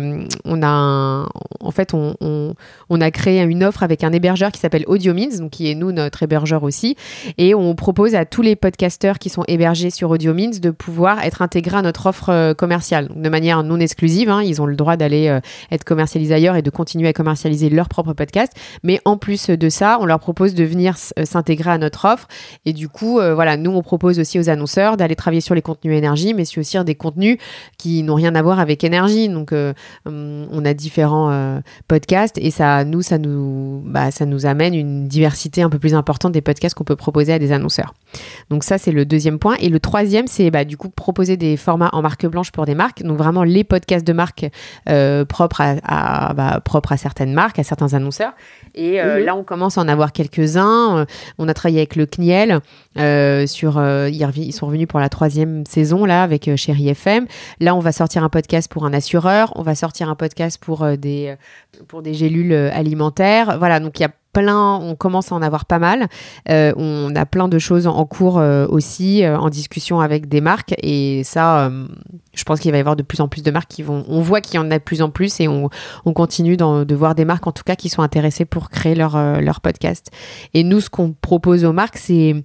on 0.45 0.63
a 0.63 1.27
en 1.59 1.71
fait, 1.71 1.93
on, 1.93 2.15
on, 2.21 2.53
on, 2.89 3.01
a 3.01 3.11
créé 3.11 3.41
une 3.41 3.63
offre 3.63 3.83
avec 3.83 4.03
un 4.03 4.11
hébergeur 4.11 4.51
qui 4.51 4.59
s'appelle 4.59 4.83
AudioMins, 4.87 5.37
donc 5.39 5.51
qui 5.51 5.71
est 5.71 5.75
nous, 5.75 5.91
notre 5.91 6.23
hébergeur 6.23 6.34
aussi. 6.63 6.95
Et 7.37 7.55
on 7.55 7.75
propose 7.75 8.15
à 8.15 8.25
tous 8.25 8.41
les 8.41 8.55
podcasteurs 8.55 9.19
qui 9.19 9.29
sont 9.29 9.43
hébergés 9.47 9.89
sur 9.89 10.09
AudioMins 10.09 10.59
de 10.61 10.69
pouvoir 10.69 11.23
être 11.23 11.41
intégrés 11.41 11.77
à 11.77 11.81
notre 11.81 12.05
offre 12.07 12.29
euh, 12.29 12.53
commerciale, 12.53 13.09
de 13.15 13.29
manière 13.29 13.63
non 13.63 13.79
exclusive. 13.79 14.29
Hein. 14.29 14.43
ils 14.43 14.61
ont 14.61 14.65
le 14.65 14.75
droit 14.75 14.97
d'aller 14.97 15.27
euh, 15.27 15.39
être 15.71 15.83
commercialisés 15.83 16.33
ailleurs 16.33 16.55
et 16.55 16.61
de 16.61 16.69
continuer 16.69 17.07
à 17.07 17.13
commercialiser 17.13 17.69
leur 17.69 17.89
propre 17.89 18.13
podcast. 18.13 18.53
Mais 18.83 18.99
en 19.05 19.17
plus 19.17 19.49
de 19.49 19.69
ça, 19.69 19.97
on 20.01 20.05
leur 20.05 20.19
propose 20.19 20.53
de 20.53 20.63
venir 20.63 20.95
euh, 21.17 21.25
s'intégrer 21.25 21.71
à 21.71 21.77
notre 21.77 22.05
offre. 22.05 22.27
Et 22.65 22.73
du 22.73 22.89
coup, 22.89 23.15
voilà, 23.15 23.57
nous, 23.57 23.71
on 23.71 23.81
propose 23.81 24.19
aussi 24.19 24.39
aux 24.39 24.49
annonceurs 24.49 24.97
d'aller 24.97 25.15
travailler 25.15 25.41
sur 25.41 25.55
les 25.55 25.61
contenus 25.61 25.97
énergie, 25.97 26.33
mais 26.33 26.43
aussi 26.57 26.77
des 26.83 26.95
contenus 26.95 27.37
qui 27.77 28.03
n'ont 28.03 28.15
rien 28.15 28.35
à 28.35 28.41
voir 28.41 28.59
avec 28.59 28.83
énergie. 28.83 29.29
Donc, 29.29 29.51
hum, 29.51 30.47
on 30.51 30.65
a 30.65 30.73
différents 30.73 31.61
podcasts 31.87 32.37
et 32.37 32.51
ça, 32.51 32.83
nous, 32.83 33.01
ça 33.01 33.17
nous, 33.17 33.81
bah, 33.85 34.11
ça 34.11 34.25
nous 34.25 34.45
amène 34.45 34.73
une 34.73 35.07
diversité 35.07 35.61
un 35.61 35.69
peu 35.69 35.79
plus 35.79 35.93
importante 35.93 36.24
importante 36.25 36.33
des 36.33 36.41
podcasts 36.41 36.75
qu'on 36.75 36.83
peut 36.83 36.95
proposer 36.95 37.33
à 37.33 37.39
des 37.39 37.51
annonceurs. 37.51 37.93
Donc 38.49 38.63
ça, 38.63 38.77
c'est 38.77 38.91
le 38.91 39.05
deuxième 39.05 39.39
point. 39.39 39.55
Et 39.59 39.69
le 39.69 39.79
troisième, 39.79 40.27
c'est 40.27 40.51
bah, 40.51 40.65
du 40.65 40.77
coup 40.77 40.89
proposer 40.89 41.37
des 41.37 41.57
formats 41.57 41.89
en 41.93 42.01
marque 42.01 42.25
blanche 42.25 42.51
pour 42.51 42.65
des 42.65 42.75
marques. 42.75 43.03
Donc 43.03 43.17
vraiment 43.17 43.43
les 43.43 43.63
podcasts 43.63 44.05
de 44.05 44.13
marque 44.13 44.45
euh, 44.89 45.25
propres, 45.25 45.61
à, 45.61 46.33
bah, 46.33 46.61
propres 46.63 46.93
à 46.93 46.97
certaines 46.97 47.33
marques, 47.33 47.59
à 47.59 47.63
certains 47.63 47.93
annonceurs. 47.93 48.33
Et 48.73 49.01
euh, 49.01 49.19
mhm. 49.19 49.25
là, 49.25 49.35
on 49.35 49.43
commence 49.43 49.77
à 49.77 49.81
en 49.81 49.87
avoir 49.87 50.11
quelques-uns. 50.11 50.99
Euh, 50.99 51.05
on 51.37 51.47
a 51.47 51.53
travaillé 51.53 51.79
avec 51.79 51.95
le 51.95 52.05
CNIEL 52.05 52.59
sur. 53.47 53.81
ils 54.07 54.53
sont 54.53 54.67
revenus 54.67 54.87
pour 54.87 54.99
la 54.99 55.09
troisième 55.09 55.65
saison 55.65 56.05
là 56.05 56.23
avec 56.23 56.49
Chéri 56.55 56.89
FM. 56.89 57.25
Là, 57.59 57.75
on 57.75 57.79
va 57.79 57.91
sortir 57.91 58.23
un 58.23 58.29
podcast 58.29 58.71
pour 58.71 58.85
un 58.85 58.93
assureur. 58.93 59.51
On 59.55 59.61
va 59.61 59.75
sortir 59.75 60.09
un 60.09 60.15
podcast 60.15 60.57
pour 60.61 60.85
des 60.97 61.35
pour 61.87 62.01
des 62.01 62.13
gélules 62.13 62.53
alimentaires. 62.53 63.57
Voilà, 63.59 63.79
donc 63.79 63.99
il 63.99 64.03
y 64.03 64.05
a 64.05 64.11
on 64.41 64.95
commence 64.95 65.31
à 65.31 65.35
en 65.35 65.41
avoir 65.41 65.65
pas 65.65 65.79
mal. 65.79 66.07
Euh, 66.49 66.73
on 66.77 67.15
a 67.15 67.25
plein 67.25 67.47
de 67.47 67.59
choses 67.59 67.87
en 67.87 68.05
cours 68.05 68.39
euh, 68.39 68.65
aussi, 68.67 69.23
euh, 69.23 69.37
en 69.37 69.49
discussion 69.49 69.99
avec 69.99 70.27
des 70.27 70.41
marques. 70.41 70.75
Et 70.81 71.23
ça, 71.23 71.71
je 72.33 72.43
pense 72.43 72.59
qu'il 72.59 72.71
va 72.71 72.77
y 72.77 72.79
avoir 72.79 72.95
de 72.95 73.03
plus 73.03 73.21
en 73.21 73.27
plus 73.27 73.43
de 73.43 73.51
marques 73.51 73.69
qui 73.69 73.83
vont. 73.83 74.05
On 74.07 74.21
voit 74.21 74.41
qu'il 74.41 74.55
y 74.55 74.57
en 74.57 74.71
a 74.71 74.77
de 74.77 74.83
plus 74.83 75.01
en 75.01 75.09
plus 75.09 75.39
et 75.39 75.47
on, 75.47 75.69
continue 76.13 76.57
de 76.57 76.95
voir 76.95 77.13
des 77.13 77.25
marques, 77.25 77.45
en 77.47 77.51
tout 77.51 77.63
cas, 77.63 77.75
qui 77.75 77.89
sont 77.89 78.01
intéressées 78.01 78.45
pour 78.45 78.69
créer 78.69 78.95
leur, 78.95 79.41
leur 79.41 79.59
podcast. 79.61 80.11
Et 80.53 80.63
nous, 80.63 80.79
ce 80.79 80.89
qu'on 80.89 81.11
propose 81.11 81.65
aux 81.65 81.73
marques, 81.73 81.97
c'est, 81.97 82.43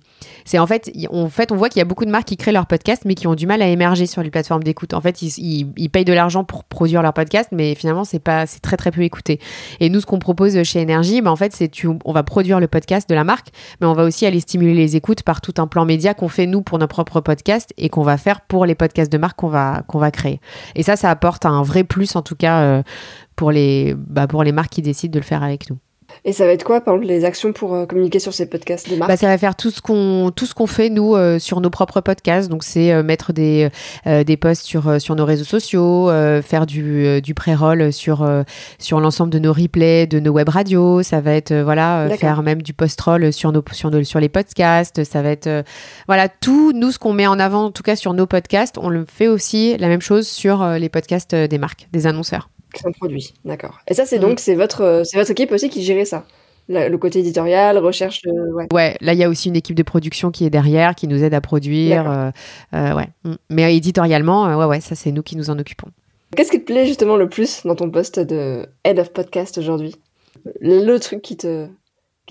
en 0.59 0.67
fait, 0.67 0.91
en 1.11 1.29
fait, 1.29 1.53
on 1.53 1.57
voit 1.57 1.69
qu'il 1.69 1.79
y 1.79 1.83
a 1.83 1.85
beaucoup 1.85 2.05
de 2.05 2.11
marques 2.11 2.27
qui 2.27 2.37
créent 2.37 2.53
leur 2.53 2.67
podcast, 2.67 3.03
mais 3.05 3.15
qui 3.15 3.27
ont 3.27 3.35
du 3.35 3.47
mal 3.47 3.63
à 3.63 3.69
émerger 3.69 4.07
sur 4.07 4.23
les 4.23 4.31
plateformes 4.31 4.63
d'écoute. 4.63 4.95
En 4.95 5.01
fait, 5.01 5.23
ils, 5.23 5.89
payent 5.91 6.05
de 6.05 6.13
l'argent 6.13 6.45
pour 6.45 6.65
produire 6.65 7.03
leur 7.03 7.13
podcast, 7.13 7.51
mais 7.53 7.75
finalement, 7.75 8.05
c'est 8.05 8.19
pas, 8.19 8.47
c'est 8.47 8.61
très 8.61 8.77
très 8.77 8.91
peu 8.91 9.03
écouté. 9.03 9.41
Et 9.81 9.89
nous, 9.89 10.01
ce 10.01 10.07
qu'on 10.07 10.19
propose 10.19 10.63
chez 10.63 10.81
Énergie, 10.81 11.21
bah, 11.21 11.31
en 11.31 11.37
fait, 11.37 11.55
c'est 11.55 11.80
on 11.87 12.13
va 12.13 12.23
produire 12.23 12.61
le 12.61 12.69
podcast 12.69 13.09
de 13.09 13.15
la 13.15 13.25
marque, 13.25 13.49
mais 13.81 13.87
on 13.87 13.93
va 13.93 14.05
aussi 14.05 14.27
aller 14.27 14.41
stimuler 14.41 14.75
les 14.75 14.97
écoutes 14.97 15.23
par 15.23 15.41
tout 15.41 15.55
un 15.59 15.67
plan 15.67 15.85
média 15.85 16.15
qu'on 16.15 16.29
fait 16.29 16.47
nous 16.47 16.63
pour 16.63 16.79
nos 16.79 16.87
propres 16.87 17.21
podcasts 17.21 17.73
et 17.77 17.89
qu'on 17.89 18.03
va 18.03 18.17
faire 18.17 18.41
pour 18.43 18.67
les 18.67 18.75
podcasts 18.75 19.13
de 19.13 19.19
marque 19.19 19.39
qu'on 19.39 19.49
va, 19.49 19.83
qu'on 19.87 19.99
va 19.99 20.11
créer. 20.11 20.41
Et 20.75 20.83
ça, 20.83 20.97
ça 20.97 21.11
apporte 21.11 21.47
un 21.47 21.63
vrai 21.63 21.85
plus 21.85 22.17
en 22.17 22.23
tout 22.23 22.37
cas 22.37 22.61
euh, 22.61 22.83
bah, 23.41 24.27
pour 24.27 24.45
les 24.45 24.53
marques 24.53 24.73
qui 24.73 24.83
décident 24.83 25.13
de 25.13 25.19
le 25.19 25.25
faire 25.25 25.43
avec 25.43 25.71
nous. 25.71 25.79
Et 26.25 26.33
ça 26.33 26.45
va 26.45 26.53
être 26.53 26.65
quoi, 26.65 26.81
par 26.81 26.95
exemple, 26.95 27.09
les 27.09 27.25
actions 27.25 27.53
pour 27.53 27.75
euh, 27.75 27.87
communiquer 27.87 28.19
sur 28.19 28.35
ces 28.35 28.47
podcasts 28.47 28.91
de 28.91 28.97
marque 28.97 29.11
bah, 29.11 29.17
Ça 29.17 29.27
va 29.27 29.39
faire 29.39 29.57
tout 29.57 29.71
ce 29.71 29.81
qu'on 29.81 30.31
tout 30.35 30.47
ce 30.47 30.55
qu'on 30.55 30.67
fait 30.67 30.91
nous 30.91 31.15
euh, 31.15 31.39
sur 31.39 31.61
nos 31.61 31.71
propres 31.71 32.01
podcasts. 32.01 32.51
Donc 32.51 32.63
c'est 32.63 32.93
euh, 32.93 33.03
mettre 33.03 33.33
des 33.33 33.71
des 34.07 34.37
posts 34.37 34.65
sur 34.65 35.01
sur 35.01 35.15
nos 35.17 35.25
réseaux 35.25 35.45
sociaux, 35.45 36.09
faire 36.43 36.67
du 36.67 37.21
du 37.21 37.35
pré-roll 37.35 37.93
sur 37.93 38.29
sur 38.79 39.01
l'ensemble 39.01 39.33
de 39.33 39.39
nos 39.39 39.53
replays, 39.53 40.07
de 40.07 40.21
nos 40.21 40.33
web 40.33 40.49
radios. 40.49 41.03
Ça 41.03 41.21
va 41.21 41.33
être 41.33 41.55
voilà 41.55 42.09
faire 42.19 42.43
même 42.43 42.63
du 42.63 42.73
post-roll 42.73 43.33
sur 43.33 43.53
nos 43.53 43.63
sur 43.73 43.91
nos, 43.91 44.03
sur 44.05 44.21
les 44.21 44.29
podcasts. 44.29 45.05
Ça 45.05 45.23
va 45.23 45.31
être 45.31 45.65
voilà 46.07 46.29
tout 46.29 46.73
nous 46.73 46.93
ce 46.93 46.99
qu'on 46.99 47.13
met 47.13 47.27
en 47.27 47.39
avant 47.39 47.67
en 47.67 47.71
tout 47.71 47.83
cas 47.83 47.97
sur 47.97 48.15
nos 48.15 48.27
podcasts, 48.27 48.79
on 48.79 48.89
le 48.89 49.05
fait 49.07 49.29
aussi 49.29 49.77
la 49.79 49.89
même 49.89 50.03
chose 50.03 50.27
sur 50.27 50.65
les 50.65 50.89
podcasts 50.89 51.35
des 51.35 51.59
marques, 51.59 51.89
des 51.93 52.07
annonceurs. 52.07 52.49
Qui 52.75 52.83
sont 52.83 52.93
produits, 52.93 53.35
d'accord. 53.45 53.79
Et 53.89 53.95
ça, 53.95 54.07
c'est 54.07 54.19
mm. 54.19 54.23
donc 54.23 54.41
c'est 54.41 54.55
votre, 54.55 55.03
c'est 55.05 55.19
votre 55.19 55.31
équipe 55.31 55.53
aussi 55.53 55.69
qui 55.69 55.83
gère 55.83 56.07
ça 56.07 56.25
le 56.71 56.97
côté 56.97 57.19
éditorial, 57.21 57.79
recherche. 57.79 58.23
ouais. 58.27 58.67
ouais. 58.73 58.97
là 59.01 59.13
il 59.13 59.19
y 59.19 59.25
a 59.25 59.29
aussi 59.29 59.49
une 59.49 59.57
équipe 59.57 59.75
de 59.75 59.83
production 59.83 60.31
qui 60.31 60.45
est 60.45 60.51
derrière, 60.51 60.95
qui 60.95 61.09
nous 61.09 61.23
aide 61.23 61.35
à 61.35 61.41
produire. 61.41 62.11
Euh, 62.11 62.31
euh, 62.75 62.95
ouais. 62.95 63.09
Mm. 63.25 63.35
Mais 63.51 63.77
éditorialement, 63.77 64.47
euh, 64.47 64.57
ouais, 64.57 64.67
ouais, 64.67 64.81
ça 64.81 64.95
c'est 64.95 65.13
nous 65.13 65.23
qui 65.23 65.37
nous 65.37 65.51
en 65.51 65.59
occupons. 65.59 65.89
Qu'est-ce 66.37 66.51
qui 66.51 66.61
te 66.61 66.67
plaît 66.67 66.87
justement 66.87 67.17
le 67.17 67.29
plus 67.29 67.63
dans 67.65 67.75
ton 67.75 67.91
poste 67.91 68.21
de 68.21 68.67
head 68.85 68.99
of 68.99 69.13
podcast 69.13 69.59
aujourd'hui? 69.59 69.97
Le 70.61 70.97
truc 70.99 71.23
qui 71.23 71.37
te 71.37 71.67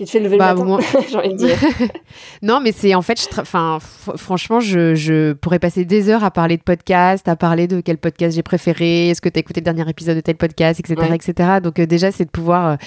qui 0.00 0.06
te 0.06 0.10
fait 0.12 0.20
lever 0.20 0.38
bah, 0.38 0.54
le 0.54 0.64
matin, 0.64 0.82
j'ai 1.10 1.16
envie 1.16 1.34
de 1.34 1.36
dire. 1.36 1.58
non, 2.42 2.60
mais 2.60 2.72
c'est 2.72 2.94
en 2.94 3.02
fait, 3.02 3.18
enfin, 3.38 3.78
franchement, 4.16 4.58
je, 4.58 4.94
je, 4.94 5.34
pourrais 5.34 5.58
passer 5.58 5.84
des 5.84 6.08
heures 6.08 6.24
à 6.24 6.30
parler 6.30 6.56
de 6.56 6.62
podcast, 6.62 7.28
à 7.28 7.36
parler 7.36 7.66
de 7.66 7.82
quel 7.82 7.98
podcast 7.98 8.34
j'ai 8.34 8.42
préféré, 8.42 9.10
est-ce 9.10 9.20
que 9.20 9.28
tu 9.28 9.36
as 9.36 9.40
écouté 9.40 9.60
le 9.60 9.66
dernier 9.66 9.88
épisode 9.90 10.16
de 10.16 10.22
tel 10.22 10.36
podcast, 10.36 10.80
etc. 10.80 11.10
etc. 11.12 11.58
Donc 11.62 11.78
euh, 11.78 11.84
déjà, 11.84 12.10
c'est 12.12 12.24
de 12.24 12.30
pouvoir 12.30 12.78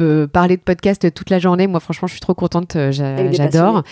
euh, 0.00 0.26
parler 0.26 0.56
de 0.56 0.62
podcast 0.62 1.12
toute 1.12 1.28
la 1.28 1.38
journée. 1.38 1.66
Moi, 1.66 1.78
franchement, 1.78 2.08
je 2.08 2.12
suis 2.12 2.22
trop 2.22 2.34
contente, 2.34 2.74
euh, 2.76 2.90
j'adore. 2.90 3.82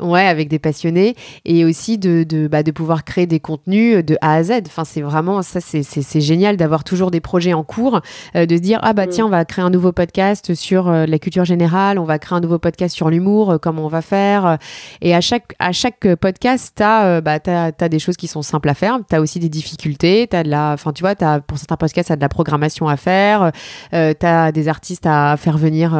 Ouais, 0.00 0.26
avec 0.26 0.48
des 0.48 0.58
passionnés 0.58 1.14
et 1.44 1.64
aussi 1.64 1.98
de, 1.98 2.24
de, 2.24 2.48
bah, 2.48 2.62
de 2.62 2.70
pouvoir 2.70 3.04
créer 3.04 3.26
des 3.26 3.40
contenus 3.40 4.04
de 4.04 4.16
A 4.20 4.34
à 4.34 4.42
Z. 4.42 4.62
Enfin, 4.66 4.84
c'est 4.84 5.02
vraiment 5.02 5.42
ça, 5.42 5.60
c'est 5.60 6.20
génial 6.20 6.56
d'avoir 6.56 6.84
toujours 6.84 7.10
des 7.10 7.20
projets 7.20 7.52
en 7.52 7.64
cours, 7.64 8.00
euh, 8.36 8.46
de 8.46 8.56
se 8.56 8.60
dire 8.60 8.78
ah 8.82 8.92
bah 8.92 9.06
mm. 9.06 9.10
tiens, 9.10 9.26
on 9.26 9.30
va 9.30 9.44
créer 9.44 9.64
un 9.64 9.70
nouveau 9.70 9.92
podcast 9.92 10.54
sur 10.54 10.88
euh, 10.88 11.06
la 11.06 11.18
culture 11.18 11.44
générale, 11.44 11.98
on 11.98 12.04
va 12.04 12.18
créer 12.18 12.36
un 12.36 12.40
nouveau 12.40 12.58
podcast 12.58 12.94
sur 12.94 13.10
l'humour, 13.10 13.50
euh, 13.50 13.58
comment 13.58 13.84
on 13.84 13.88
va 13.88 14.02
faire. 14.02 14.58
Et 15.02 15.14
à 15.14 15.20
chaque 15.20 15.54
à 15.58 15.72
chaque 15.72 16.14
podcast, 16.16 16.72
t'as 16.74 17.20
bah 17.20 17.38
as, 17.46 17.72
as, 17.78 17.88
des 17.88 17.98
choses 17.98 18.16
qui 18.16 18.26
sont 18.26 18.42
simples 18.42 18.68
à 18.68 18.74
faire, 18.74 18.98
t'as 19.08 19.20
aussi 19.20 19.38
des 19.38 19.48
difficultés, 19.48 20.26
t'as 20.30 20.42
de 20.42 20.48
la, 20.48 20.72
enfin 20.72 20.92
tu 20.92 21.02
vois, 21.02 21.14
as, 21.20 21.40
pour 21.40 21.58
certains 21.58 21.76
podcasts, 21.76 22.08
t'as 22.08 22.16
de 22.16 22.20
la 22.20 22.28
programmation 22.28 22.88
à 22.88 22.96
faire, 22.96 23.52
euh, 23.92 24.14
t'as 24.18 24.52
des 24.52 24.68
artistes 24.68 25.06
à 25.06 25.36
faire 25.36 25.58
venir 25.58 25.94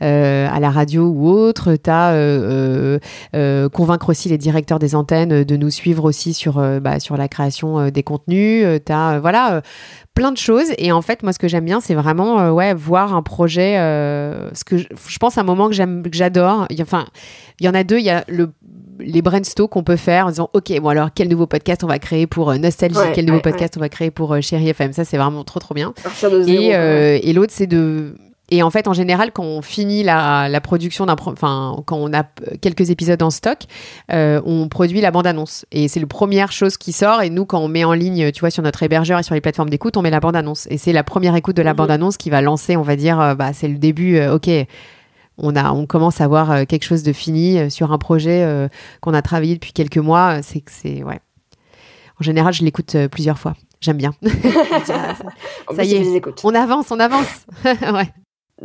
à 0.00 0.60
la 0.60 0.70
radio 0.70 1.08
ou 1.08 1.28
autre, 1.28 1.74
t'as 1.76 2.12
euh, 3.42 3.68
convaincre 3.68 4.08
aussi 4.08 4.28
les 4.28 4.38
directeurs 4.38 4.78
des 4.78 4.94
antennes 4.94 5.44
de 5.44 5.56
nous 5.56 5.70
suivre 5.70 6.04
aussi 6.04 6.34
sur, 6.34 6.58
euh, 6.58 6.80
bah, 6.80 7.00
sur 7.00 7.16
la 7.16 7.28
création 7.28 7.78
euh, 7.78 7.90
des 7.90 8.02
contenus. 8.02 8.64
tu 8.84 8.92
as 8.92 9.18
voilà, 9.20 9.62
plein 10.14 10.32
de 10.32 10.36
choses. 10.36 10.72
Et 10.78 10.92
en 10.92 11.02
fait, 11.02 11.22
moi, 11.22 11.32
ce 11.32 11.38
que 11.38 11.48
j'aime 11.48 11.64
bien, 11.64 11.80
c'est 11.80 11.94
vraiment 11.94 12.50
ouais, 12.50 12.74
voir 12.74 13.14
un 13.14 13.22
projet. 13.22 13.76
ce 14.54 14.64
que 14.64 14.78
je, 14.78 15.18
pense 15.18 15.38
à 15.38 15.42
un 15.42 15.44
moment 15.44 15.68
que 15.68 15.74
j'adore. 16.12 16.66
Enfin, 16.80 17.06
il 17.60 17.66
y 17.66 17.68
en 17.68 17.74
a 17.74 17.84
deux. 17.84 17.98
Il 17.98 18.04
y 18.04 18.10
a 18.10 18.24
le 18.28 18.50
les 19.00 19.22
brainstorms 19.22 19.68
qu'on 19.68 19.82
peut 19.82 19.96
faire 19.96 20.26
en 20.26 20.28
disant 20.28 20.50
ok 20.52 20.78
bon 20.80 20.88
alors 20.90 21.08
quel 21.12 21.26
nouveau 21.26 21.46
podcast 21.48 21.82
on 21.82 21.88
va 21.88 21.98
créer 21.98 22.28
pour 22.28 22.54
Nostalgie 22.54 23.00
quel 23.14 23.24
nouveau 23.24 23.40
podcast 23.40 23.74
on 23.76 23.80
va 23.80 23.88
créer 23.88 24.12
pour 24.12 24.40
Chérie 24.40 24.68
FM 24.68 24.92
ça 24.92 25.04
c'est 25.04 25.16
vraiment 25.16 25.42
trop 25.42 25.58
trop 25.58 25.74
bien 25.74 25.92
et, 26.46 26.68
et 26.68 27.32
l'autre 27.32 27.52
c'est 27.52 27.66
de 27.66 28.14
et 28.52 28.62
en 28.62 28.68
fait, 28.68 28.86
en 28.86 28.92
général, 28.92 29.32
quand 29.32 29.44
on 29.44 29.62
finit 29.62 30.02
la, 30.02 30.60
production 30.62 31.06
d'un, 31.06 31.16
enfin, 31.18 31.82
quand 31.86 31.96
on 31.96 32.12
a 32.12 32.22
quelques 32.60 32.90
épisodes 32.90 33.22
en 33.22 33.30
stock, 33.30 33.60
euh, 34.12 34.42
on 34.44 34.68
produit 34.68 35.00
la 35.00 35.10
bande-annonce. 35.10 35.64
Et 35.72 35.88
c'est 35.88 36.00
la 36.00 36.06
première 36.06 36.52
chose 36.52 36.76
qui 36.76 36.92
sort. 36.92 37.22
Et 37.22 37.30
nous, 37.30 37.46
quand 37.46 37.60
on 37.60 37.68
met 37.68 37.84
en 37.84 37.94
ligne, 37.94 38.30
tu 38.30 38.40
vois, 38.40 38.50
sur 38.50 38.62
notre 38.62 38.82
hébergeur 38.82 39.18
et 39.18 39.22
sur 39.22 39.34
les 39.34 39.40
plateformes 39.40 39.70
d'écoute, 39.70 39.96
on 39.96 40.02
met 40.02 40.10
la 40.10 40.20
bande-annonce. 40.20 40.66
Et 40.68 40.76
c'est 40.76 40.92
la 40.92 41.02
première 41.02 41.34
écoute 41.34 41.56
de 41.56 41.62
la 41.62 41.70
mhm. 41.70 41.78
bande-annonce 41.78 42.18
qui 42.18 42.28
va 42.28 42.42
lancer, 42.42 42.76
on 42.76 42.82
va 42.82 42.94
dire, 42.94 43.18
euh, 43.18 43.34
bah, 43.34 43.54
c'est 43.54 43.68
le 43.68 43.78
début. 43.78 44.18
Euh, 44.18 44.34
ok, 44.34 44.50
on 45.38 45.56
a, 45.56 45.72
on 45.72 45.86
commence 45.86 46.20
à 46.20 46.24
avoir 46.24 46.66
quelque 46.66 46.84
chose 46.84 47.04
de 47.04 47.14
fini 47.14 47.70
sur 47.70 47.90
un 47.90 47.98
projet 47.98 48.68
qu'on 49.00 49.14
a 49.14 49.22
travaillé 49.22 49.54
depuis 49.54 49.72
quelques 49.72 49.96
mois. 49.96 50.42
C'est 50.42 50.60
que 50.60 50.70
c'est, 50.70 51.02
ouais. 51.02 51.20
En 52.20 52.22
général, 52.22 52.52
je 52.52 52.62
l'écoute 52.62 52.98
plusieurs 53.10 53.38
fois. 53.38 53.54
J'aime 53.80 53.96
bien. 53.96 54.12
ça, 55.74 55.84
y 55.84 55.94
est, 55.94 56.22
on 56.44 56.54
avance, 56.54 56.90
on 56.90 57.00
avance. 57.00 57.46
ouais. 57.64 58.12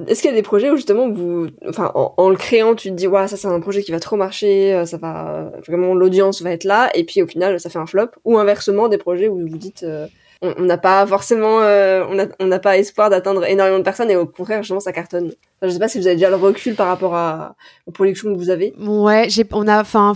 Est-ce 0.07 0.21
qu'il 0.21 0.29
y 0.29 0.33
a 0.33 0.35
des 0.35 0.43
projets 0.43 0.69
où 0.69 0.75
justement 0.75 1.09
vous, 1.09 1.47
enfin, 1.67 1.91
en, 1.95 2.29
le 2.29 2.35
créant, 2.35 2.75
tu 2.75 2.89
te 2.89 2.93
dis, 2.93 3.07
ouais, 3.07 3.27
ça 3.27 3.37
c'est 3.37 3.47
un 3.47 3.59
projet 3.59 3.81
qui 3.81 3.91
va 3.91 3.99
trop 3.99 4.15
marcher, 4.15 4.73
euh, 4.73 4.85
ça 4.85 4.97
va 4.97 5.51
vraiment 5.65 5.95
l'audience 5.95 6.41
va 6.41 6.51
être 6.51 6.65
là, 6.65 6.91
et 6.93 7.03
puis 7.03 7.21
au 7.23 7.27
final 7.27 7.59
ça 7.59 7.69
fait 7.69 7.79
un 7.79 7.87
flop, 7.87 8.09
ou 8.23 8.37
inversement 8.37 8.89
des 8.89 8.97
projets 8.97 9.27
où 9.27 9.39
vous 9.39 9.57
dites, 9.57 9.83
euh, 9.83 10.05
on 10.41 10.63
n'a 10.63 10.77
pas 10.77 11.07
forcément, 11.07 11.61
euh, 11.61 12.03
on 12.39 12.45
n'a 12.45 12.59
pas 12.59 12.77
espoir 12.77 13.09
d'atteindre 13.09 13.43
énormément 13.45 13.79
de 13.79 13.83
personnes, 13.83 14.11
et 14.11 14.15
au 14.15 14.27
contraire 14.27 14.61
justement 14.61 14.79
ça 14.79 14.91
cartonne. 14.91 15.31
Je 15.61 15.67
je 15.67 15.73
sais 15.73 15.79
pas 15.79 15.87
si 15.87 15.99
vous 15.99 16.05
avez 16.05 16.15
déjà 16.15 16.29
le 16.29 16.35
recul 16.35 16.75
par 16.75 16.87
rapport 16.87 17.15
à, 17.15 17.55
aux 17.87 17.91
productions 17.91 18.31
que 18.31 18.37
vous 18.37 18.51
avez. 18.51 18.75
Ouais, 18.79 19.27
j'ai, 19.29 19.45
on 19.51 19.67
a, 19.67 19.81
enfin 19.81 20.13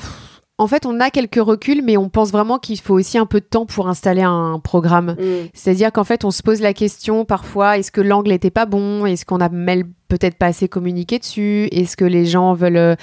en 0.62 0.68
fait, 0.68 0.86
on 0.86 1.00
a 1.00 1.10
quelques 1.10 1.42
reculs, 1.42 1.82
mais 1.84 1.98
on 1.98 2.08
pense 2.08 2.32
vraiment 2.32 2.60
qu'il 2.60 2.80
faut 2.80 2.94
aussi 2.94 3.18
un 3.18 3.26
peu 3.26 3.40
de 3.40 3.46
temps 3.46 3.66
pour 3.66 3.88
installer 3.88 4.22
un 4.22 4.60
programme. 4.64 5.16
Mm. 5.20 5.50
C'est-à-dire 5.56 5.92
qu'en 5.92 6.04
fait, 6.04 6.24
on 6.24 6.30
se 6.30 6.44
pose 6.44 6.62
la 6.62 6.74
question 6.74 7.26
parfois 7.26 7.80
est-ce 7.80 7.92
que 7.92 8.00
l'angle 8.00 8.30
n'était 8.30 8.52
pas 8.52 8.68
bon? 8.68 9.08
Est-ce 9.08 9.26
qu'on 9.26 9.42
a 9.42 9.50
peut-être 9.50 10.36
pas 10.36 10.46
assez 10.46 10.68
communiqué 10.68 11.18
dessus? 11.18 11.68
Est-ce 11.72 11.98
que 11.98 12.06
les 12.06 12.28
gens 12.28 12.54
veulent 12.54 12.78
euh, 12.78 12.96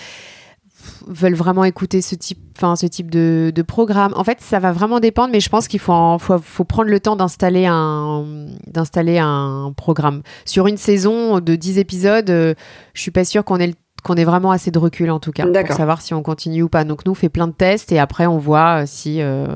veulent 1.08 1.34
vraiment 1.34 1.64
écouter 1.64 2.00
ce 2.00 2.14
type, 2.14 2.38
enfin 2.56 2.76
ce 2.76 2.86
type 2.86 3.10
de, 3.10 3.52
programme? 3.66 4.12
En 4.14 4.22
fait, 4.22 4.40
ça 4.40 4.60
va 4.60 4.70
vraiment 4.70 5.00
dépendre, 5.00 5.32
mais 5.32 5.40
je 5.40 5.48
pense 5.48 5.66
qu'il 5.66 5.80
faut, 5.80 6.16
faut, 6.20 6.64
prendre 6.64 6.90
le 6.90 7.00
temps 7.00 7.16
d'installer 7.16 7.66
un, 7.66 8.24
d'installer 8.68 9.18
un 9.18 9.72
programme. 9.76 10.22
Sur 10.44 10.68
une 10.68 10.76
saison 10.76 11.40
de 11.40 11.56
10 11.56 11.78
épisodes, 11.78 12.30
euh, 12.30 12.54
je 12.94 13.02
suis 13.02 13.10
pas 13.10 13.24
sûre 13.24 13.44
qu'on 13.44 13.56
ait 13.56 13.66
le 13.66 13.74
qu'on 14.02 14.14
ait 14.14 14.24
vraiment 14.24 14.50
assez 14.50 14.70
de 14.70 14.78
recul 14.78 15.10
en 15.10 15.20
tout 15.20 15.32
cas 15.32 15.46
pour 15.46 15.76
savoir 15.76 16.00
si 16.00 16.14
on 16.14 16.22
continue 16.22 16.62
ou 16.62 16.68
pas. 16.68 16.84
Donc 16.84 17.04
nous 17.04 17.12
on 17.12 17.14
fait 17.14 17.28
plein 17.28 17.46
de 17.46 17.52
tests 17.52 17.92
et 17.92 17.98
après 17.98 18.26
on 18.26 18.38
voit 18.38 18.82
euh, 18.82 18.86
si 18.86 19.20
euh, 19.20 19.46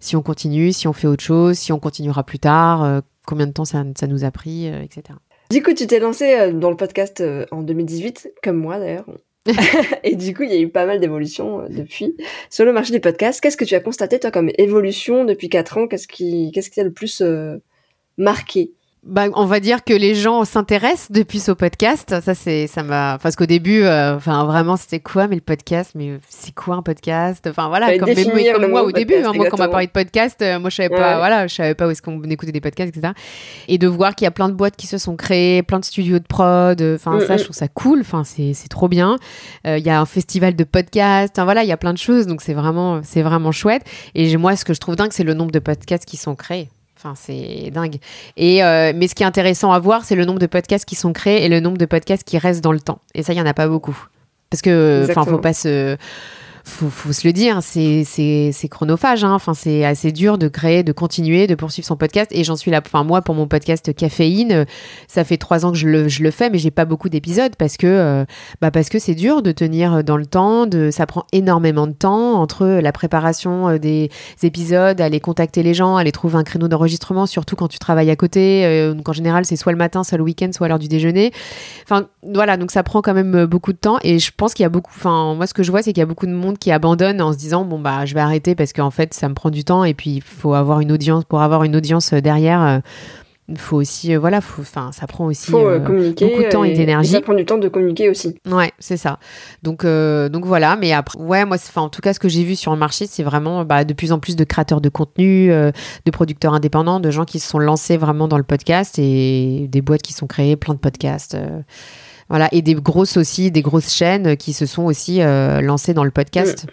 si 0.00 0.16
on 0.16 0.22
continue, 0.22 0.72
si 0.72 0.88
on 0.88 0.92
fait 0.92 1.06
autre 1.06 1.22
chose, 1.22 1.58
si 1.58 1.72
on 1.72 1.78
continuera 1.78 2.24
plus 2.24 2.38
tard, 2.38 2.84
euh, 2.84 3.00
combien 3.26 3.46
de 3.46 3.52
temps 3.52 3.64
ça, 3.64 3.84
ça 3.98 4.06
nous 4.06 4.24
a 4.24 4.30
pris, 4.30 4.66
etc. 4.66 5.18
Du 5.50 5.62
coup, 5.62 5.72
tu 5.72 5.86
t'es 5.86 5.98
lancé 5.98 6.52
dans 6.52 6.70
le 6.70 6.76
podcast 6.76 7.22
en 7.50 7.62
2018, 7.62 8.34
comme 8.42 8.56
moi 8.56 8.78
d'ailleurs. 8.78 9.06
et 10.04 10.14
du 10.14 10.32
coup, 10.34 10.44
il 10.44 10.50
y 10.50 10.54
a 10.54 10.60
eu 10.60 10.68
pas 10.68 10.86
mal 10.86 11.00
d'évolutions 11.00 11.64
depuis. 11.68 12.16
Sur 12.50 12.64
le 12.64 12.72
marché 12.72 12.92
des 12.92 13.00
podcasts, 13.00 13.40
qu'est-ce 13.40 13.56
que 13.56 13.64
tu 13.64 13.74
as 13.74 13.80
constaté 13.80 14.20
toi 14.20 14.30
comme 14.30 14.50
évolution 14.58 15.24
depuis 15.24 15.48
4 15.48 15.78
ans? 15.78 15.86
Qu'est-ce 15.88 16.06
qui 16.08 16.52
qu'est-ce 16.52 16.70
qui 16.70 16.76
t'a 16.76 16.84
le 16.84 16.92
plus 16.92 17.22
marqué? 18.16 18.72
Bah, 19.02 19.28
on 19.34 19.46
va 19.46 19.60
dire 19.60 19.82
que 19.82 19.94
les 19.94 20.14
gens 20.14 20.44
s'intéressent 20.44 21.10
depuis 21.10 21.40
ce 21.40 21.52
podcast. 21.52 22.20
Ça, 22.20 22.34
c'est, 22.34 22.66
ça 22.66 22.82
m'a, 22.82 23.18
parce 23.22 23.34
qu'au 23.34 23.46
début, 23.46 23.82
euh, 23.82 24.16
enfin, 24.16 24.44
vraiment, 24.44 24.76
c'était 24.76 25.00
quoi, 25.00 25.26
mais 25.26 25.36
le 25.36 25.40
podcast, 25.40 25.92
mais 25.94 26.18
c'est 26.28 26.54
quoi 26.54 26.76
un 26.76 26.82
podcast? 26.82 27.46
Enfin, 27.48 27.68
voilà, 27.68 27.98
comme, 27.98 28.14
comme 28.14 28.70
moi 28.70 28.82
au 28.82 28.92
début, 28.92 29.14
hein, 29.14 29.32
moi, 29.34 29.46
quand 29.48 29.56
on 29.56 29.62
m'a 29.62 29.68
parlé 29.68 29.86
de 29.86 29.92
podcast, 29.92 30.42
euh, 30.42 30.60
moi, 30.60 30.68
je 30.68 30.76
savais 30.76 30.90
pas, 30.90 31.16
voilà, 31.16 31.46
je 31.46 31.54
savais 31.54 31.74
pas 31.74 31.86
où 31.86 31.90
est-ce 31.90 32.02
qu'on 32.02 32.22
écoutait 32.24 32.52
des 32.52 32.60
podcasts, 32.60 32.94
etc. 32.94 33.14
Et 33.68 33.78
de 33.78 33.88
voir 33.88 34.14
qu'il 34.14 34.26
y 34.26 34.28
a 34.28 34.32
plein 34.32 34.50
de 34.50 34.54
boîtes 34.54 34.76
qui 34.76 34.86
se 34.86 34.98
sont 34.98 35.16
créées, 35.16 35.62
plein 35.62 35.78
de 35.78 35.84
studios 35.86 36.18
de 36.18 36.26
prod, 36.26 36.80
enfin, 36.94 37.16
mm, 37.16 37.20
ça, 37.26 37.36
je 37.38 37.44
trouve 37.44 37.56
ça 37.56 37.68
cool. 37.68 38.00
Enfin, 38.00 38.24
c'est, 38.24 38.52
c'est 38.52 38.68
trop 38.68 38.88
bien. 38.88 39.16
Euh, 39.66 39.78
il 39.78 39.84
y 39.84 39.90
a 39.90 39.98
un 39.98 40.06
festival 40.06 40.54
de 40.54 40.64
podcasts. 40.64 41.38
Enfin, 41.38 41.44
voilà, 41.44 41.62
il 41.62 41.68
y 41.68 41.72
a 41.72 41.78
plein 41.78 41.94
de 41.94 41.98
choses. 41.98 42.26
Donc, 42.26 42.42
c'est 42.42 42.54
vraiment, 42.54 43.00
c'est 43.02 43.22
vraiment 43.22 43.50
chouette. 43.50 43.82
Et 44.14 44.36
moi, 44.36 44.56
ce 44.56 44.66
que 44.66 44.74
je 44.74 44.80
trouve 44.80 44.96
dingue, 44.96 45.12
c'est 45.12 45.24
le 45.24 45.32
nombre 45.32 45.52
de 45.52 45.58
podcasts 45.58 46.04
qui 46.04 46.18
sont 46.18 46.34
créés. 46.34 46.68
Enfin, 47.02 47.14
c'est 47.16 47.70
dingue. 47.70 47.96
Et 48.36 48.62
euh, 48.62 48.92
mais 48.94 49.08
ce 49.08 49.14
qui 49.14 49.22
est 49.22 49.26
intéressant 49.26 49.72
à 49.72 49.78
voir, 49.78 50.04
c'est 50.04 50.16
le 50.16 50.26
nombre 50.26 50.38
de 50.38 50.46
podcasts 50.46 50.84
qui 50.84 50.96
sont 50.96 51.14
créés 51.14 51.44
et 51.44 51.48
le 51.48 51.60
nombre 51.60 51.78
de 51.78 51.86
podcasts 51.86 52.24
qui 52.24 52.36
restent 52.36 52.62
dans 52.62 52.72
le 52.72 52.80
temps. 52.80 53.00
Et 53.14 53.22
ça, 53.22 53.32
il 53.32 53.38
y 53.38 53.40
en 53.40 53.46
a 53.46 53.54
pas 53.54 53.68
beaucoup. 53.68 53.96
Parce 54.50 54.60
que, 54.60 55.06
enfin, 55.08 55.24
faut 55.24 55.38
pas 55.38 55.54
se 55.54 55.96
faut, 56.70 56.88
faut 56.88 57.12
se 57.12 57.26
le 57.26 57.32
dire, 57.32 57.58
c'est 57.62 58.68
chronophage. 58.70 59.24
Hein. 59.24 59.34
Enfin, 59.34 59.54
c'est 59.54 59.84
assez 59.84 60.12
dur 60.12 60.38
de 60.38 60.48
créer, 60.48 60.82
de 60.82 60.92
continuer, 60.92 61.46
de 61.46 61.54
poursuivre 61.54 61.86
son 61.86 61.96
podcast. 61.96 62.30
Et 62.32 62.44
j'en 62.44 62.56
suis 62.56 62.70
là. 62.70 62.80
Enfin, 62.84 63.04
moi, 63.04 63.22
pour 63.22 63.34
mon 63.34 63.46
podcast 63.46 63.94
Caféine, 63.94 64.52
euh, 64.52 64.64
ça 65.08 65.24
fait 65.24 65.36
trois 65.36 65.66
ans 65.66 65.72
que 65.72 65.78
je 65.78 65.88
le, 65.88 66.08
je 66.08 66.22
le 66.22 66.30
fais, 66.30 66.50
mais 66.50 66.58
j'ai 66.58 66.70
pas 66.70 66.84
beaucoup 66.84 67.08
d'épisodes 67.08 67.54
parce 67.56 67.76
que 67.76 67.86
euh, 67.86 68.24
bah 68.60 68.70
parce 68.70 68.88
que 68.88 68.98
c'est 68.98 69.14
dur 69.14 69.42
de 69.42 69.52
tenir 69.52 70.04
dans 70.04 70.16
le 70.16 70.26
temps. 70.26 70.66
De, 70.66 70.90
ça 70.90 71.06
prend 71.06 71.24
énormément 71.32 71.86
de 71.86 71.92
temps 71.92 72.40
entre 72.40 72.66
la 72.66 72.92
préparation 72.92 73.68
euh, 73.68 73.78
des 73.78 74.10
épisodes, 74.42 75.00
aller 75.00 75.20
contacter 75.20 75.62
les 75.62 75.74
gens, 75.74 75.96
aller 75.96 76.12
trouver 76.12 76.36
un 76.36 76.44
créneau 76.44 76.68
d'enregistrement, 76.68 77.26
surtout 77.26 77.56
quand 77.56 77.68
tu 77.68 77.78
travailles 77.78 78.10
à 78.10 78.16
côté. 78.16 78.92
en 79.04 79.12
général, 79.12 79.44
c'est 79.44 79.56
soit 79.56 79.72
le 79.72 79.78
matin, 79.78 80.04
soit 80.04 80.18
le 80.18 80.24
week-end, 80.24 80.50
soit 80.52 80.68
l'heure 80.68 80.78
du 80.78 80.88
déjeuner. 80.88 81.32
Enfin, 81.84 82.06
voilà. 82.22 82.56
Donc 82.56 82.70
ça 82.70 82.82
prend 82.82 83.02
quand 83.02 83.14
même 83.14 83.46
beaucoup 83.46 83.72
de 83.72 83.78
temps. 83.78 83.98
Et 84.02 84.18
je 84.18 84.30
pense 84.36 84.54
qu'il 84.54 84.62
y 84.62 84.66
a 84.66 84.68
beaucoup. 84.68 84.92
Enfin, 84.94 85.34
moi, 85.34 85.46
ce 85.46 85.54
que 85.54 85.62
je 85.62 85.70
vois, 85.70 85.82
c'est 85.82 85.92
qu'il 85.92 86.00
y 86.00 86.02
a 86.02 86.06
beaucoup 86.06 86.26
de 86.26 86.32
monde 86.32 86.58
qui 86.60 86.70
abandonnent 86.70 87.20
en 87.20 87.32
se 87.32 87.38
disant 87.38 87.64
bon 87.64 87.78
bah 87.78 88.04
je 88.04 88.14
vais 88.14 88.20
arrêter 88.20 88.54
parce 88.54 88.72
qu'en 88.72 88.90
fait 88.90 89.14
ça 89.14 89.28
me 89.28 89.34
prend 89.34 89.50
du 89.50 89.64
temps 89.64 89.84
et 89.84 89.94
puis 89.94 90.10
il 90.10 90.22
faut 90.22 90.54
avoir 90.54 90.80
une 90.80 90.92
audience 90.92 91.24
pour 91.24 91.40
avoir 91.40 91.64
une 91.64 91.74
audience 91.74 92.12
euh, 92.12 92.20
derrière. 92.20 92.62
Euh, 92.62 92.78
il 93.52 93.58
faut 93.58 93.78
aussi, 93.78 94.14
euh, 94.14 94.20
voilà, 94.20 94.36
enfin, 94.36 94.92
ça 94.92 95.08
prend 95.08 95.26
aussi 95.26 95.50
beaucoup 95.50 95.64
de 95.72 96.48
temps 96.50 96.62
et, 96.62 96.72
d'énergie. 96.72 97.10
Ça 97.10 97.20
prend 97.20 97.34
du 97.34 97.44
temps 97.44 97.58
de 97.58 97.66
communiquer 97.66 98.08
aussi. 98.08 98.36
Ouais, 98.48 98.70
c'est 98.78 98.96
ça. 98.96 99.18
Donc, 99.64 99.84
donc 99.84 100.46
voilà. 100.46 100.76
Mais 100.76 100.92
après, 100.92 101.18
ouais, 101.18 101.44
moi, 101.44 101.56
en 101.74 101.88
tout 101.88 102.00
cas, 102.00 102.14
ce 102.14 102.20
que 102.20 102.28
j'ai 102.28 102.44
vu 102.44 102.54
sur 102.54 102.70
le 102.70 102.78
marché, 102.78 103.08
c'est 103.08 103.24
vraiment 103.24 103.64
bah, 103.64 103.82
de 103.82 103.92
plus 103.92 104.12
en 104.12 104.20
plus 104.20 104.36
de 104.36 104.44
créateurs 104.44 104.80
de 104.80 104.88
contenu, 104.88 105.48
de 105.48 106.10
producteurs 106.12 106.54
indépendants, 106.54 107.00
de 107.00 107.10
gens 107.10 107.24
qui 107.24 107.40
se 107.40 107.48
sont 107.48 107.58
lancés 107.58 107.96
vraiment 107.96 108.28
dans 108.28 108.38
le 108.38 108.44
podcast 108.44 109.00
et 109.00 109.66
des 109.68 109.82
boîtes 109.82 110.02
qui 110.02 110.12
sont 110.12 110.28
créées, 110.28 110.54
plein 110.54 110.74
de 110.74 110.78
podcasts. 110.78 111.36
Voilà, 112.30 112.48
et 112.52 112.62
des 112.62 112.74
grosses 112.74 113.16
aussi, 113.16 113.50
des 113.50 113.60
grosses 113.60 113.92
chaînes 113.92 114.36
qui 114.36 114.52
se 114.52 114.64
sont 114.64 114.84
aussi 114.84 115.20
euh, 115.20 115.60
lancées 115.60 115.94
dans 115.94 116.04
le 116.04 116.12
podcast. 116.12 116.64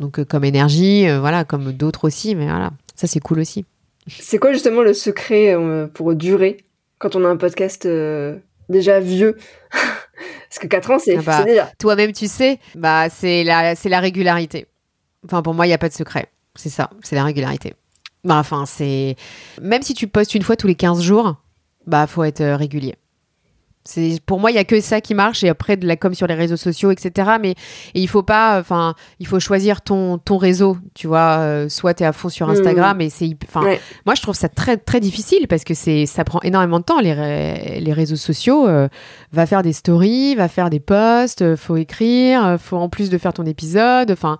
Donc, 0.00 0.18
euh, 0.18 0.24
comme 0.24 0.42
Énergie, 0.42 1.06
euh, 1.06 1.20
voilà, 1.20 1.44
comme 1.44 1.70
d'autres 1.72 2.06
aussi, 2.06 2.34
mais 2.34 2.46
voilà, 2.46 2.70
ça 2.94 3.06
c'est 3.06 3.20
cool 3.20 3.38
aussi. 3.38 3.66
C'est 4.08 4.38
quoi 4.38 4.54
justement 4.54 4.80
le 4.80 4.94
secret 4.94 5.54
pour 5.92 6.14
durer 6.14 6.56
quand 6.98 7.14
on 7.14 7.24
a 7.24 7.28
un 7.28 7.36
podcast 7.36 7.86
déjà 8.68 9.00
vieux? 9.00 9.36
Parce 10.48 10.58
que 10.58 10.66
4 10.66 10.90
ans, 10.90 10.98
c'est 10.98 11.16
ah 11.16 11.22
bah, 11.22 11.44
déjà. 11.44 11.70
Toi-même, 11.78 12.12
tu 12.12 12.26
sais, 12.26 12.58
bah, 12.74 13.08
c'est 13.10 13.44
la, 13.44 13.74
la 13.84 14.00
régularité. 14.00 14.66
Enfin, 15.24 15.42
pour 15.42 15.54
moi, 15.54 15.66
il 15.66 15.68
n'y 15.68 15.74
a 15.74 15.78
pas 15.78 15.88
de 15.88 15.94
secret. 15.94 16.26
C'est 16.56 16.68
ça, 16.70 16.90
c'est 17.02 17.16
la 17.16 17.24
régularité. 17.24 17.74
Bah, 18.24 18.38
enfin, 18.38 18.64
c'est. 18.66 19.16
Même 19.60 19.82
si 19.82 19.92
tu 19.92 20.08
postes 20.08 20.34
une 20.34 20.42
fois 20.42 20.56
tous 20.56 20.66
les 20.66 20.74
15 20.74 21.02
jours, 21.02 21.36
bah, 21.86 22.06
faut 22.06 22.24
être 22.24 22.42
régulier. 22.42 22.96
C'est 23.84 24.20
pour 24.24 24.38
moi, 24.38 24.50
il 24.52 24.54
y 24.54 24.58
a 24.58 24.64
que 24.64 24.80
ça 24.80 25.00
qui 25.00 25.14
marche 25.14 25.42
et 25.42 25.48
après 25.48 25.76
de 25.76 25.86
la 25.86 25.96
com 25.96 26.14
sur 26.14 26.28
les 26.28 26.34
réseaux 26.34 26.56
sociaux, 26.56 26.92
etc. 26.92 27.32
Mais 27.40 27.54
il 27.94 28.08
faut 28.08 28.22
pas, 28.22 28.60
enfin, 28.60 28.94
il 29.18 29.26
faut 29.26 29.40
choisir 29.40 29.82
ton 29.82 30.18
ton 30.18 30.36
réseau, 30.36 30.76
tu 30.94 31.08
vois. 31.08 31.38
Euh, 31.40 31.68
soit 31.68 31.94
tu 31.94 32.04
es 32.04 32.06
à 32.06 32.12
fond 32.12 32.28
sur 32.28 32.48
Instagram 32.48 33.00
et 33.00 33.10
c'est, 33.10 33.36
enfin, 33.44 33.62
moi 34.06 34.14
je 34.14 34.22
trouve 34.22 34.36
ça 34.36 34.48
très 34.48 34.76
très 34.76 35.00
difficile 35.00 35.48
parce 35.48 35.64
que 35.64 35.74
c'est 35.74 36.06
ça 36.06 36.22
prend 36.24 36.40
énormément 36.42 36.78
de 36.78 36.84
temps 36.84 37.00
les 37.00 37.80
les 37.80 37.92
réseaux 37.92 38.16
sociaux. 38.16 38.68
Euh, 38.68 38.88
va 39.32 39.46
faire 39.46 39.62
des 39.62 39.72
stories, 39.72 40.34
va 40.34 40.48
faire 40.48 40.70
des 40.70 40.80
posts, 40.80 41.56
faut 41.56 41.76
écrire, 41.76 42.56
faut 42.60 42.76
en 42.76 42.88
plus 42.88 43.10
de 43.10 43.18
faire 43.18 43.32
ton 43.32 43.46
épisode, 43.46 44.10
enfin 44.10 44.38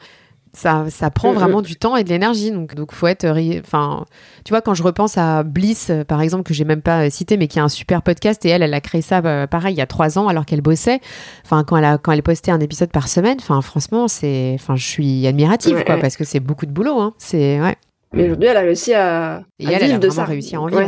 ça, 0.55 0.87
ça 0.91 1.11
prend 1.11 1.33
mm, 1.33 1.37
vraiment 1.37 1.59
mm. 1.61 1.65
du 1.65 1.77
temps 1.77 1.97
et 1.97 2.05
de 2.05 2.09
l'énergie. 2.09 2.51
Donc, 2.51 2.75
donc 2.75 2.93
faut 2.93 3.07
être. 3.07 3.27
Enfin, 3.61 4.05
tu 4.45 4.53
vois, 4.53 4.61
quand 4.61 4.75
je 4.75 4.83
repense 4.83 5.17
à 5.17 5.43
Bliss, 5.43 5.91
euh, 5.91 6.05
par 6.05 6.21
exemple, 6.21 6.43
que 6.43 6.55
j'ai 6.55 6.65
même 6.65 6.83
pas 6.83 7.09
cité, 7.11 7.37
mais 7.37 7.49
qui 7.49 7.59
a 7.59 7.65
un 7.65 7.69
super 7.69 8.03
podcast 8.03 8.45
et 8.45 8.51
elle, 8.51 8.63
elle 8.63 8.75
a 8.75 8.81
créé 8.81 9.03
ça, 9.03 9.23
euh, 9.25 9.47
pareil, 9.47 9.75
il 9.75 9.79
y 9.79 9.83
a 9.83 9.87
trois 9.87 10.19
ans, 10.19 10.29
alors 10.29 10.45
qu'elle 10.45 10.61
bossait. 10.61 11.01
Enfin, 11.45 11.65
quand 11.65 11.77
elle 11.77 11.85
a, 11.85 11.99
quand 11.99 12.13
elle 12.13 12.23
postait 12.23 12.51
un 12.51 12.61
épisode 12.61 12.91
par 12.91 13.09
semaine. 13.09 13.39
Enfin, 13.41 13.61
franchement, 13.63 14.09
c'est. 14.09 14.53
Enfin, 14.55 14.77
je 14.77 14.87
suis 14.87 15.27
admirative, 15.27 15.83
quoi, 15.85 15.97
parce 15.97 16.17
que 16.17 16.25
c'est 16.25 16.41
beaucoup 16.41 16.67
de 16.67 16.73
boulot. 16.73 17.01
Hein. 17.01 17.15
C'est 17.19 17.61
ouais. 17.61 17.77
Mais 18.13 18.25
aujourd'hui, 18.25 18.49
elle 18.49 18.57
a 18.57 18.61
réussi 18.61 18.93
à. 18.93 19.43
Et 19.59 19.65
elle, 19.65 19.83
elle, 19.83 19.93
a 19.93 19.99
vraiment 19.99 20.25
réussi 20.25 20.55
à 20.57 20.61
en 20.61 20.67
vivre. 20.67 20.81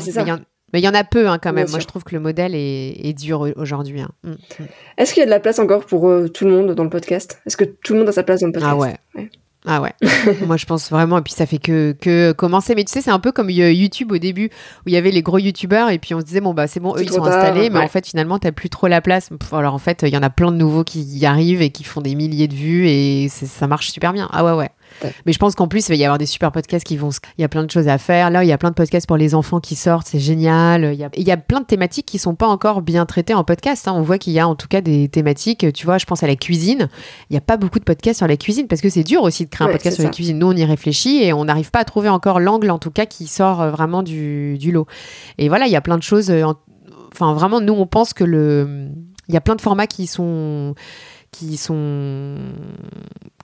Mais 0.75 0.81
il 0.81 0.85
y 0.85 0.89
en 0.89 0.95
a 0.95 1.05
peu 1.05 1.29
hein, 1.29 1.39
quand 1.41 1.53
même. 1.53 1.71
Moi, 1.71 1.79
je 1.79 1.87
trouve 1.87 2.03
que 2.03 2.17
le 2.17 2.21
modèle 2.21 2.53
est, 2.57 3.17
dur 3.17 3.49
aujourd'hui. 3.57 4.01
Hein. 4.01 4.11
Mm, 4.25 4.35
Est-ce 4.99 5.15
qu'il 5.15 5.21
y 5.21 5.23
a 5.23 5.27
de 5.27 5.31
la 5.31 5.39
place 5.39 5.61
encore 5.61 5.87
pour 5.87 6.09
euh, 6.09 6.27
tout 6.27 6.45
le 6.45 6.51
monde 6.51 6.73
dans 6.73 6.83
le 6.83 6.91
podcast? 6.91 7.41
Est-ce 7.47 7.57
que 7.57 7.63
tout 7.63 7.93
le 7.93 8.01
monde 8.01 8.09
a 8.09 8.13
sa 8.13 8.25
place 8.25 8.41
dans 8.41 8.49
le 8.49 8.53
podcast? 8.53 8.75
Ah 8.75 8.77
ouais. 9.17 9.31
Ah 9.67 9.81
ouais, 9.81 9.95
moi 10.47 10.59
je 10.59 10.67
pense 10.67 10.91
vraiment, 10.91 11.17
et 11.17 11.23
puis 11.23 11.33
ça 11.33 11.47
fait 11.47 11.59
que, 11.59 11.97
que 11.99 12.33
commencer. 12.33 12.75
Mais 12.75 12.85
tu 12.85 12.93
sais, 12.93 13.01
c'est 13.01 13.11
un 13.11 13.19
peu 13.19 13.33
comme 13.33 13.49
YouTube 13.49 14.13
au 14.13 14.19
début, 14.19 14.47
où 14.47 14.89
il 14.89 14.93
y 14.93 14.97
avait 14.97 15.11
les 15.11 15.23
gros 15.23 15.39
YouTubeurs, 15.39 15.89
et 15.89 15.99
puis 15.99 16.15
on 16.15 16.21
se 16.21 16.25
disait, 16.25 16.41
bon, 16.43 16.53
bah 16.53 16.67
c'est 16.67 16.81
bon, 16.81 16.95
eux 16.97 17.03
ils 17.03 17.11
sont 17.11 17.25
installés, 17.25 17.71
mais 17.71 17.79
en 17.79 17.89
fait 17.89 18.07
finalement, 18.07 18.39
t'as 18.39 18.53
plus 18.53 18.69
trop 18.69 18.89
la 18.89 19.01
place. 19.01 19.31
Alors 19.53 19.73
en 19.73 19.79
fait, 19.79 20.03
il 20.03 20.13
y 20.13 20.19
en 20.19 20.23
a 20.23 20.29
plein 20.31 20.53
de 20.53 20.57
nouveaux 20.57 20.85
qui 20.85 21.03
y 21.03 21.25
arrivent 21.25 21.63
et 21.63 21.71
qui 21.71 21.83
font 21.85 22.03
des 22.03 22.15
milliers 22.15 22.49
de 22.49 22.55
vues, 22.55 22.89
et 22.89 23.29
ça 23.29 23.67
marche 23.67 23.91
super 23.91 24.13
bien. 24.13 24.29
Ah 24.33 24.45
ouais, 24.45 24.53
ouais. 24.53 24.71
Mais 25.27 25.33
je 25.33 25.39
pense 25.39 25.55
qu'en 25.55 25.69
plus, 25.69 25.89
il 25.89 25.93
va 25.93 25.97
y 25.97 26.05
avoir 26.05 26.19
des 26.19 26.27
super 26.27 26.53
podcasts 26.53 26.87
qui 26.87 26.97
vont. 26.97 27.11
Il 27.39 27.43
y 27.43 27.45
a 27.45 27.49
plein 27.49 27.65
de 27.65 27.71
choses 27.71 27.89
à 27.89 27.99
faire. 27.99 28.31
Là, 28.31 28.45
il 28.45 28.49
y 28.49 28.53
a 28.53 28.59
plein 28.59 28.71
de 28.71 28.75
podcasts 28.75 29.07
pour 29.07 29.17
les 29.17 29.35
enfants 29.35 29.61
qui 29.61 29.75
sortent, 29.75 30.07
c'est 30.07 30.19
génial. 30.19 30.91
Il 30.93 30.99
y, 30.99 31.05
a... 31.05 31.11
il 31.17 31.27
y 31.27 31.31
a 31.31 31.37
plein 31.37 31.61
de 31.61 31.67
thématiques 31.67 32.07
qui 32.07 32.19
sont 32.19 32.35
pas 32.35 32.47
encore 32.47 32.83
bien 32.83 33.07
traitées 33.07 33.35
en 33.35 33.45
podcast. 33.45 33.89
Hein. 33.89 33.93
On 33.95 34.03
voit 34.03 34.19
qu'il 34.19 34.33
y 34.33 34.41
a 34.41 34.49
en 34.49 34.55
tout 34.55 34.69
cas 34.69 34.81
des 34.81 35.09
thématiques. 35.09 35.73
Tu 35.73 35.87
vois, 35.87 35.99
je 35.99 36.07
pense 36.07 36.23
à 36.23 36.27
la 36.27 36.37
cuisine. 36.37 36.89
Il 37.31 37.33
n'y 37.33 37.39
a 37.39 37.43
pas 37.43 37.57
beaucoup 37.57 37.79
de 37.79 37.85
podcasts 37.85 38.19
sur 38.19 38.27
la 38.27 38.37
cuisine 38.37 38.67
parce 38.67 38.81
que 38.81 38.89
c'est 38.89 39.05
dur 39.05 39.23
aussi 39.23 39.45
de 39.45 39.51
créer 39.51 39.69
un 39.69 39.73
podcast 39.73 39.97
sur 39.97 40.05
la 40.05 40.11
cuisine. 40.11 40.39
Nous, 40.39 40.49
on 40.49 40.57
y 40.57 40.65
réfléchit 40.65 41.23
et 41.23 41.33
on 41.33 41.45
n'arrive 41.45 41.71
pas 41.71 41.81
à 41.81 41.85
trouver 41.85 42.09
encore 42.09 42.41
l'angle, 42.41 42.71
en 42.71 42.79
tout 42.79 42.91
cas, 42.91 43.07
qui 43.07 43.27
sort 43.27 43.61
euh, 43.61 43.71
vraiment 43.71 44.03
du, 44.03 44.59
du 44.59 44.73
lot. 44.73 44.87
Et 45.39 45.49
voilà, 45.49 45.67
il 45.67 45.73
y 45.73 45.77
a 45.77 45.81
plein 45.81 45.97
de 45.97 46.03
choses. 46.03 46.31
Euh, 46.31 46.45
enfin, 47.13 47.35
vraiment, 47.35 47.61
nous, 47.61 47.75
on 47.75 47.87
pense 47.87 48.13
que 48.13 48.25
le. 48.25 48.89
Il 49.29 49.35
y 49.35 49.39
a 49.39 49.41
plein 49.41 49.57
de 49.57 49.63
formats 49.63 49.87
qui 49.87 50.07
sont 50.07 50.75
qui 51.33 51.57
sont 51.57 52.37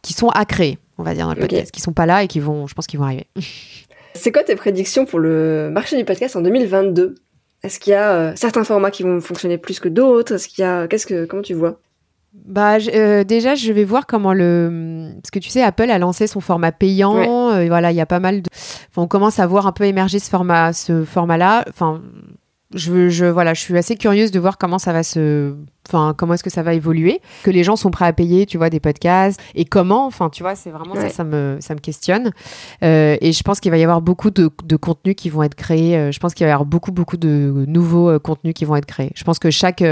qui 0.03 0.13
sont 0.13 0.29
à 0.29 0.45
créer, 0.45 0.79
on 1.01 1.05
va 1.05 1.15
dire 1.15 1.27
dans 1.27 1.35
le 1.35 1.41
podcast, 1.41 1.71
qui 1.71 1.81
sont 1.81 1.93
pas 1.93 2.07
là 2.07 2.23
et 2.23 2.29
qui 2.29 2.41
vont, 2.41 2.67
je 2.67 2.75
pense, 2.75 2.87
qu'ils 2.87 2.99
vont 2.99 3.07
arriver. 3.07 3.27
C'est 4.15 4.33
quoi 4.33 4.43
tes 4.43 4.57
prédictions 4.57 5.07
pour 5.07 5.19
le 5.19 5.71
marché 5.73 5.97
du 5.97 6.05
podcast 6.05 6.37
en 6.37 6.43
2022 6.43 7.15
Est-ce 7.63 7.79
qu'il 7.79 7.93
y 7.93 7.95
a 7.95 8.13
euh, 8.13 8.33
certains 8.35 8.65
formats 8.65 8.91
qui 8.91 9.03
vont 9.03 9.21
fonctionner 9.21 9.57
plus 9.57 9.81
que 9.81 9.89
d'autres? 9.89 10.35
Est-ce 10.35 10.49
qu'il 10.49 10.63
y 10.63 10.67
a 10.67 10.89
qu'est-ce 10.89 11.07
que 11.07 11.25
comment 11.27 11.43
tu 11.43 11.55
vois? 11.55 11.79
Bah 12.33 12.77
euh, 12.95 13.25
déjà 13.25 13.57
je 13.57 13.73
vais 13.73 13.83
voir 13.83 14.07
comment 14.07 14.33
le 14.33 15.11
parce 15.21 15.33
que 15.33 15.41
tu 15.41 15.49
sais 15.49 15.63
Apple 15.63 15.91
a 15.91 15.99
lancé 15.99 16.29
son 16.29 16.41
format 16.41 16.71
payant 16.71 17.51
euh, 17.53 17.67
voilà 17.67 17.91
il 17.91 17.97
y 17.97 18.01
a 18.01 18.07
pas 18.07 18.21
mal 18.21 18.43
de 18.43 18.49
on 18.97 19.09
commence 19.09 19.41
à 19.41 19.49
voir 19.49 19.67
un 19.67 19.73
peu 19.73 19.83
émerger 19.83 20.21
ce 20.21 20.31
format 20.31 20.73
ce 20.73 21.05
format 21.05 21.37
là 21.37 21.65
enfin 21.69 22.01
je, 22.73 23.09
je 23.09 23.27
voilà 23.27 23.53
je 23.53 23.61
suis 23.61 23.77
assez 23.77 23.97
curieuse 23.97 24.31
de 24.31 24.39
voir 24.39 24.59
comment 24.59 24.79
ça 24.79 24.93
va 24.93 25.03
se 25.03 25.57
Enfin, 25.89 26.14
comment 26.16 26.35
est-ce 26.35 26.45
que 26.45 26.51
ça 26.51 26.62
va 26.62 26.74
évoluer? 26.74 27.20
Que 27.43 27.51
les 27.51 27.64
gens 27.64 27.74
sont 27.74 27.91
prêts 27.91 28.05
à 28.05 28.12
payer, 28.12 28.47
tu 28.47 28.59
vois, 28.59 28.70
des 28.70 28.81
podcasts? 28.81 29.41
Et 29.55 29.64
comment? 29.64 30.07
Enfin, 30.07 30.28
tu 30.28 30.43
vois, 30.43 30.55
c'est 30.55 30.70
vraiment 30.70 30.95
ça, 30.95 31.09
ça 31.09 31.24
me, 31.24 31.57
ça 31.61 31.74
me 31.74 31.81
questionne. 31.81 32.33
Euh, 32.85 33.16
et 33.20 33.33
je 33.33 33.43
pense 33.43 33.61
qu'il 33.61 33.70
va 33.70 33.78
y 33.78 33.83
avoir 33.83 34.01
beaucoup 34.01 34.31
de, 34.31 34.51
de 34.64 34.76
contenus 34.76 35.16
qui 35.16 35.31
vont 35.31 35.43
être 35.43 35.55
créés. 35.55 35.97
Euh, 35.97 36.12
je 36.12 36.20
pense 36.20 36.35
qu'il 36.35 36.45
va 36.45 36.51
y 36.51 36.53
avoir 36.53 36.66
beaucoup, 36.66 36.93
beaucoup 36.93 37.16
de 37.16 37.64
nouveaux 37.66 38.09
euh, 38.09 38.18
contenus 38.18 38.55
qui 38.55 38.64
vont 38.64 38.76
être 38.76 38.87
créés. 38.87 39.11
Je 39.16 39.24
pense 39.24 39.39
que 39.39 39.51
chaque 39.51 39.83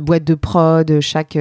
boîte 0.00 0.24
de 0.24 0.34
prod, 0.34 1.00
chaque 1.00 1.38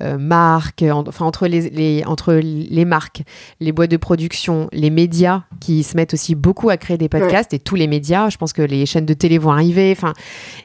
marque, 0.00 0.82
enfin 0.82 1.26
entre 1.26 1.46
les, 1.46 1.68
les, 1.70 2.04
entre 2.06 2.34
les 2.34 2.84
marques, 2.84 3.22
les 3.60 3.72
boîtes 3.72 3.90
de 3.90 3.96
production, 3.96 4.68
les 4.72 4.90
médias 4.90 5.42
qui 5.60 5.82
se 5.82 5.96
mettent 5.96 6.14
aussi 6.14 6.34
beaucoup 6.34 6.70
à 6.70 6.76
créer 6.76 6.98
des 6.98 7.08
podcasts 7.08 7.52
et 7.52 7.58
tous 7.58 7.74
les 7.74 7.88
médias. 7.88 8.30
Je 8.30 8.36
pense 8.36 8.52
que 8.52 8.62
les 8.62 8.86
chaînes 8.86 9.06
de 9.06 9.14
télé 9.14 9.38
vont 9.38 9.50
arriver. 9.50 9.92
Enfin, 9.96 10.12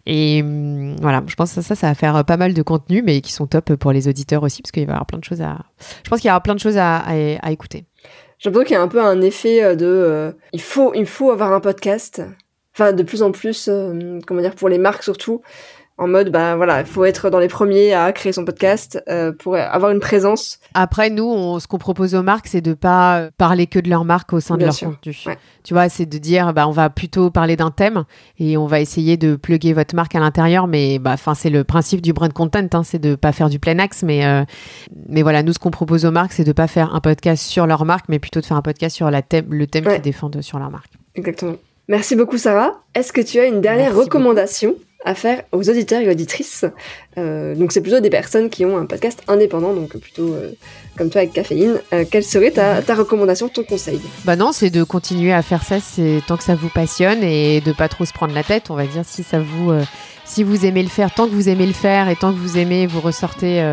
et 0.06 0.42
hum, 0.44 0.96
voilà, 1.02 1.24
je 1.28 1.36
pense 1.36 1.54
que 1.54 1.62
ça, 1.62 1.76
ça 1.76 1.88
va 1.88 1.96
faire 1.96 2.24
pas 2.28 2.38
mal 2.38 2.54
de 2.54 2.62
contenus, 2.62 3.02
mais 3.04 3.22
qui 3.22 3.32
sont 3.32 3.48
top 3.48 3.74
pour 3.76 3.92
les 3.92 4.08
auditeurs 4.08 4.44
aussi, 4.44 4.62
parce 4.62 4.72
qu'il 4.72 4.86
va 4.86 4.92
y 4.92 4.94
avoir 4.94 5.08
plein 5.08 5.18
de 5.18 5.24
choses 5.24 5.42
à. 5.42 5.58
Je 6.04 6.10
pense 6.10 6.20
qu'il 6.20 6.28
y 6.28 6.32
aura 6.32 6.42
plein 6.42 6.54
de 6.54 6.60
choses 6.60 6.78
à, 6.78 7.04
écouter. 7.50 7.86
J'ai 8.38 8.50
l'impression 8.50 8.68
qu'il 8.68 8.74
y 8.76 8.78
a 8.78 8.82
un 8.84 8.88
peu 8.88 9.02
un 9.02 9.22
effet 9.22 9.64
euh, 9.64 9.76
de. 9.76 9.86
Euh, 9.88 10.32
il, 10.54 10.62
faut, 10.62 10.94
il 10.94 11.08
faut 11.08 11.32
avoir 11.32 11.54
un 11.54 11.60
podcast. 11.60 12.22
Enfin, 12.76 12.94
de 12.94 13.02
plus 13.02 13.24
en 13.24 13.32
plus, 13.32 13.70
euh, 13.70 14.20
comment 14.28 14.42
dire, 14.42 14.54
pour 14.54 14.70
les 14.70 14.78
marques 14.78 15.02
surtout. 15.02 15.42
En 15.98 16.08
mode 16.08 16.32
bah 16.32 16.56
voilà, 16.56 16.82
il 16.82 16.86
faut 16.86 17.06
être 17.06 17.30
dans 17.30 17.40
les 17.40 17.48
premiers 17.48 17.94
à 17.94 18.12
créer 18.12 18.32
son 18.32 18.46
podcast 18.46 19.02
euh, 19.10 19.32
pour 19.32 19.56
avoir 19.56 19.92
une 19.92 20.00
présence. 20.00 20.60
Après 20.74 21.10
nous, 21.10 21.26
on, 21.26 21.60
ce 21.60 21.68
qu'on 21.68 21.80
propose 21.80 22.14
aux 22.14 22.22
marques, 22.22 22.48
c'est 22.48 22.62
de 22.62 22.74
pas 22.74 23.30
parler 23.38 23.68
que 23.68 23.80
de 23.80 23.90
leur 23.90 24.06
marque 24.06 24.32
au 24.34 24.40
sein 24.40 24.58
de 24.58 24.66
leur 24.66 24.78
contenu. 24.78 25.16
Tu 25.64 25.74
vois, 25.74 25.90
c'est 25.90 26.06
de 26.06 26.18
dire 26.18 26.54
bah 26.54 26.68
on 26.68 26.72
va 26.72 26.90
plutôt 26.90 27.32
parler 27.32 27.56
d'un 27.56 27.72
thème 27.72 28.06
et 28.38 28.58
on 28.58 28.68
va 28.68 28.80
essayer 28.80 29.18
de 29.18 29.36
plugger 29.36 29.74
votre 29.74 29.96
marque 29.96 30.16
à 30.16 30.20
l'intérieur, 30.20 30.68
mais 30.68 31.00
bah 31.00 31.12
enfin 31.14 31.34
c'est 31.34 31.50
le 31.50 31.64
principe 31.64 32.02
du 32.02 32.14
brand 32.14 32.32
content, 32.32 32.68
hein, 32.74 32.84
c'est 32.84 33.00
de 33.00 33.16
pas 33.16 33.32
faire 33.32 33.50
du 33.50 33.60
plein 33.60 33.80
axe, 33.80 34.04
mais 34.04 34.26
euh, 34.26 34.44
mais 35.08 35.24
voilà, 35.24 35.44
nous 35.44 35.54
ce 35.54 35.60
qu'on 35.60 35.72
propose 35.72 36.06
aux 36.06 36.12
marques, 36.12 36.34
c'est 36.34 36.44
de 36.44 36.52
pas 36.52 36.68
faire 36.68 36.94
un 36.94 37.00
podcast 37.00 37.44
sur 37.44 37.66
leur 37.66 37.86
marque, 37.86 38.06
mais 38.10 38.20
plutôt 38.20 38.40
de 38.40 38.46
faire 38.46 38.58
un 38.58 38.62
podcast 38.62 38.96
sur 38.96 39.10
la 39.10 39.22
thème, 39.22 39.48
le 39.50 39.68
thème 39.68 39.86
qu'ils 39.86 40.02
défendent 40.02 40.42
sur 40.42 40.60
leur 40.60 40.70
marque. 40.70 40.94
Exactement. 41.16 41.56
Merci 41.88 42.18
beaucoup 42.18 42.38
Sarah. 42.38 42.82
Est-ce 42.96 43.14
que 43.14 43.22
tu 43.22 43.40
as 43.40 43.46
une 43.46 43.62
dernière 43.62 43.96
recommandation 43.96 44.76
à 45.06 45.16
faire 45.16 45.44
aux 45.54 45.70
auditeurs 45.70 46.02
et 46.02 46.10
auditrices? 46.10 46.66
Euh, 47.18 47.56
donc 47.56 47.72
c'est 47.72 47.80
plutôt 47.80 48.02
des 48.02 48.10
personnes 48.10 48.50
qui 48.50 48.66
ont 48.66 48.78
un 48.78 48.86
podcast 48.86 49.24
indépendant, 49.30 49.74
donc 49.74 49.96
plutôt 49.96 50.34
euh, 50.34 50.52
comme 50.98 51.10
toi 51.10 51.22
avec 51.22 51.32
caféine. 51.32 51.80
Euh, 51.94 52.04
quelle 52.10 52.26
serait 52.26 52.52
ta, 52.52 52.82
ta, 52.82 52.94
recommandation, 52.94 53.48
ton 53.48 53.64
conseil? 53.64 54.02
Bah 54.26 54.36
non, 54.36 54.52
c'est 54.52 54.70
de 54.70 54.84
continuer 54.84 55.32
à 55.32 55.42
faire 55.42 55.64
ça, 55.64 55.80
c'est 55.80 56.22
tant 56.28 56.36
que 56.36 56.44
ça 56.44 56.56
vous 56.56 56.70
passionne 56.70 57.24
et 57.24 57.62
de 57.62 57.72
pas 57.72 57.88
trop 57.88 58.04
se 58.04 58.12
prendre 58.12 58.34
la 58.34 58.44
tête. 58.44 58.70
On 58.70 58.76
va 58.76 58.86
dire 58.86 59.04
si 59.06 59.24
ça 59.24 59.40
vous, 59.40 59.72
si 60.26 60.44
vous 60.44 60.66
aimez 60.66 60.84
le 60.84 60.90
faire, 60.90 61.14
tant 61.14 61.26
que 61.28 61.34
vous 61.34 61.48
aimez 61.48 61.68
le 61.68 61.74
faire 61.74 62.10
et 62.10 62.18
tant 62.18 62.34
que 62.34 62.38
vous 62.38 62.58
aimez, 62.58 62.86
vous 62.86 63.00
ressortez 63.00 63.64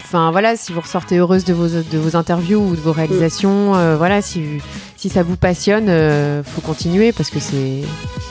Enfin 0.00 0.30
voilà, 0.30 0.56
si 0.56 0.72
vous 0.72 0.80
ressortez 0.80 1.18
heureuse 1.18 1.44
de 1.44 1.52
vos, 1.52 1.68
de 1.68 1.98
vos 1.98 2.16
interviews 2.16 2.60
ou 2.60 2.76
de 2.76 2.80
vos 2.80 2.92
réalisations, 2.92 3.72
mm. 3.72 3.76
euh, 3.76 3.96
voilà, 3.96 4.22
si, 4.22 4.60
si 4.96 5.10
ça 5.10 5.22
vous 5.22 5.36
passionne, 5.36 5.86
euh, 5.88 6.42
faut 6.42 6.62
continuer 6.62 7.12
parce 7.12 7.28
que 7.28 7.40
c'est 7.40 7.82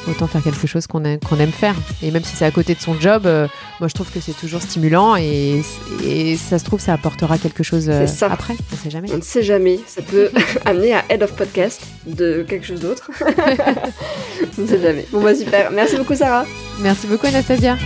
autant 0.10 0.26
faire 0.26 0.42
quelque 0.42 0.66
chose 0.66 0.88
qu'on 0.88 1.04
aime, 1.04 1.20
qu'on 1.20 1.40
aime 1.40 1.52
faire. 1.52 1.76
Et 2.02 2.10
même 2.10 2.24
si 2.24 2.36
c'est 2.36 2.46
à 2.46 2.52
côté 2.52 2.74
de 2.74 2.80
son 2.80 3.00
job, 3.00 3.28
euh, 3.28 3.48
moi 3.80 3.88
je 3.88 3.94
trouve 3.94 4.10
que 4.10 4.20
c'est 4.20 4.36
toujours 4.36 4.62
stimulant 4.62 5.16
et, 5.18 5.62
et, 6.04 6.36
ça 6.36 6.58
se 6.58 6.66
trouve 6.66 6.80
ça 6.80 6.94
apportera 6.94 7.38
quelque 7.38 7.64
chose 7.64 7.90
après. 7.90 8.56
On 8.72 8.76
ne 8.76 8.82
sait 8.82 8.90
jamais. 8.90 9.14
On 9.14 9.18
ne 9.18 9.22
sait 9.22 9.44
jamais. 9.44 9.80
Ça 9.86 10.02
peut 10.02 10.32
amener 10.66 10.96
à 10.96 11.04
Head 11.10 11.22
of 11.22 11.34
Podcast 11.34 11.82
de 12.08 12.44
quelque 12.48 12.66
chose 12.66 12.80
d'autre. 12.80 13.12
on 14.58 14.62
ne 14.62 14.68
sait 14.68 14.82
jamais. 14.82 15.06
Bon 15.12 15.22
bah 15.22 15.36
super. 15.36 15.72
Merci 15.72 15.98
beaucoup 15.98 16.16
Sarah. 16.16 16.46
Merci 16.80 17.06
beaucoup 17.06 17.28
Anastasia. 17.28 17.78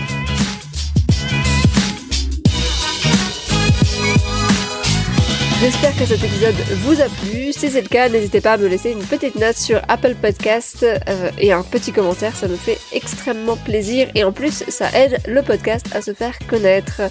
J'espère 5.59 5.93
que 5.97 6.05
cet 6.05 6.23
épisode 6.23 6.55
vous 6.83 7.01
a 7.01 7.09
plu. 7.09 7.51
Si 7.51 7.69
c'est 7.69 7.81
le 7.81 7.89
cas, 7.89 8.07
n'hésitez 8.07 8.39
pas 8.39 8.53
à 8.53 8.57
me 8.57 8.67
laisser 8.67 8.91
une 8.91 9.03
petite 9.03 9.35
note 9.35 9.57
sur 9.57 9.81
Apple 9.89 10.15
Podcast 10.15 10.83
euh, 10.83 11.31
et 11.37 11.51
un 11.51 11.63
petit 11.63 11.91
commentaire. 11.91 12.33
Ça 12.33 12.47
me 12.47 12.55
fait 12.55 12.77
extrêmement 12.93 13.57
plaisir 13.57 14.09
et 14.15 14.23
en 14.23 14.31
plus, 14.31 14.63
ça 14.69 14.89
aide 14.93 15.19
le 15.27 15.43
podcast 15.43 15.85
à 15.93 16.01
se 16.01 16.13
faire 16.13 16.39
connaître. 16.47 17.01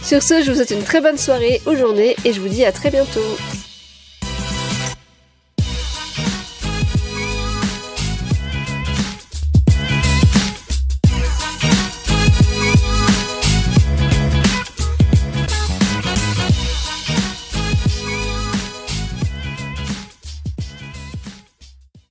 Sur 0.00 0.22
ce, 0.22 0.44
je 0.44 0.52
vous 0.52 0.58
souhaite 0.58 0.70
une 0.70 0.84
très 0.84 1.00
bonne 1.00 1.18
soirée 1.18 1.60
ou 1.66 1.74
journée 1.74 2.14
et 2.24 2.32
je 2.32 2.40
vous 2.40 2.48
dis 2.48 2.64
à 2.64 2.70
très 2.70 2.90
bientôt. 2.90 3.36